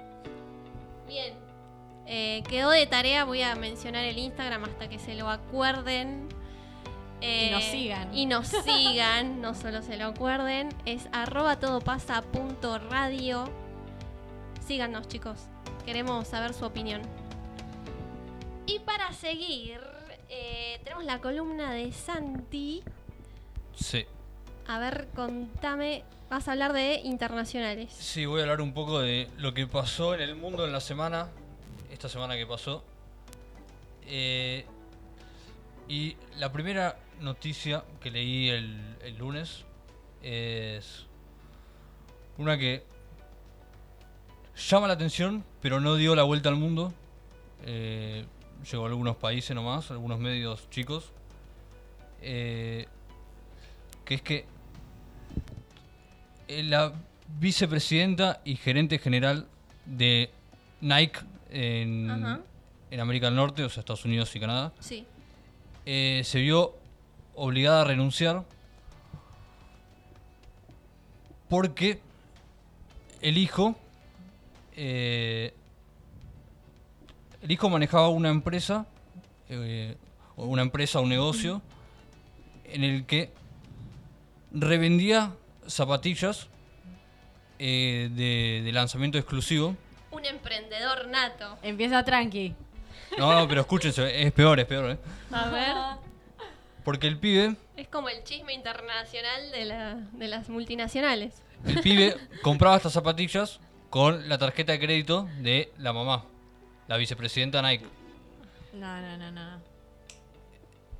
Bien. 1.09 1.32
Eh, 2.07 2.42
quedó 2.47 2.68
de 2.68 2.86
tarea, 2.86 3.24
voy 3.24 3.40
a 3.40 3.55
mencionar 3.55 4.05
el 4.05 4.18
Instagram 4.18 4.64
hasta 4.64 4.86
que 4.86 4.99
se 4.99 5.14
lo 5.14 5.30
acuerden. 5.30 6.28
Y 7.22 7.49
nos 7.51 7.64
sigan. 7.64 8.14
Y 8.14 8.26
nos 8.26 8.49
sigan, 8.64 9.40
no 9.40 9.55
solo 9.55 9.80
se 9.80 9.97
lo 9.97 10.09
acuerden. 10.09 10.68
Es 10.84 11.09
arroba 11.12 11.59
todopasa.radio. 11.59 13.45
Síganos, 14.66 15.09
chicos. 15.09 15.47
Queremos 15.86 16.28
saber 16.28 16.53
su 16.53 16.66
opinión. 16.66 17.01
Y 18.66 18.80
para 18.80 19.11
seguir, 19.14 19.80
eh, 20.28 20.80
tenemos 20.84 21.05
la 21.05 21.18
columna 21.22 21.72
de 21.72 21.92
Santi. 21.92 22.82
Sí. 23.74 24.05
A 24.67 24.79
ver, 24.79 25.09
contame. 25.15 26.05
Vas 26.31 26.49
a 26.49 26.53
hablar 26.53 26.73
de 26.73 27.01
internacionales. 27.05 27.93
Sí, 27.93 28.27
voy 28.27 28.41
a 28.41 28.43
hablar 28.45 28.61
un 28.61 28.73
poco 28.73 29.01
de 29.01 29.29
lo 29.37 29.55
que 29.55 29.67
pasó 29.67 30.15
en 30.15 30.23
el 30.23 30.35
mundo 30.37 30.65
en 30.65 30.73
la 30.73 30.81
semana, 30.81 31.29
esta 31.93 32.09
semana 32.09 32.35
que 32.37 32.47
pasó. 32.47 32.83
Eh, 34.07 34.65
y 35.87 36.17
la 36.39 36.51
primera 36.51 36.97
noticia 37.21 37.85
que 38.01 38.11
leí 38.11 38.49
el, 38.49 38.97
el 39.03 39.17
lunes 39.19 39.65
es 40.23 41.07
una 42.39 42.57
que 42.59 42.85
llama 44.57 44.89
la 44.89 44.95
atención, 44.95 45.45
pero 45.61 45.81
no 45.81 45.97
dio 45.97 46.15
la 46.15 46.23
vuelta 46.23 46.49
al 46.49 46.57
mundo. 46.57 46.93
Eh, 47.65 48.25
llegó 48.71 48.85
a 48.85 48.89
algunos 48.89 49.17
países 49.17 49.55
nomás, 49.55 49.91
algunos 49.91 50.19
medios 50.19 50.69
chicos. 50.71 51.12
Eh, 52.23 52.87
que 54.05 54.15
es 54.15 54.23
que 54.23 54.47
la 56.49 56.92
vicepresidenta 57.38 58.40
y 58.45 58.57
gerente 58.57 58.99
general 58.99 59.47
de 59.86 60.30
Nike 60.80 61.20
en, 61.51 62.11
en 62.90 63.01
América 63.01 63.26
del 63.26 63.36
Norte, 63.36 63.64
o 63.64 63.68
sea, 63.70 63.80
Estados 63.80 64.05
Unidos 64.05 64.34
y 64.36 64.40
Canadá, 64.40 64.72
Sí. 64.80 65.07
eh, 65.86 66.22
se 66.24 66.40
vio 66.40 66.74
obligada 67.34 67.82
a 67.82 67.84
renunciar 67.84 68.45
porque 71.49 72.01
el 73.20 73.38
hijo 73.38 73.76
eh, 74.76 75.55
el 77.42 77.51
hijo 77.51 77.68
manejaba 77.70 78.09
una 78.09 78.30
empresa 78.30 78.86
eh, 79.49 79.97
una 80.36 80.62
empresa 80.62 81.01
un 81.01 81.09
negocio 81.09 81.62
en 82.64 82.82
el 82.84 83.05
que 83.07 83.30
revendía 84.53 85.32
zapatillas 85.67 86.49
eh, 87.59 88.09
de, 88.12 88.62
de 88.65 88.73
lanzamiento 88.73 89.19
exclusivo 89.19 89.77
Un 90.11 90.25
emprendedor 90.25 91.07
nato. 91.09 91.57
Empieza 91.62 92.05
tranqui. 92.05 92.55
no, 93.19 93.33
no, 93.33 93.49
pero 93.49 93.61
escúchense, 93.62 94.23
es 94.23 94.33
peor, 94.33 94.59
es 94.61 94.67
peor, 94.67 94.91
¿eh? 94.91 94.99
A 95.33 95.49
ver. 95.49 95.77
Porque 96.85 97.07
el 97.07 97.19
pibe 97.19 97.57
Es 97.77 97.89
como 97.89 98.09
el 98.11 98.23
chisme 98.25 98.53
internacional 98.53 99.51
de, 99.53 99.65
la, 99.65 99.95
de 99.95 100.29
las 100.29 100.49
multinacionales. 100.49 101.43
El 101.65 101.81
pibe 101.81 102.17
compraba 102.43 102.77
estas 102.77 102.93
zapatillas 102.93 103.59
con 103.89 104.29
la 104.29 104.37
tarjeta 104.39 104.73
de 104.73 104.81
crédito 104.81 105.29
de 105.39 105.73
la 105.79 105.93
mamá, 105.93 106.25
la 106.89 106.97
vicepresidenta 106.99 107.62
Nike. 107.62 107.87
No, 108.75 109.01
no, 109.01 109.17
no, 109.17 109.31
no. 109.31 109.61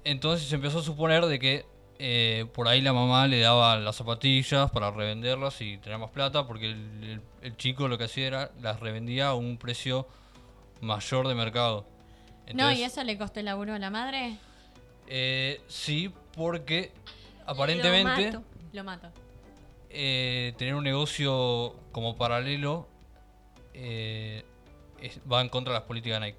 Entonces 0.05 0.49
se 0.49 0.55
empezó 0.55 0.79
a 0.79 0.83
suponer 0.83 1.27
de 1.27 1.39
que 1.39 1.67
eh, 1.99 2.47
por 2.55 2.68
ahí 2.68 2.80
la 2.80 2.92
mamá 2.92 3.26
le 3.26 3.40
daba 3.40 3.76
las 3.76 3.97
zapatillas 3.97 4.70
para 4.70 4.90
revenderlas 4.90 5.61
y 5.61 5.78
tener 5.78 5.99
más 5.99 6.11
plata, 6.11 6.47
porque 6.47 6.66
el, 6.66 7.05
el- 7.05 7.22
el 7.42 7.57
chico 7.57 7.88
lo 7.88 7.97
que 7.99 8.05
hacía 8.05 8.26
era 8.26 8.51
las 8.61 8.80
revendía 8.80 9.28
a 9.28 9.34
un 9.34 9.59
precio 9.59 10.07
mayor 10.80 11.28
de 11.28 11.34
mercado. 11.34 11.86
no, 12.53 12.70
¿y 12.72 12.82
eso 12.82 13.03
le 13.05 13.16
costó 13.16 13.40
el 13.40 13.47
laburo 13.47 13.74
a 13.74 13.78
la 13.78 13.90
madre? 13.90 14.36
eh, 15.07 15.61
sí, 15.68 16.12
porque 16.34 16.92
aparentemente 17.47 18.26
mato. 18.32 18.42
Lo 18.72 18.84
mato. 18.84 19.09
eh, 19.90 20.55
tener 20.59 20.74
un 20.74 20.82
negocio 20.84 21.76
como 21.92 22.16
paralelo 22.16 22.88
eh, 23.74 24.45
es- 25.01 25.20
va 25.30 25.40
en 25.42 25.49
contra 25.49 25.72
de 25.72 25.78
las 25.80 25.86
políticas 25.86 26.20
de 26.20 26.26
Nike. 26.26 26.38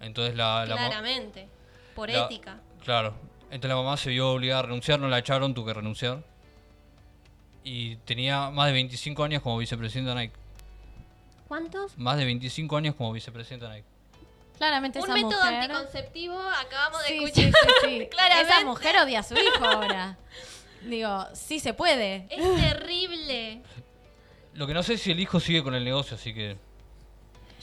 Entonces 0.00 0.34
la, 0.34 0.62
Claramente. 0.66 1.48
Por 1.94 2.10
la- 2.10 2.24
ética. 2.24 2.60
Claro. 2.84 3.14
Entonces 3.50 3.68
la 3.68 3.76
mamá 3.76 3.96
se 3.96 4.10
vio 4.10 4.30
obligada 4.30 4.60
a 4.60 4.62
renunciar, 4.62 5.00
no 5.00 5.08
la 5.08 5.18
echaron, 5.18 5.54
tuvo 5.54 5.66
que 5.66 5.74
renunciar. 5.74 6.22
Y 7.64 7.96
tenía 7.96 8.50
más 8.50 8.66
de 8.68 8.72
25 8.72 9.24
años 9.24 9.42
como 9.42 9.58
vicepresidenta 9.58 10.14
de 10.14 10.20
Nike. 10.22 10.34
¿Cuántos? 11.48 11.98
Más 11.98 12.16
de 12.16 12.24
25 12.24 12.76
años 12.76 12.94
como 12.94 13.12
vicepresidenta 13.12 13.68
de 13.68 13.76
Nike. 13.76 13.88
Claramente 14.56 14.98
Un 14.98 15.04
esa 15.04 15.14
método 15.14 15.30
mujer... 15.44 15.54
anticonceptivo 15.54 16.38
acabamos 16.40 17.02
de 17.02 17.08
Sí, 17.08 17.24
escuchar. 17.24 17.44
sí, 17.44 17.50
sí, 17.82 17.88
sí. 18.00 18.06
Claramente. 18.10 18.52
Esa 18.52 18.64
mujer 18.64 18.96
odia 18.98 19.20
a 19.20 19.22
su 19.22 19.34
hijo 19.34 19.64
ahora. 19.64 20.16
Digo, 20.82 21.26
sí 21.34 21.60
se 21.60 21.74
puede. 21.74 22.26
Es 22.30 22.56
terrible. 22.70 23.62
Lo 24.54 24.66
que 24.66 24.74
no 24.74 24.82
sé 24.82 24.94
es 24.94 25.02
si 25.02 25.10
el 25.12 25.20
hijo 25.20 25.40
sigue 25.40 25.62
con 25.62 25.74
el 25.74 25.84
negocio, 25.84 26.16
así 26.16 26.32
que... 26.34 26.56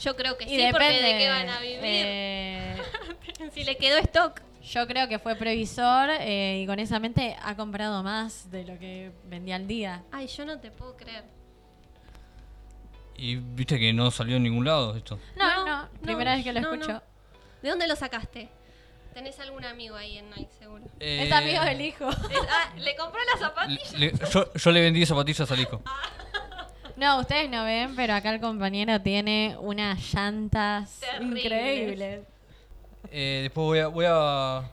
Yo 0.00 0.14
creo 0.16 0.36
que 0.38 0.44
Y 0.44 0.48
sí, 0.50 0.56
depende 0.56 0.72
porque 0.72 1.02
de 1.02 1.18
qué 1.18 1.28
van 1.28 1.48
a 1.48 1.60
vivir. 1.60 1.78
eh, 1.82 2.76
si 3.54 3.64
le 3.64 3.76
quedó 3.76 3.98
stock. 3.98 4.40
Yo 4.72 4.86
creo 4.86 5.08
que 5.08 5.18
fue 5.18 5.34
previsor 5.36 6.10
eh, 6.20 6.60
y 6.62 6.66
con 6.66 6.78
esa 6.78 6.98
mente 6.98 7.36
ha 7.42 7.56
comprado 7.56 8.02
más 8.02 8.50
de 8.50 8.64
lo 8.64 8.78
que 8.78 9.12
vendía 9.26 9.56
al 9.56 9.66
día. 9.66 10.04
Ay, 10.12 10.26
yo 10.26 10.44
no 10.44 10.58
te 10.60 10.70
puedo 10.70 10.96
creer. 10.96 11.24
Y 13.16 13.36
viste 13.36 13.78
que 13.78 13.92
no 13.92 14.10
salió 14.10 14.36
en 14.36 14.44
ningún 14.44 14.64
lado 14.64 14.96
esto. 14.96 15.18
No, 15.36 15.66
no, 15.66 15.88
primera 16.02 16.36
vez 16.36 16.44
que 16.44 16.52
lo 16.52 16.60
no, 16.60 16.72
escucho. 16.74 16.92
no. 16.92 17.02
¿De 17.62 17.68
dónde 17.70 17.88
lo 17.88 17.96
sacaste? 17.96 18.48
Tenés 19.12 19.40
algún 19.40 19.64
amigo 19.64 19.96
ahí 19.96 20.18
en 20.18 20.30
Nike, 20.30 20.48
seguro. 20.58 20.84
Es 21.00 21.28
Eh, 21.28 21.32
amigo 21.34 21.64
del 21.64 21.80
hijo. 21.80 22.08
Es- 22.08 22.18
ah, 22.48 22.72
¿Le 22.76 22.94
compró 22.94 23.18
las 23.32 23.40
zapatillas? 23.40 23.92
le- 23.98 24.12
yo, 24.32 24.52
yo 24.54 24.70
le 24.70 24.80
vendí 24.80 25.04
zapatillas 25.06 25.50
al 25.50 25.60
hijo. 25.60 25.82
No, 26.96 27.20
ustedes 27.20 27.48
no 27.48 27.62
ven, 27.64 27.94
pero 27.94 28.12
acá 28.12 28.34
el 28.34 28.40
compañero 28.40 29.00
tiene 29.00 29.56
unas 29.60 30.12
llantas 30.12 30.98
Terribles. 30.98 31.44
increíbles. 31.44 32.20
Eh, 33.10 33.40
después 33.42 33.64
voy 33.64 33.78
a... 33.78 33.86
Voy 33.88 34.06
a 34.08 34.70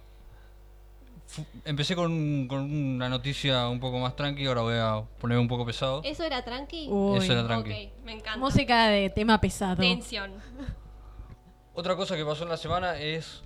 empecé 1.65 1.95
con, 1.95 2.47
con 2.47 2.61
una 2.61 3.09
noticia 3.09 3.67
un 3.67 3.79
poco 3.79 3.99
más 3.99 4.15
tranqui, 4.15 4.45
ahora 4.45 4.61
voy 4.61 4.77
a 4.77 5.03
poner 5.19 5.37
un 5.37 5.47
poco 5.47 5.65
pesado. 5.65 6.01
¿Eso 6.03 6.23
era 6.23 6.43
tranqui? 6.43 6.87
Uy, 6.89 7.17
Eso 7.17 7.33
era 7.33 7.45
tranqui. 7.45 7.71
Ok, 7.71 8.05
me 8.05 8.13
encanta. 8.13 8.39
música 8.39 8.87
de 8.87 9.09
tema 9.09 9.39
pesado. 9.41 9.77
Tensión. 9.81 10.33
Otra 11.73 11.95
cosa 11.95 12.15
que 12.15 12.23
pasó 12.23 12.43
en 12.43 12.49
la 12.49 12.57
semana 12.57 12.97
es 12.97 13.43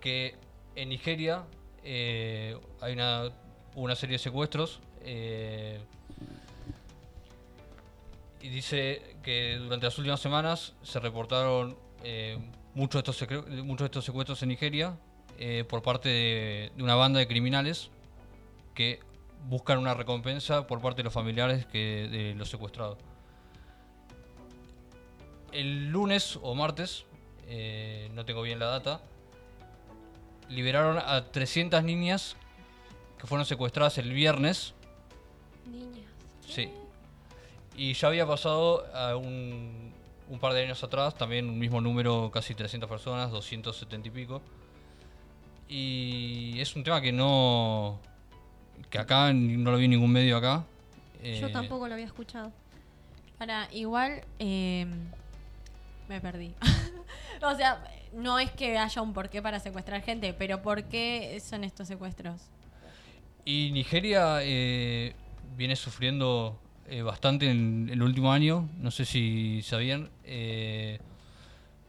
que 0.00 0.34
en 0.76 0.90
Nigeria 0.90 1.44
eh, 1.82 2.58
hay 2.80 2.92
una, 2.92 3.30
hubo 3.74 3.84
una 3.84 3.94
serie 3.94 4.14
de 4.14 4.18
secuestros 4.18 4.80
eh, 5.02 5.80
y 8.42 8.48
dice 8.48 9.16
que 9.22 9.56
durante 9.56 9.86
las 9.86 9.96
últimas 9.96 10.20
semanas 10.20 10.74
se 10.82 11.00
reportaron 11.00 11.76
eh, 12.02 12.38
muchos, 12.74 13.02
de 13.02 13.10
estos 13.10 13.44
muchos 13.64 13.80
de 13.80 13.86
estos 13.86 14.04
secuestros 14.04 14.42
en 14.42 14.50
Nigeria 14.50 14.96
eh, 15.38 15.64
por 15.68 15.82
parte 15.82 16.08
de, 16.08 16.72
de 16.76 16.82
una 16.82 16.94
banda 16.94 17.18
de 17.18 17.26
criminales 17.26 17.90
que 18.74 19.00
buscan 19.48 19.78
una 19.78 19.94
recompensa 19.94 20.66
por 20.66 20.80
parte 20.80 20.98
de 20.98 21.04
los 21.04 21.12
familiares 21.12 21.66
que, 21.66 22.08
de 22.10 22.34
los 22.34 22.48
secuestrados. 22.48 22.98
El 25.52 25.90
lunes 25.90 26.38
o 26.42 26.54
martes, 26.54 27.04
eh, 27.46 28.10
no 28.14 28.24
tengo 28.24 28.42
bien 28.42 28.58
la 28.58 28.66
data, 28.66 29.00
liberaron 30.48 30.98
a 30.98 31.30
300 31.30 31.82
niñas 31.84 32.36
que 33.18 33.26
fueron 33.26 33.46
secuestradas 33.46 33.98
el 33.98 34.12
viernes. 34.12 34.74
Niñas. 35.66 36.10
Sí. 36.48 36.70
Y 37.76 37.94
ya 37.94 38.08
había 38.08 38.26
pasado 38.26 38.86
a 38.94 39.16
un, 39.16 39.93
un 40.28 40.38
par 40.38 40.52
de 40.54 40.62
años 40.64 40.82
atrás, 40.82 41.14
también 41.16 41.48
un 41.48 41.58
mismo 41.58 41.80
número, 41.80 42.30
casi 42.32 42.54
300 42.54 42.88
personas, 42.88 43.30
270 43.30 44.08
y 44.08 44.10
pico. 44.10 44.42
Y 45.68 46.60
es 46.60 46.74
un 46.76 46.84
tema 46.84 47.00
que 47.00 47.12
no. 47.12 47.98
que 48.90 48.98
acá 48.98 49.32
no 49.32 49.70
lo 49.70 49.76
vi 49.76 49.84
en 49.84 49.92
ningún 49.92 50.12
medio 50.12 50.36
acá. 50.36 50.64
Yo 51.22 51.48
Eh, 51.48 51.50
tampoco 51.52 51.88
lo 51.88 51.94
había 51.94 52.06
escuchado. 52.06 52.52
Para, 53.38 53.68
igual 53.72 54.22
eh, 54.38 54.86
me 56.08 56.20
perdí. 56.20 56.54
o 57.42 57.54
sea, 57.56 57.82
no 58.12 58.38
es 58.38 58.50
que 58.52 58.78
haya 58.78 59.02
un 59.02 59.12
porqué 59.12 59.42
para 59.42 59.58
secuestrar 59.58 60.02
gente, 60.02 60.32
pero 60.34 60.62
¿por 60.62 60.84
qué 60.84 61.40
son 61.44 61.64
estos 61.64 61.88
secuestros? 61.88 62.42
Y 63.44 63.70
Nigeria 63.72 64.38
eh, 64.42 65.14
viene 65.56 65.76
sufriendo 65.76 66.58
eh, 66.88 67.02
bastante 67.02 67.50
en 67.50 67.88
el 67.92 68.02
último 68.02 68.32
año, 68.32 68.68
no 68.78 68.90
sé 68.90 69.04
si 69.04 69.62
sabían, 69.62 70.10
eh, 70.24 70.98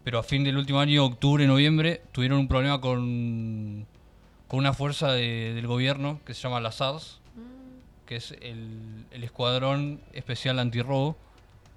pero 0.03 0.19
a 0.19 0.23
fin 0.23 0.43
del 0.43 0.57
último 0.57 0.79
año, 0.79 1.03
octubre, 1.05 1.45
noviembre, 1.47 2.01
tuvieron 2.11 2.39
un 2.39 2.47
problema 2.47 2.79
con, 2.81 3.85
con 4.47 4.59
una 4.59 4.73
fuerza 4.73 5.11
de- 5.11 5.53
del 5.53 5.67
gobierno 5.67 6.19
que 6.25 6.33
se 6.33 6.41
llama 6.41 6.59
la 6.59 6.71
SARS, 6.71 7.19
que 8.05 8.17
es 8.17 8.31
el, 8.41 9.05
el 9.11 9.23
Escuadrón 9.23 9.99
Especial 10.13 10.59
Antirrobo, 10.59 11.17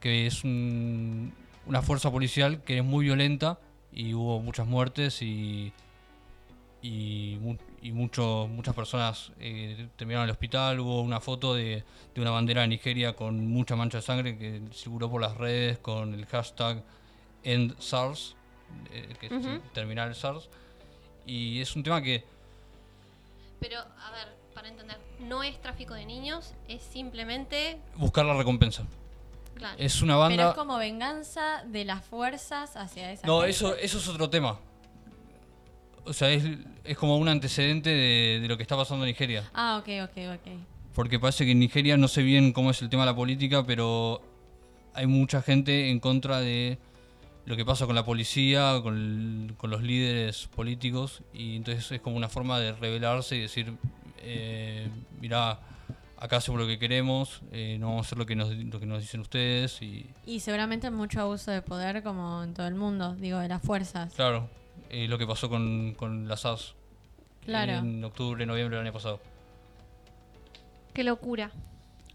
que 0.01 0.27
es 0.27 0.45
un- 0.45 1.33
una 1.67 1.83
fuerza 1.83 2.11
policial 2.11 2.63
que 2.65 2.79
es 2.79 2.85
muy 2.85 3.05
violenta 3.07 3.59
y 3.93 4.15
hubo 4.15 4.41
muchas 4.41 4.67
muertes 4.67 5.23
y, 5.23 5.73
y 7.83 7.93
mucho- 7.93 8.49
muchas 8.51 8.75
personas 8.75 9.33
eh, 9.41 9.89
terminaron 9.97 10.25
en 10.25 10.29
el 10.31 10.33
hospital. 10.33 10.81
Hubo 10.81 11.01
una 11.03 11.21
foto 11.21 11.55
de, 11.55 11.85
de 12.15 12.21
una 12.21 12.31
bandera 12.31 12.63
de 12.63 12.69
Nigeria 12.69 13.15
con 13.15 13.47
mucha 13.49 13.77
mancha 13.77 13.99
de 13.99 14.03
sangre 14.03 14.37
que 14.39 14.61
circuló 14.73 15.11
por 15.11 15.21
las 15.21 15.37
redes 15.37 15.79
con 15.79 16.15
el 16.15 16.27
hashtag 16.27 16.83
EndSARS, 17.45 18.35
eh, 18.93 19.15
que 19.21 19.27
es 19.27 19.33
Ujú. 19.33 19.61
terminar 19.73 20.09
el 20.09 20.15
SARS. 20.15 20.49
Y 21.27 21.61
es 21.61 21.75
un 21.77 21.83
tema 21.83 22.03
que 22.03 22.25
Pero, 23.61 23.79
a 23.81 24.11
ver, 24.13 24.29
para 24.55 24.69
entender, 24.69 24.99
no 25.21 25.43
es 25.43 25.61
tráfico 25.61 25.95
de 25.95 26.05
niños, 26.07 26.55
es 26.69 26.83
simplemente. 26.83 27.79
buscar 27.97 28.25
la 28.25 28.35
recompensa. 28.35 28.85
Claro. 29.55 29.77
Es 29.79 30.03
una 30.03 30.13
Pero 30.15 30.21
banda... 30.21 30.49
es 30.51 30.55
como 30.55 30.79
venganza 30.79 31.65
de 31.67 31.85
las 31.85 32.05
fuerzas 32.05 32.77
hacia 32.77 33.11
esa 33.11 33.27
No, 33.27 33.39
gente. 33.41 33.51
eso, 33.51 33.75
eso 33.77 33.99
es 33.99 34.09
otro 34.09 34.31
tema. 34.31 34.59
O 36.09 36.13
sea, 36.13 36.31
es, 36.31 36.45
es 36.85 36.97
como 36.97 37.17
un 37.19 37.29
antecedente 37.29 37.91
de, 37.91 38.41
de 38.41 38.49
lo 38.49 38.57
que 38.57 38.63
está 38.63 38.77
pasando 38.77 39.05
en 39.05 39.11
Nigeria. 39.11 39.45
Ah, 39.55 39.79
ok, 39.81 39.89
ok, 40.11 40.17
ok. 40.35 40.53
Porque 40.95 41.19
parece 41.21 41.45
que 41.45 41.53
en 41.53 41.59
Nigeria 41.61 41.97
no 41.97 42.09
sé 42.09 42.23
bien 42.23 42.53
cómo 42.53 42.71
es 42.71 42.81
el 42.83 42.89
tema 42.89 43.03
de 43.05 43.11
la 43.13 43.17
política, 43.17 43.65
pero 43.65 44.21
hay 44.95 45.07
mucha 45.07 45.43
gente 45.43 45.91
en 45.91 46.01
contra 46.01 46.41
de 46.41 46.79
lo 47.47 47.57
que 47.57 47.65
pasa 47.65 47.87
con 47.87 47.95
la 47.95 48.05
policía, 48.05 48.81
con, 48.83 48.95
el- 49.49 49.55
con 49.57 49.71
los 49.71 49.83
líderes 49.83 50.49
políticos, 50.55 51.23
y 51.33 51.57
entonces 51.57 51.91
es 51.93 52.01
como 52.01 52.17
una 52.17 52.29
forma 52.29 52.59
de 52.59 52.73
rebelarse 52.73 53.37
y 53.37 53.41
decir, 53.41 53.73
eh, 54.23 54.89
mirá, 55.21 55.61
acá 56.19 56.39
hacemos 56.39 56.61
lo 56.61 56.67
que 56.67 56.79
queremos, 56.79 57.43
eh, 57.53 57.77
no 57.79 57.89
vamos 57.89 58.05
a 58.05 58.09
hacer 58.09 58.19
lo 58.19 58.27
que 58.27 58.35
nos, 58.37 58.51
lo 58.55 58.81
que 58.81 58.87
nos 58.87 59.01
dicen 59.01 59.21
ustedes, 59.21 59.81
y 59.83 60.11
Y 60.27 60.41
seguramente 60.41 60.91
mucho 60.91 61.21
abuso 61.21 61.51
de 61.51 61.63
poder 61.63 62.03
como 62.03 62.43
en 62.43 62.53
todo 62.55 62.67
el 62.67 62.75
mundo, 62.75 63.15
digo, 63.15 63.39
de 63.39 63.49
las 63.49 63.63
fuerzas. 63.63 64.13
claro, 64.15 64.51
eh, 64.91 65.07
lo 65.09 65.19
que 65.19 65.27
pasó 65.27 65.49
con, 65.49 65.95
con 65.95 66.29
las 66.29 66.41
SAS 66.41 66.75
Claro. 67.45 67.73
en 67.79 68.05
octubre, 68.05 68.45
noviembre 68.47 68.77
del 68.77 68.87
año 68.87 68.93
pasado. 68.93 69.21
Qué 70.93 71.05
locura. 71.05 71.51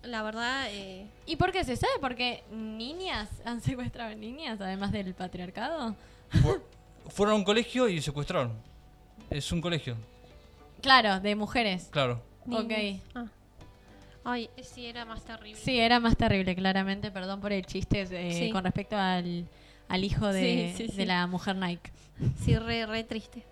La 0.03 0.21
verdad, 0.21 0.65
eh, 0.69 1.07
¿Y 1.25 1.37
por 1.37 1.51
qué 1.51 1.63
se 1.63 1.75
sabe? 1.77 1.93
Porque 2.01 2.43
niñas 2.51 3.29
han 3.45 3.61
secuestrado 3.61 4.13
niñas, 4.15 4.59
además 4.59 4.91
del 4.91 5.13
patriarcado. 5.13 5.95
Fu- 6.29 6.61
Fueron 7.09 7.35
a 7.35 7.37
un 7.37 7.43
colegio 7.43 7.87
y 7.87 8.01
secuestraron. 8.01 8.51
Es 9.29 9.51
un 9.51 9.61
colegio, 9.61 9.95
Claro, 10.81 11.19
de 11.21 11.35
mujeres. 11.35 11.87
claro. 11.91 12.21
Ok. 12.49 12.67
niños. 12.67 13.01
Ah. 13.15 13.25
Ay, 14.25 14.49
sí, 14.61 14.85
era 14.85 15.05
más 15.05 15.23
terrible. 15.23 15.59
Sí, 15.59 15.79
era 15.79 15.99
más 15.99 16.15
terrible, 16.17 16.55
claramente. 16.55 17.09
Perdón 17.11 17.39
por 17.41 17.51
el 17.53 17.65
chiste 17.65 18.01
eh, 18.01 18.33
Sí. 18.33 18.51
con 18.51 18.63
respecto 18.63 18.97
al, 18.97 19.45
al 19.93 20.03
hijo 20.03 20.27
de, 20.27 20.73
Sí, 20.75 20.85
sí, 20.87 20.91
sí. 20.91 20.97
de 20.97 21.05
la 21.05 21.27
mujer 21.27 21.55
Nike. 21.55 21.91
Sí, 22.43 22.55
re, 22.57 22.85
re 22.85 23.03
triste. 23.03 23.43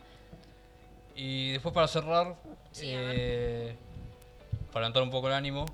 Y 1.15 1.51
después 1.51 1.73
para 1.73 1.87
cerrar, 1.87 2.35
eh, 2.81 3.75
para 4.71 4.81
levantar 4.81 5.03
un 5.03 5.11
poco 5.11 5.27
el 5.27 5.33
ánimo. 5.33 5.65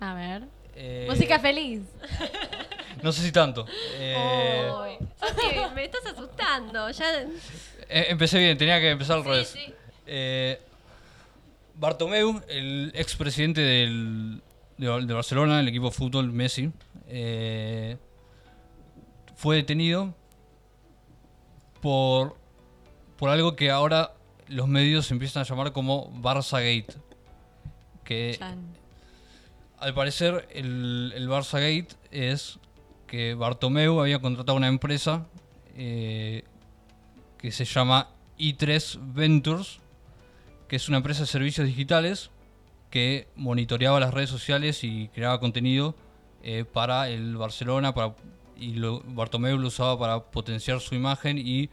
A 0.00 0.14
ver. 0.14 0.42
eh, 0.74 1.06
Música 1.08 1.38
feliz. 1.38 1.82
No 3.02 3.12
sé 3.12 3.22
si 3.22 3.32
tanto. 3.32 3.64
eh, 3.94 4.70
Ay, 4.82 4.98
Santi, 5.18 5.74
me 5.74 5.84
estás 5.84 6.04
asustando. 6.06 6.90
Ya. 6.90 7.22
eh, 7.22 8.06
empecé 8.08 8.38
bien, 8.38 8.58
tenía 8.58 8.78
que 8.78 8.90
empezar 8.90 9.16
al 9.18 9.22
Sí, 9.22 9.28
revés. 9.30 9.48
sí. 9.48 9.74
Eh, 10.06 10.60
Bartomeu, 11.76 12.42
el 12.48 12.90
expresidente 12.94 13.60
del, 13.62 14.42
de, 14.76 14.88
Bar- 14.88 15.06
de 15.06 15.14
Barcelona, 15.14 15.60
el 15.60 15.68
equipo 15.68 15.86
de 15.86 15.92
fútbol 15.92 16.30
Messi, 16.32 16.70
eh, 17.08 17.96
fue 19.40 19.56
detenido 19.56 20.14
por, 21.80 22.36
por 23.16 23.30
algo 23.30 23.56
que 23.56 23.70
ahora 23.70 24.12
los 24.48 24.68
medios 24.68 25.10
empiezan 25.10 25.40
a 25.40 25.46
llamar 25.46 25.72
como 25.72 26.12
Barça 26.12 26.58
Gate. 26.58 26.94
Que 28.04 28.36
Chan. 28.38 28.58
al 29.78 29.94
parecer 29.94 30.46
el, 30.52 31.14
el 31.16 31.26
Barça 31.30 31.54
Gate 31.54 31.96
es 32.10 32.58
que 33.06 33.32
Bartomeu 33.32 33.98
había 34.02 34.18
contratado 34.18 34.58
una 34.58 34.68
empresa 34.68 35.26
eh, 35.74 36.44
que 37.38 37.50
se 37.50 37.64
llama 37.64 38.10
i3 38.38 38.98
Ventures, 39.14 39.78
que 40.68 40.76
es 40.76 40.86
una 40.90 40.98
empresa 40.98 41.22
de 41.22 41.28
servicios 41.28 41.66
digitales 41.66 42.30
que 42.90 43.26
monitoreaba 43.36 44.00
las 44.00 44.12
redes 44.12 44.28
sociales 44.28 44.84
y 44.84 45.08
creaba 45.08 45.40
contenido 45.40 45.94
eh, 46.42 46.66
para 46.70 47.08
el 47.08 47.38
Barcelona 47.38 47.94
para, 47.94 48.14
y 48.60 48.74
lo, 48.74 49.00
Bartomeu 49.06 49.56
lo 49.58 49.68
usaba 49.68 49.98
para 49.98 50.20
potenciar 50.22 50.80
su 50.80 50.94
imagen 50.94 51.38
y 51.38 51.70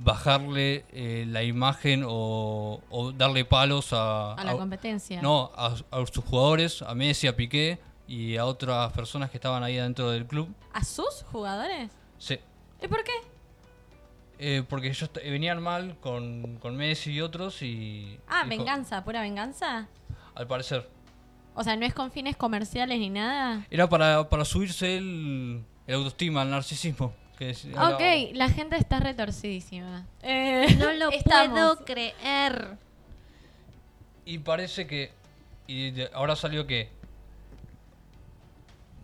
bajarle 0.00 0.84
eh, 0.92 1.24
la 1.28 1.42
imagen 1.42 2.04
o, 2.06 2.80
o 2.90 3.12
darle 3.12 3.44
palos 3.44 3.92
a, 3.92 4.34
A 4.34 4.44
la 4.44 4.52
a- 4.52 4.56
competencia. 4.56 5.20
no, 5.22 5.52
a, 5.54 5.74
a 5.90 6.06
sus 6.06 6.24
jugadores, 6.24 6.82
a 6.82 6.94
Messi, 6.94 7.26
a 7.28 7.36
Piqué 7.36 7.78
y 8.08 8.36
a 8.36 8.44
otras 8.46 8.92
personas 8.92 9.30
que 9.30 9.36
estaban 9.36 9.62
ahí 9.62 9.76
dentro 9.76 10.10
del 10.10 10.26
club. 10.26 10.48
¿A 10.72 10.82
sus 10.84 11.24
jugadores? 11.30 11.90
Sí, 12.18 12.38
¿Y 12.82 12.88
por 12.88 13.04
qué? 13.04 13.12
eh, 14.38 14.64
porque 14.68 14.88
ellos 14.88 15.08
venían 15.14 15.62
mal 15.62 15.96
con, 16.00 16.56
con 16.56 16.74
Messi 16.76 17.12
y 17.12 17.20
otros 17.20 17.62
y... 17.62 18.18
Ah, 18.26 18.44
venganza, 18.48 19.04
pura 19.04 19.20
venganza. 19.20 19.86
Al 20.34 20.46
parecer. 20.48 20.88
O 21.54 21.62
sea, 21.64 21.76
no 21.76 21.84
es 21.84 21.92
con 21.94 22.10
fines 22.10 22.36
comerciales 22.36 22.98
ni 22.98 23.10
nada. 23.10 23.66
Era 23.70 23.88
para, 23.88 24.28
para 24.28 24.44
subirse 24.44 24.96
el, 24.96 25.62
el 25.86 25.94
autoestima, 25.94 26.42
el 26.42 26.50
narcisismo. 26.50 27.12
Que 27.38 27.50
es- 27.50 27.64
Ok, 27.66 28.34
la 28.34 28.48
gente 28.48 28.76
está 28.76 29.00
retorcidísima. 29.00 30.06
Eh, 30.22 30.76
No 30.78 30.92
lo 30.92 31.10
estamos. 31.12 31.50
puedo 31.50 31.84
creer. 31.84 32.76
Y 34.24 34.38
parece 34.38 34.86
que... 34.86 35.10
Y 35.66 35.92
ahora 36.14 36.36
salió 36.36 36.66
que... 36.66 36.88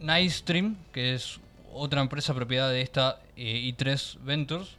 Nightstream, 0.01 0.77
que 0.93 1.15
es 1.15 1.41
otra 1.73 2.01
empresa 2.01 2.33
propiedad 2.35 2.71
de 2.71 2.81
esta 2.83 3.19
eh, 3.37 3.73
i3 3.77 4.19
Ventures, 4.23 4.77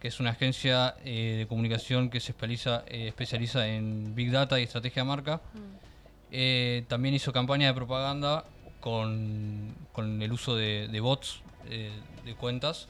que 0.00 0.08
es 0.08 0.20
una 0.20 0.30
agencia 0.30 0.94
eh, 1.04 1.36
de 1.38 1.46
comunicación 1.46 2.10
que 2.10 2.20
se 2.20 2.30
especializa, 2.32 2.84
eh, 2.86 3.08
especializa 3.08 3.66
en 3.68 4.14
Big 4.14 4.30
Data 4.30 4.60
y 4.60 4.64
estrategia 4.64 5.02
de 5.02 5.08
marca, 5.08 5.40
eh, 6.34 6.86
también 6.88 7.14
hizo 7.14 7.30
campaña 7.30 7.66
de 7.66 7.74
propaganda 7.74 8.46
con, 8.80 9.74
con 9.92 10.22
el 10.22 10.32
uso 10.32 10.56
de, 10.56 10.98
bots 10.98 11.42
eh, 11.68 11.92
de 12.24 12.34
cuentas 12.34 12.88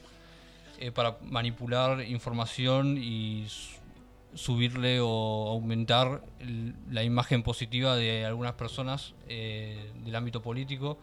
eh, 0.79 0.93
para 0.93 1.17
manipular 1.23 2.01
información 2.07 2.97
y 2.97 3.45
subirle 4.33 5.01
o 5.01 5.49
aumentar 5.49 6.23
la 6.89 7.03
imagen 7.03 7.43
positiva 7.43 7.97
de 7.97 8.25
algunas 8.25 8.53
personas 8.53 9.13
del 9.27 10.15
ámbito 10.15 10.41
político, 10.41 10.97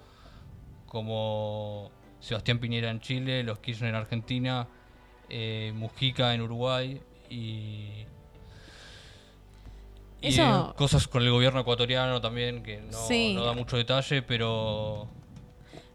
como 0.87 1.91
Sebastián 2.21 2.59
Piñera 2.59 2.91
en 2.91 3.01
Chile, 3.01 3.45
los 3.45 3.59
Kirchner 3.59 3.91
en 3.91 3.97
Argentina, 3.97 4.67
Mujica 5.75 6.35
en 6.35 6.41
Uruguay 6.41 7.01
y, 7.29 8.07
Eso- 10.23 10.71
eh, 10.71 10.75
cosas 10.77 11.09
con 11.09 11.23
el 11.23 11.31
gobierno 11.31 11.61
ecuatoriano 11.61 12.21
también, 12.21 12.63
que 12.63 12.81
no, 12.81 12.93
Sí. 13.09 13.35
no 13.35 13.45
da 13.45 13.53
mucho 13.53 13.77
detalle, 13.77 14.23
pero 14.23 15.09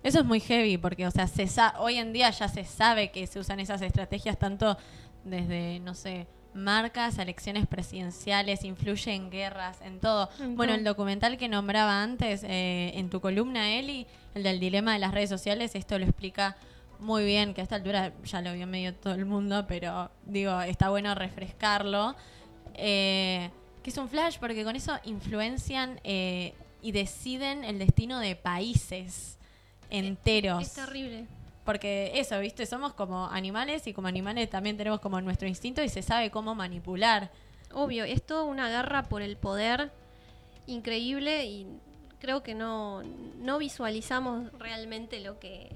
Eso 0.04 0.20
es 0.20 0.26
muy 0.26 0.40
heavy 0.40 0.78
porque, 0.78 1.08
o 1.08 1.12
sea, 1.12 1.26
se 1.28 1.48
sa- 1.48 1.76
hoy 1.80 1.96
en 1.98 2.14
día 2.14 2.30
ya 2.30 2.48
se 2.48 2.64
sabe 2.64 3.10
que 3.12 3.26
se 3.26 3.40
usan 3.40 3.60
esas 3.60 3.82
estrategias 3.82 4.38
tanto 4.38 4.78
desde, 5.24 5.80
no 5.80 5.96
sé, 5.96 6.28
marcas, 6.54 7.18
elecciones 7.18 7.66
presidenciales, 7.68 8.64
influye 8.64 9.14
en 9.16 9.30
guerras, 9.32 9.82
en 9.82 10.00
todo. 10.00 10.30
En 10.40 10.56
bueno, 10.56 10.74
el 10.76 10.84
documental 10.84 11.38
que 11.38 11.50
nombraba 11.50 12.04
antes 12.04 12.44
eh, 12.44 12.92
en 12.96 13.10
tu 13.10 13.20
columna, 13.20 13.74
Eli, 13.78 14.06
el 14.36 14.44
del 14.44 14.60
dilema 14.60 14.94
de 14.94 15.00
las 15.00 15.12
redes 15.14 15.30
sociales, 15.30 15.74
esto 15.76 15.98
lo 15.98 16.06
explica 16.06 16.56
muy 17.00 17.26
bien, 17.26 17.54
que 17.56 17.62
a 17.62 17.64
esta 17.64 17.76
altura 17.76 18.14
ya 18.24 18.42
lo 18.42 18.54
vio 18.54 18.68
medio 18.68 18.94
todo 18.94 19.16
el 19.16 19.26
mundo, 19.26 19.66
pero 19.68 20.12
digo, 20.26 20.62
está 20.62 20.90
bueno 20.90 21.14
refrescarlo. 21.16 22.16
Eh, 22.76 23.50
que 23.86 23.92
es 23.92 23.98
un 24.00 24.10
flash 24.10 24.38
porque 24.40 24.64
con 24.64 24.76
eso 24.76 24.98
influencian 25.04 26.02
eh, 26.04 26.56
y 26.82 26.92
deciden 26.92 27.64
el 27.64 27.78
destino 27.78 28.18
de 28.20 28.36
países 28.36 29.38
enteros. 29.92 30.64
Es 30.64 30.74
terrible. 30.74 31.28
Porque 31.64 32.12
eso, 32.16 32.40
¿viste? 32.40 32.66
Somos 32.66 32.96
como 32.96 33.28
animales 33.28 33.86
y 33.86 33.94
como 33.94 34.08
animales 34.08 34.50
también 34.50 34.76
tenemos 34.76 35.00
como 35.02 35.22
nuestro 35.22 35.48
instinto 35.48 35.84
y 35.84 35.90
se 35.90 36.02
sabe 36.02 36.32
cómo 36.32 36.56
manipular. 36.56 37.30
Obvio, 37.74 38.06
es 38.06 38.24
toda 38.26 38.42
una 38.44 38.70
guerra 38.70 39.04
por 39.04 39.22
el 39.22 39.38
poder 39.38 39.92
increíble 40.66 41.46
y 41.46 41.68
creo 42.20 42.42
que 42.42 42.56
no, 42.56 43.04
no 43.38 43.60
visualizamos 43.60 44.52
realmente 44.58 45.20
lo 45.20 45.38
que 45.40 45.76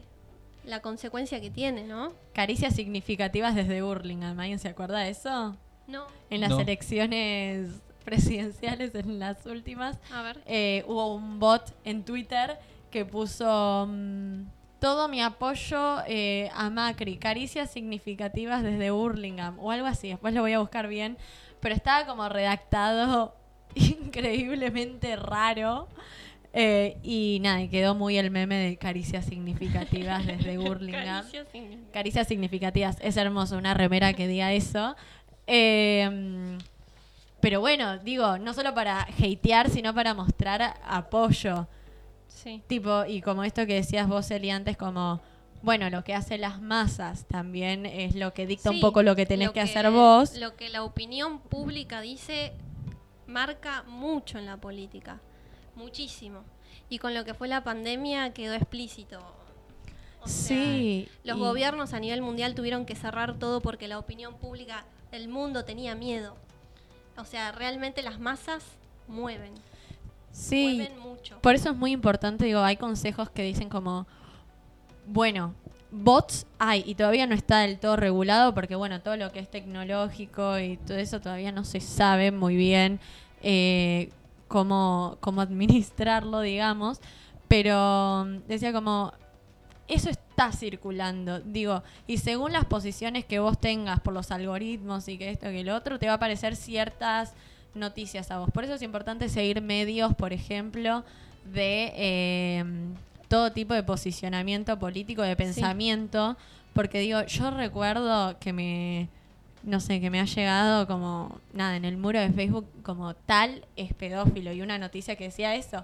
la 0.64 0.82
consecuencia 0.82 1.40
que 1.42 1.52
tiene, 1.52 1.84
¿no? 1.84 2.14
Caricias 2.34 2.76
significativas 2.76 3.54
desde 3.54 3.84
Burlingame. 3.84 4.42
¿Alguien 4.42 4.58
se 4.58 4.68
acuerda 4.70 4.98
de 5.00 5.12
eso? 5.12 5.56
No. 5.88 6.08
En 6.32 6.42
las 6.42 6.50
No. 6.50 6.60
elecciones 6.60 7.70
presidenciales, 8.06 8.94
en 8.96 9.20
las 9.20 9.46
últimas, 9.46 9.98
A 10.14 10.22
ver. 10.22 10.42
eh, 10.46 10.84
hubo 10.88 11.14
un 11.16 11.40
bot 11.40 11.74
en 11.86 12.04
Twitter 12.04 12.58
que 12.92 13.06
puso 13.06 13.86
mm, 13.90 14.44
todo 14.80 15.08
mi 15.10 15.22
apoyo 15.22 15.98
eh, 16.08 16.50
a 16.54 16.70
Macri, 16.70 17.18
caricias 17.18 17.70
significativas 17.70 18.64
desde 18.64 18.92
Burlingame 18.92 19.58
o 19.62 19.72
algo 19.72 19.88
así. 19.88 20.10
Después 20.10 20.34
lo 20.34 20.42
voy 20.42 20.54
a 20.54 20.60
buscar 20.60 20.88
bien, 20.88 21.18
pero 21.60 21.76
estaba 21.76 22.06
como 22.06 22.28
redactado 22.30 23.36
increíblemente 23.76 25.16
raro. 25.16 25.88
eh, 26.54 26.98
y 27.04 27.40
nada, 27.44 27.62
y 27.62 27.68
quedó 27.70 27.94
muy 27.94 28.18
el 28.18 28.32
meme 28.32 28.56
de 28.56 28.78
caricias 28.78 29.26
significativas 29.26 30.26
desde 30.26 30.58
Burlingame. 30.58 31.06
Caricias 31.06 31.48
significativas. 31.52 31.94
Caricias 31.94 32.28
significativas. 32.28 32.98
Es 33.02 33.18
hermoso, 33.18 33.58
una 33.58 33.74
remera 33.76 34.14
que 34.14 34.28
diga 34.28 34.52
eso. 34.54 34.96
Eh, 35.46 36.58
pero 37.42 37.60
bueno, 37.60 37.98
digo, 38.00 38.38
no 38.38 38.54
solo 38.54 38.74
para 38.74 39.02
hatear, 39.02 39.70
sino 39.70 39.94
para 39.94 40.14
mostrar 40.14 40.76
apoyo. 40.84 41.68
Sí. 42.28 42.62
Tipo, 42.68 43.06
y 43.06 43.22
como 43.22 43.44
esto 43.44 43.66
que 43.66 43.76
decías 43.76 44.08
vos, 44.08 44.30
Eli, 44.32 44.50
antes, 44.50 44.78
como, 44.78 45.22
bueno, 45.62 45.90
lo 45.90 46.04
que 46.04 46.14
hacen 46.14 46.42
las 46.42 46.62
masas 46.62 47.26
también 47.26 47.86
es 47.86 48.16
lo 48.16 48.34
que 48.34 48.46
dicta 48.48 48.72
un 48.72 48.80
poco 48.80 49.04
lo 49.04 49.16
que 49.16 49.26
tenés 49.26 49.48
lo 49.48 49.54
que, 49.54 49.62
hacer 49.62 49.90
vos. 49.92 50.36
Lo 50.38 50.56
que 50.56 50.70
la 50.70 50.84
opinión 50.84 51.40
pública 51.40 52.02
dice 52.02 52.54
marca 53.28 53.84
mucho 53.88 54.38
en 54.40 54.46
la 54.46 54.58
política. 54.58 55.20
Muchísimo. 55.76 56.44
Y 56.90 56.98
con 56.98 57.14
lo 57.14 57.24
que 57.26 57.34
fue 57.34 57.48
la 57.48 57.64
pandemia 57.64 58.34
quedó 58.34 58.54
explícito. 58.56 59.20
O 60.22 60.28
sea, 60.28 60.58
sí. 60.58 61.08
Los 61.24 61.38
y- 61.38 61.40
gobiernos 61.40 61.94
a 61.94 62.00
nivel 62.00 62.22
mundial 62.22 62.56
tuvieron 62.56 62.86
que 62.86 62.96
cerrar 62.96 63.38
todo 63.38 63.62
porque 63.62 63.88
la 63.88 64.00
opinión 64.00 64.36
pública 64.36 64.86
del 65.12 65.30
mundo 65.30 65.64
tenía 65.66 65.96
miedo. 65.96 66.36
O 67.20 67.26
sea, 67.26 67.52
realmente 67.52 68.02
las 68.02 68.20
masas 68.20 68.64
mueven. 69.08 69.54
Sí. 70.32 70.78
Mueven 70.78 71.00
mucho. 71.00 71.40
Por 71.42 71.56
eso 71.56 71.72
es 71.72 71.76
muy 71.76 71.92
importante, 71.92 72.46
digo, 72.46 72.62
hay 72.62 72.78
consejos 72.78 73.30
que 73.30 73.44
dicen 73.44 73.70
como, 73.70 74.08
bueno, 75.08 75.54
bots 75.92 76.46
hay 76.60 76.84
y 76.86 76.96
todavía 76.96 77.26
no 77.26 77.36
está 77.36 77.60
del 77.60 77.80
todo 77.80 77.96
regulado 77.96 78.54
porque, 78.54 78.76
bueno, 78.76 79.02
todo 79.02 79.18
lo 79.18 79.32
que 79.32 79.40
es 79.40 79.50
tecnológico 79.50 80.60
y 80.60 80.78
todo 80.78 80.98
eso 80.98 81.20
todavía 81.20 81.52
no 81.52 81.64
se 81.66 81.80
sabe 81.80 82.32
muy 82.32 82.56
bien 82.56 83.00
eh, 83.42 84.10
cómo, 84.48 85.18
cómo 85.20 85.42
administrarlo, 85.42 86.42
digamos. 86.42 87.00
Pero 87.48 88.26
mm, 88.26 88.48
decía 88.48 88.72
como, 88.72 89.14
eso 89.88 90.10
está 90.40 90.54
circulando, 90.54 91.42
digo, 91.42 91.84
y 92.08 92.18
según 92.18 92.54
las 92.54 92.64
posiciones 92.64 93.26
que 93.26 93.40
vos 93.40 93.60
tengas 93.60 94.00
por 94.00 94.14
los 94.14 94.32
algoritmos 94.32 95.10
y 95.10 95.18
que 95.18 95.32
esto 95.32 95.48
que 95.48 95.66
lo 95.66 95.76
otro, 95.76 96.00
te 96.00 96.06
va 96.06 96.14
a 96.14 96.16
aparecer 96.16 96.56
ciertas 96.56 97.34
noticias 97.76 98.32
a 98.32 98.40
vos. 98.40 98.50
Por 98.50 98.64
eso 98.64 98.74
es 98.76 98.82
importante 98.82 99.28
seguir 99.28 99.62
medios, 99.62 100.16
por 100.16 100.32
ejemplo, 100.32 101.04
de 101.52 101.92
eh, 101.94 102.64
todo 103.28 103.52
tipo 103.52 103.74
de 103.74 103.84
posicionamiento 103.84 104.80
político, 104.80 105.24
de 105.24 105.36
pensamiento, 105.36 106.38
porque 106.74 107.00
digo, 107.00 107.22
yo 107.26 107.52
recuerdo 107.52 108.40
que 108.40 108.54
me, 108.54 109.10
no 109.64 109.82
sé, 109.82 110.00
que 110.00 110.10
me 110.10 110.22
ha 110.22 110.26
llegado 110.26 110.88
como, 110.88 111.42
nada, 111.52 111.76
en 111.76 111.84
el 111.84 111.98
muro 111.98 112.18
de 112.18 112.30
Facebook 112.30 112.66
como 112.82 113.14
tal 113.14 113.66
es 113.76 113.94
pedófilo 113.94 114.54
y 114.54 114.62
una 114.62 114.78
noticia 114.78 115.18
que 115.18 115.26
decía 115.26 115.56
eso. 115.56 115.84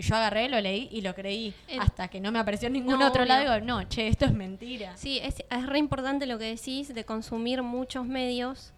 Y 0.00 0.02
yo 0.02 0.16
agarré, 0.16 0.48
lo 0.48 0.58
leí 0.62 0.88
y 0.90 1.02
lo 1.02 1.14
creí. 1.14 1.52
El- 1.68 1.78
hasta 1.80 2.08
que 2.08 2.20
no 2.20 2.32
me 2.32 2.38
apareció 2.38 2.68
en 2.68 2.72
ningún 2.72 2.98
No, 2.98 3.06
otro 3.06 3.26
lado. 3.26 3.42
Digo, 3.42 3.66
no, 3.66 3.82
che, 3.84 4.08
esto 4.08 4.24
es 4.24 4.32
mentira. 4.32 4.96
Sí, 4.96 5.18
es, 5.22 5.44
es 5.50 5.66
re 5.66 5.78
importante 5.78 6.24
lo 6.26 6.38
que 6.38 6.46
decís 6.46 6.94
de 6.94 7.04
consumir 7.04 7.62
muchos 7.62 8.06
medios. 8.06 8.72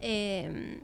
Eh, 0.00 0.80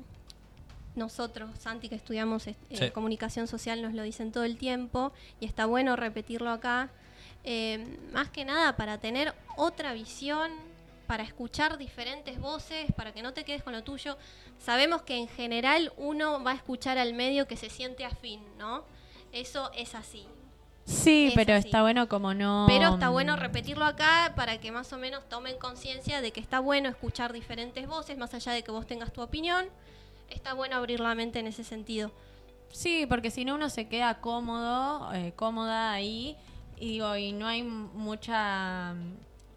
nosotros, 0.94 1.50
Santi, 1.58 1.88
que 1.88 1.96
estudiamos 1.96 2.46
eh, 2.46 2.54
Sí. 2.72 2.90
comunicación 2.90 3.48
social, 3.48 3.82
nos 3.82 3.92
lo 3.94 4.04
dicen 4.04 4.30
todo 4.30 4.44
el 4.44 4.56
tiempo 4.58 5.12
y 5.40 5.46
está 5.46 5.66
bueno 5.66 5.96
repetirlo 5.96 6.50
acá. 6.50 6.88
Eh, 7.42 7.84
más 8.12 8.28
que 8.30 8.44
nada 8.44 8.76
para 8.76 8.98
tener 8.98 9.34
otra 9.56 9.92
visión, 9.92 10.52
para 11.08 11.24
escuchar 11.24 11.78
diferentes 11.78 12.38
voces, 12.38 12.92
para 12.92 13.12
que 13.12 13.22
no 13.22 13.32
te 13.32 13.42
quedes 13.42 13.64
con 13.64 13.72
lo 13.72 13.82
tuyo. 13.82 14.16
Sabemos 14.60 15.02
que 15.02 15.16
en 15.16 15.26
general 15.26 15.92
uno 15.96 16.40
va 16.44 16.52
a 16.52 16.54
escuchar 16.54 16.96
al 16.96 17.12
medio 17.12 17.48
que 17.48 17.56
se 17.56 17.70
siente 17.70 18.04
afín, 18.04 18.40
¿no? 18.56 18.84
Eso 19.32 19.70
es 19.74 19.94
así. 19.94 20.26
Sí, 20.84 21.28
Es 21.28 21.34
pero 21.34 21.54
así. 21.54 21.68
está 21.68 21.82
bueno 21.82 22.08
como 22.08 22.34
no. 22.34 22.64
Pero 22.68 22.94
está 22.94 23.10
bueno 23.10 23.36
mm, 23.36 23.38
repetirlo 23.38 23.84
acá 23.84 24.32
para 24.34 24.58
que 24.58 24.72
más 24.72 24.92
o 24.92 24.98
menos 24.98 25.28
tomen 25.28 25.56
conciencia 25.58 26.20
de 26.20 26.32
que 26.32 26.40
está 26.40 26.58
bueno 26.58 26.88
escuchar 26.88 27.32
diferentes 27.32 27.86
voces, 27.86 28.18
más 28.18 28.34
allá 28.34 28.52
de 28.52 28.62
que 28.62 28.70
vos 28.72 28.86
tengas 28.86 29.12
tu 29.12 29.20
opinión. 29.22 29.66
Está 30.28 30.52
bueno 30.54 30.76
abrir 30.76 31.00
la 31.00 31.14
mente 31.14 31.38
en 31.38 31.46
ese 31.46 31.64
sentido. 31.64 32.10
Sí, 32.72 33.06
porque 33.08 33.30
si 33.30 33.44
no 33.44 33.54
uno 33.56 33.68
se 33.68 33.88
queda 33.88 34.20
cómodo, 34.20 35.12
eh, 35.12 35.32
cómoda 35.36 35.92
ahí 35.92 36.36
y 36.76 36.92
digo, 36.92 37.16
y 37.16 37.32
no 37.32 37.46
hay 37.46 37.62
mucha 37.62 38.94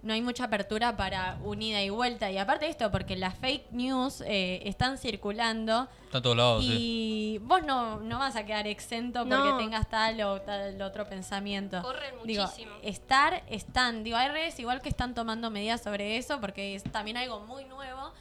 no 0.03 0.13
hay 0.13 0.21
mucha 0.21 0.43
apertura 0.43 0.95
para 0.97 1.37
unida 1.43 1.81
y 1.81 1.89
vuelta. 1.89 2.29
Y 2.29 2.37
aparte 2.37 2.65
de 2.65 2.71
esto, 2.71 2.91
porque 2.91 3.15
las 3.15 3.35
fake 3.39 3.71
news 3.71 4.21
eh, 4.27 4.61
están 4.65 4.97
circulando 4.97 5.87
Está 6.05 6.17
a 6.17 6.21
todos 6.21 6.37
lados, 6.37 6.63
sí. 6.65 6.75
y 6.77 7.37
vos 7.39 7.63
no, 7.63 7.99
no 8.01 8.19
vas 8.19 8.35
a 8.35 8.45
quedar 8.45 8.67
exento 8.67 9.19
porque 9.21 9.35
No. 9.35 9.57
tengas 9.57 9.89
tal 9.89 10.21
o 10.21 10.41
tal 10.41 10.81
otro 10.81 11.07
pensamiento. 11.07 11.81
Corren 11.81 12.13
Digo, 12.25 12.43
muchísimo. 12.43 12.75
estar, 12.83 13.43
están. 13.49 14.03
Digo, 14.03 14.17
hay 14.17 14.27
redes 14.29 14.59
igual 14.59 14.81
que 14.81 14.89
están 14.89 15.13
tomando 15.15 15.49
medidas 15.49 15.81
sobre 15.81 16.17
eso 16.17 16.39
porque 16.41 16.75
es 16.75 16.83
también 16.83 17.17
algo 17.17 17.39
muy 17.39 17.65
nuevo. 17.65 18.11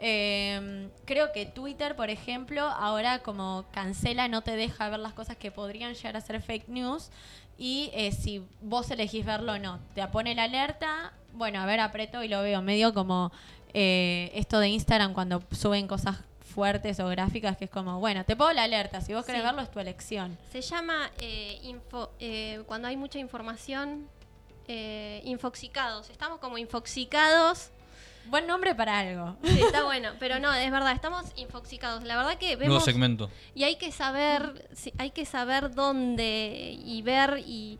Eh, 0.00 0.88
creo 1.04 1.32
que 1.32 1.46
Twitter, 1.46 1.96
por 1.96 2.10
ejemplo, 2.10 2.62
ahora 2.62 3.20
como 3.20 3.64
cancela, 3.72 4.28
no 4.28 4.42
te 4.42 4.56
deja 4.56 4.88
ver 4.88 5.00
las 5.00 5.12
cosas 5.12 5.36
que 5.36 5.50
podrían 5.50 5.94
llegar 5.94 6.16
a 6.16 6.20
ser 6.20 6.40
fake 6.40 6.68
news. 6.68 7.10
Y 7.56 7.90
eh, 7.92 8.12
si 8.12 8.44
vos 8.60 8.88
elegís 8.92 9.24
verlo 9.26 9.54
o 9.54 9.58
no, 9.58 9.80
te 9.94 10.06
pone 10.08 10.34
la 10.36 10.44
alerta. 10.44 11.12
Bueno, 11.32 11.60
a 11.60 11.66
ver, 11.66 11.80
aprieto 11.80 12.22
y 12.22 12.28
lo 12.28 12.42
veo. 12.42 12.62
Medio 12.62 12.92
como 12.94 13.30
eh, 13.74 14.30
esto 14.34 14.58
de 14.60 14.68
Instagram 14.68 15.12
cuando 15.14 15.42
suben 15.52 15.86
cosas 15.86 16.16
fuertes 16.54 16.98
o 17.00 17.06
gráficas, 17.08 17.56
que 17.56 17.66
es 17.66 17.70
como, 17.70 18.00
bueno, 18.00 18.24
te 18.24 18.34
pongo 18.34 18.52
la 18.52 18.64
alerta. 18.64 19.00
Si 19.00 19.14
vos 19.14 19.24
querés 19.24 19.42
Sí. 19.42 19.46
verlo, 19.46 19.62
es 19.62 19.70
tu 19.70 19.78
elección. 19.78 20.36
Se 20.50 20.60
llama 20.60 21.10
eh, 21.20 21.58
info, 21.62 22.10
eh, 22.18 22.62
cuando 22.66 22.88
hay 22.88 22.96
mucha 22.96 23.18
información, 23.18 24.08
eh, 24.66 25.20
infoxicados. 25.24 26.10
Estamos 26.10 26.38
como 26.40 26.58
infoxicados. 26.58 27.70
Buen 28.26 28.46
nombre 28.46 28.74
para 28.74 28.98
algo. 28.98 29.36
Sí, 29.44 29.60
está 29.60 29.84
bueno, 29.84 30.10
pero 30.18 30.38
no, 30.40 30.52
es 30.52 30.70
verdad, 30.70 30.92
estamos 30.92 31.24
infoxicados. 31.36 32.02
La 32.04 32.16
verdad 32.16 32.36
que 32.38 32.56
Nuevo 32.56 32.60
vemos 32.72 32.84
segmento. 32.84 33.30
y 33.54 33.62
hay 33.64 33.76
que 33.76 33.92
saber, 33.92 34.68
hay 34.98 35.10
que 35.12 35.24
saber 35.24 35.74
dónde 35.74 36.76
y 36.84 37.00
ver 37.02 37.42
y 37.46 37.78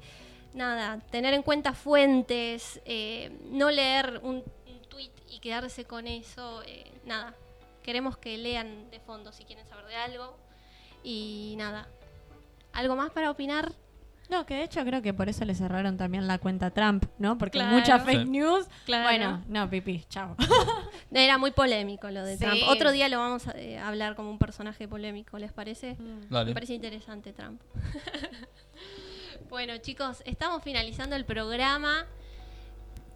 nada, 0.58 0.98
tener 1.10 1.32
en 1.34 1.42
cuenta 1.42 1.72
fuentes, 1.72 2.80
eh, 2.84 3.30
no 3.50 3.70
leer 3.70 4.20
un, 4.22 4.42
un 4.66 4.82
tweet 4.90 5.10
y 5.30 5.38
quedarse 5.38 5.84
con 5.84 6.06
eso, 6.06 6.62
eh, 6.66 6.92
nada. 7.06 7.34
Queremos 7.82 8.18
que 8.18 8.36
lean 8.36 8.90
de 8.90 9.00
fondo 9.00 9.32
si 9.32 9.44
quieren 9.44 9.66
saber 9.66 9.86
de 9.86 9.96
algo 9.96 10.36
y 11.02 11.54
nada. 11.56 11.88
¿Algo 12.72 12.96
más 12.96 13.10
para 13.12 13.30
opinar? 13.30 13.72
No, 14.28 14.44
que 14.44 14.52
de 14.54 14.64
hecho 14.64 14.84
creo 14.84 15.00
que 15.00 15.14
por 15.14 15.30
eso 15.30 15.46
le 15.46 15.54
cerraron 15.54 15.96
también 15.96 16.26
la 16.26 16.36
cuenta 16.38 16.70
Trump, 16.70 17.06
¿no? 17.18 17.38
Porque 17.38 17.58
Claro. 17.60 17.74
mucha 17.74 17.98
fake 17.98 18.24
Sí. 18.24 18.28
news. 18.28 18.66
Claro. 18.84 19.04
Bueno, 19.04 19.42
no, 19.48 19.70
pipí, 19.70 20.04
chao. 20.10 20.36
Era 21.10 21.38
muy 21.38 21.50
polémico 21.52 22.10
lo 22.10 22.22
de 22.22 22.36
Sí. 22.36 22.44
Trump. 22.44 22.60
Otro 22.68 22.92
día 22.92 23.08
lo 23.08 23.18
vamos 23.18 23.48
a 23.48 23.52
eh, 23.52 23.78
hablar 23.78 24.16
como 24.16 24.30
un 24.30 24.38
personaje 24.38 24.86
polémico, 24.86 25.38
¿les 25.38 25.50
parece? 25.50 25.96
Dale. 26.28 26.50
Me 26.50 26.52
parece 26.54 26.74
interesante 26.74 27.32
Trump. 27.32 27.62
bueno, 29.48 29.76
chicos, 29.78 30.22
estamos 30.26 30.62
finalizando 30.62 31.16
el 31.16 31.24
programa. 31.24 32.06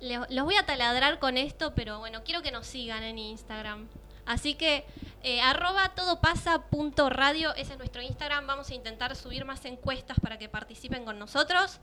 Los 0.00 0.44
voy 0.44 0.56
a 0.56 0.66
taladrar 0.66 1.18
con 1.18 1.36
esto, 1.36 1.74
pero 1.74 1.98
bueno, 1.98 2.24
quiero 2.24 2.42
que 2.42 2.50
nos 2.50 2.66
sigan 2.66 3.02
en 3.02 3.18
Instagram. 3.18 3.88
Así 4.24 4.54
que 4.54 4.84
eh, 5.22 5.40
arroba 5.40 5.90
todopasa.radio, 5.94 7.54
ese 7.54 7.72
es 7.72 7.78
nuestro 7.78 8.02
Instagram. 8.02 8.46
Vamos 8.46 8.70
a 8.70 8.74
intentar 8.74 9.14
subir 9.14 9.44
más 9.44 9.64
encuestas 9.64 10.18
para 10.20 10.38
que 10.38 10.48
participen 10.48 11.04
con 11.04 11.18
nosotros. 11.18 11.80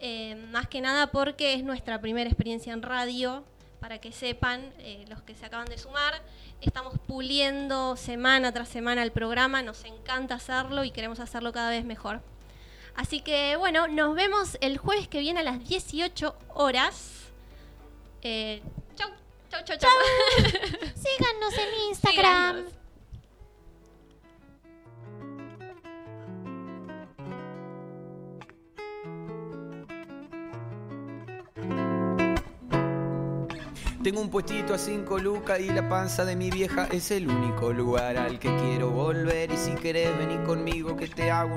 Eh, 0.00 0.34
más 0.50 0.68
que 0.68 0.80
nada 0.80 1.08
porque 1.08 1.54
es 1.54 1.64
nuestra 1.64 2.00
primera 2.00 2.28
experiencia 2.28 2.72
en 2.72 2.82
radio, 2.82 3.44
para 3.80 3.98
que 3.98 4.12
sepan 4.12 4.72
eh, 4.78 5.04
los 5.08 5.22
que 5.22 5.34
se 5.34 5.46
acaban 5.46 5.68
de 5.68 5.78
sumar. 5.78 6.20
Estamos 6.60 6.94
puliendo 7.06 7.96
semana 7.96 8.52
tras 8.52 8.68
semana 8.68 9.02
el 9.02 9.12
programa, 9.12 9.62
nos 9.62 9.84
encanta 9.84 10.34
hacerlo 10.34 10.84
y 10.84 10.90
queremos 10.90 11.20
hacerlo 11.20 11.52
cada 11.52 11.70
vez 11.70 11.84
mejor. 11.84 12.20
Así 12.98 13.20
que 13.20 13.54
bueno, 13.54 13.86
nos 13.86 14.16
vemos 14.16 14.58
el 14.60 14.76
jueves 14.76 15.06
que 15.06 15.20
viene 15.20 15.38
a 15.38 15.42
las 15.44 15.64
18 15.68 16.34
horas. 16.54 17.30
Eh, 18.22 18.60
chau, 18.96 19.08
chau, 19.48 19.62
chau, 19.64 19.78
chau. 19.78 19.90
Síganos 20.96 21.54
en 21.58 21.88
Instagram. 21.90 22.56
Síganos. 22.56 22.78
Tengo 34.08 34.20
un 34.20 34.30
puestito 34.30 34.74
a 34.74 34.78
cinco 34.78 35.18
lucas 35.18 35.60
y 35.60 35.70
la 35.70 35.88
panza 35.88 36.24
de 36.24 36.36
mi 36.36 36.50
vieja 36.50 36.88
es 36.92 37.10
el 37.10 37.28
único 37.28 37.72
lugar 37.72 38.16
al 38.16 38.38
que 38.38 38.48
quiero 38.56 38.90
volver. 38.90 39.50
Y 39.50 39.56
si 39.56 39.72
querés 39.72 40.16
venir 40.16 40.42
conmigo, 40.44 40.96
que 40.96 41.08
te 41.08 41.30
hago 41.30 41.56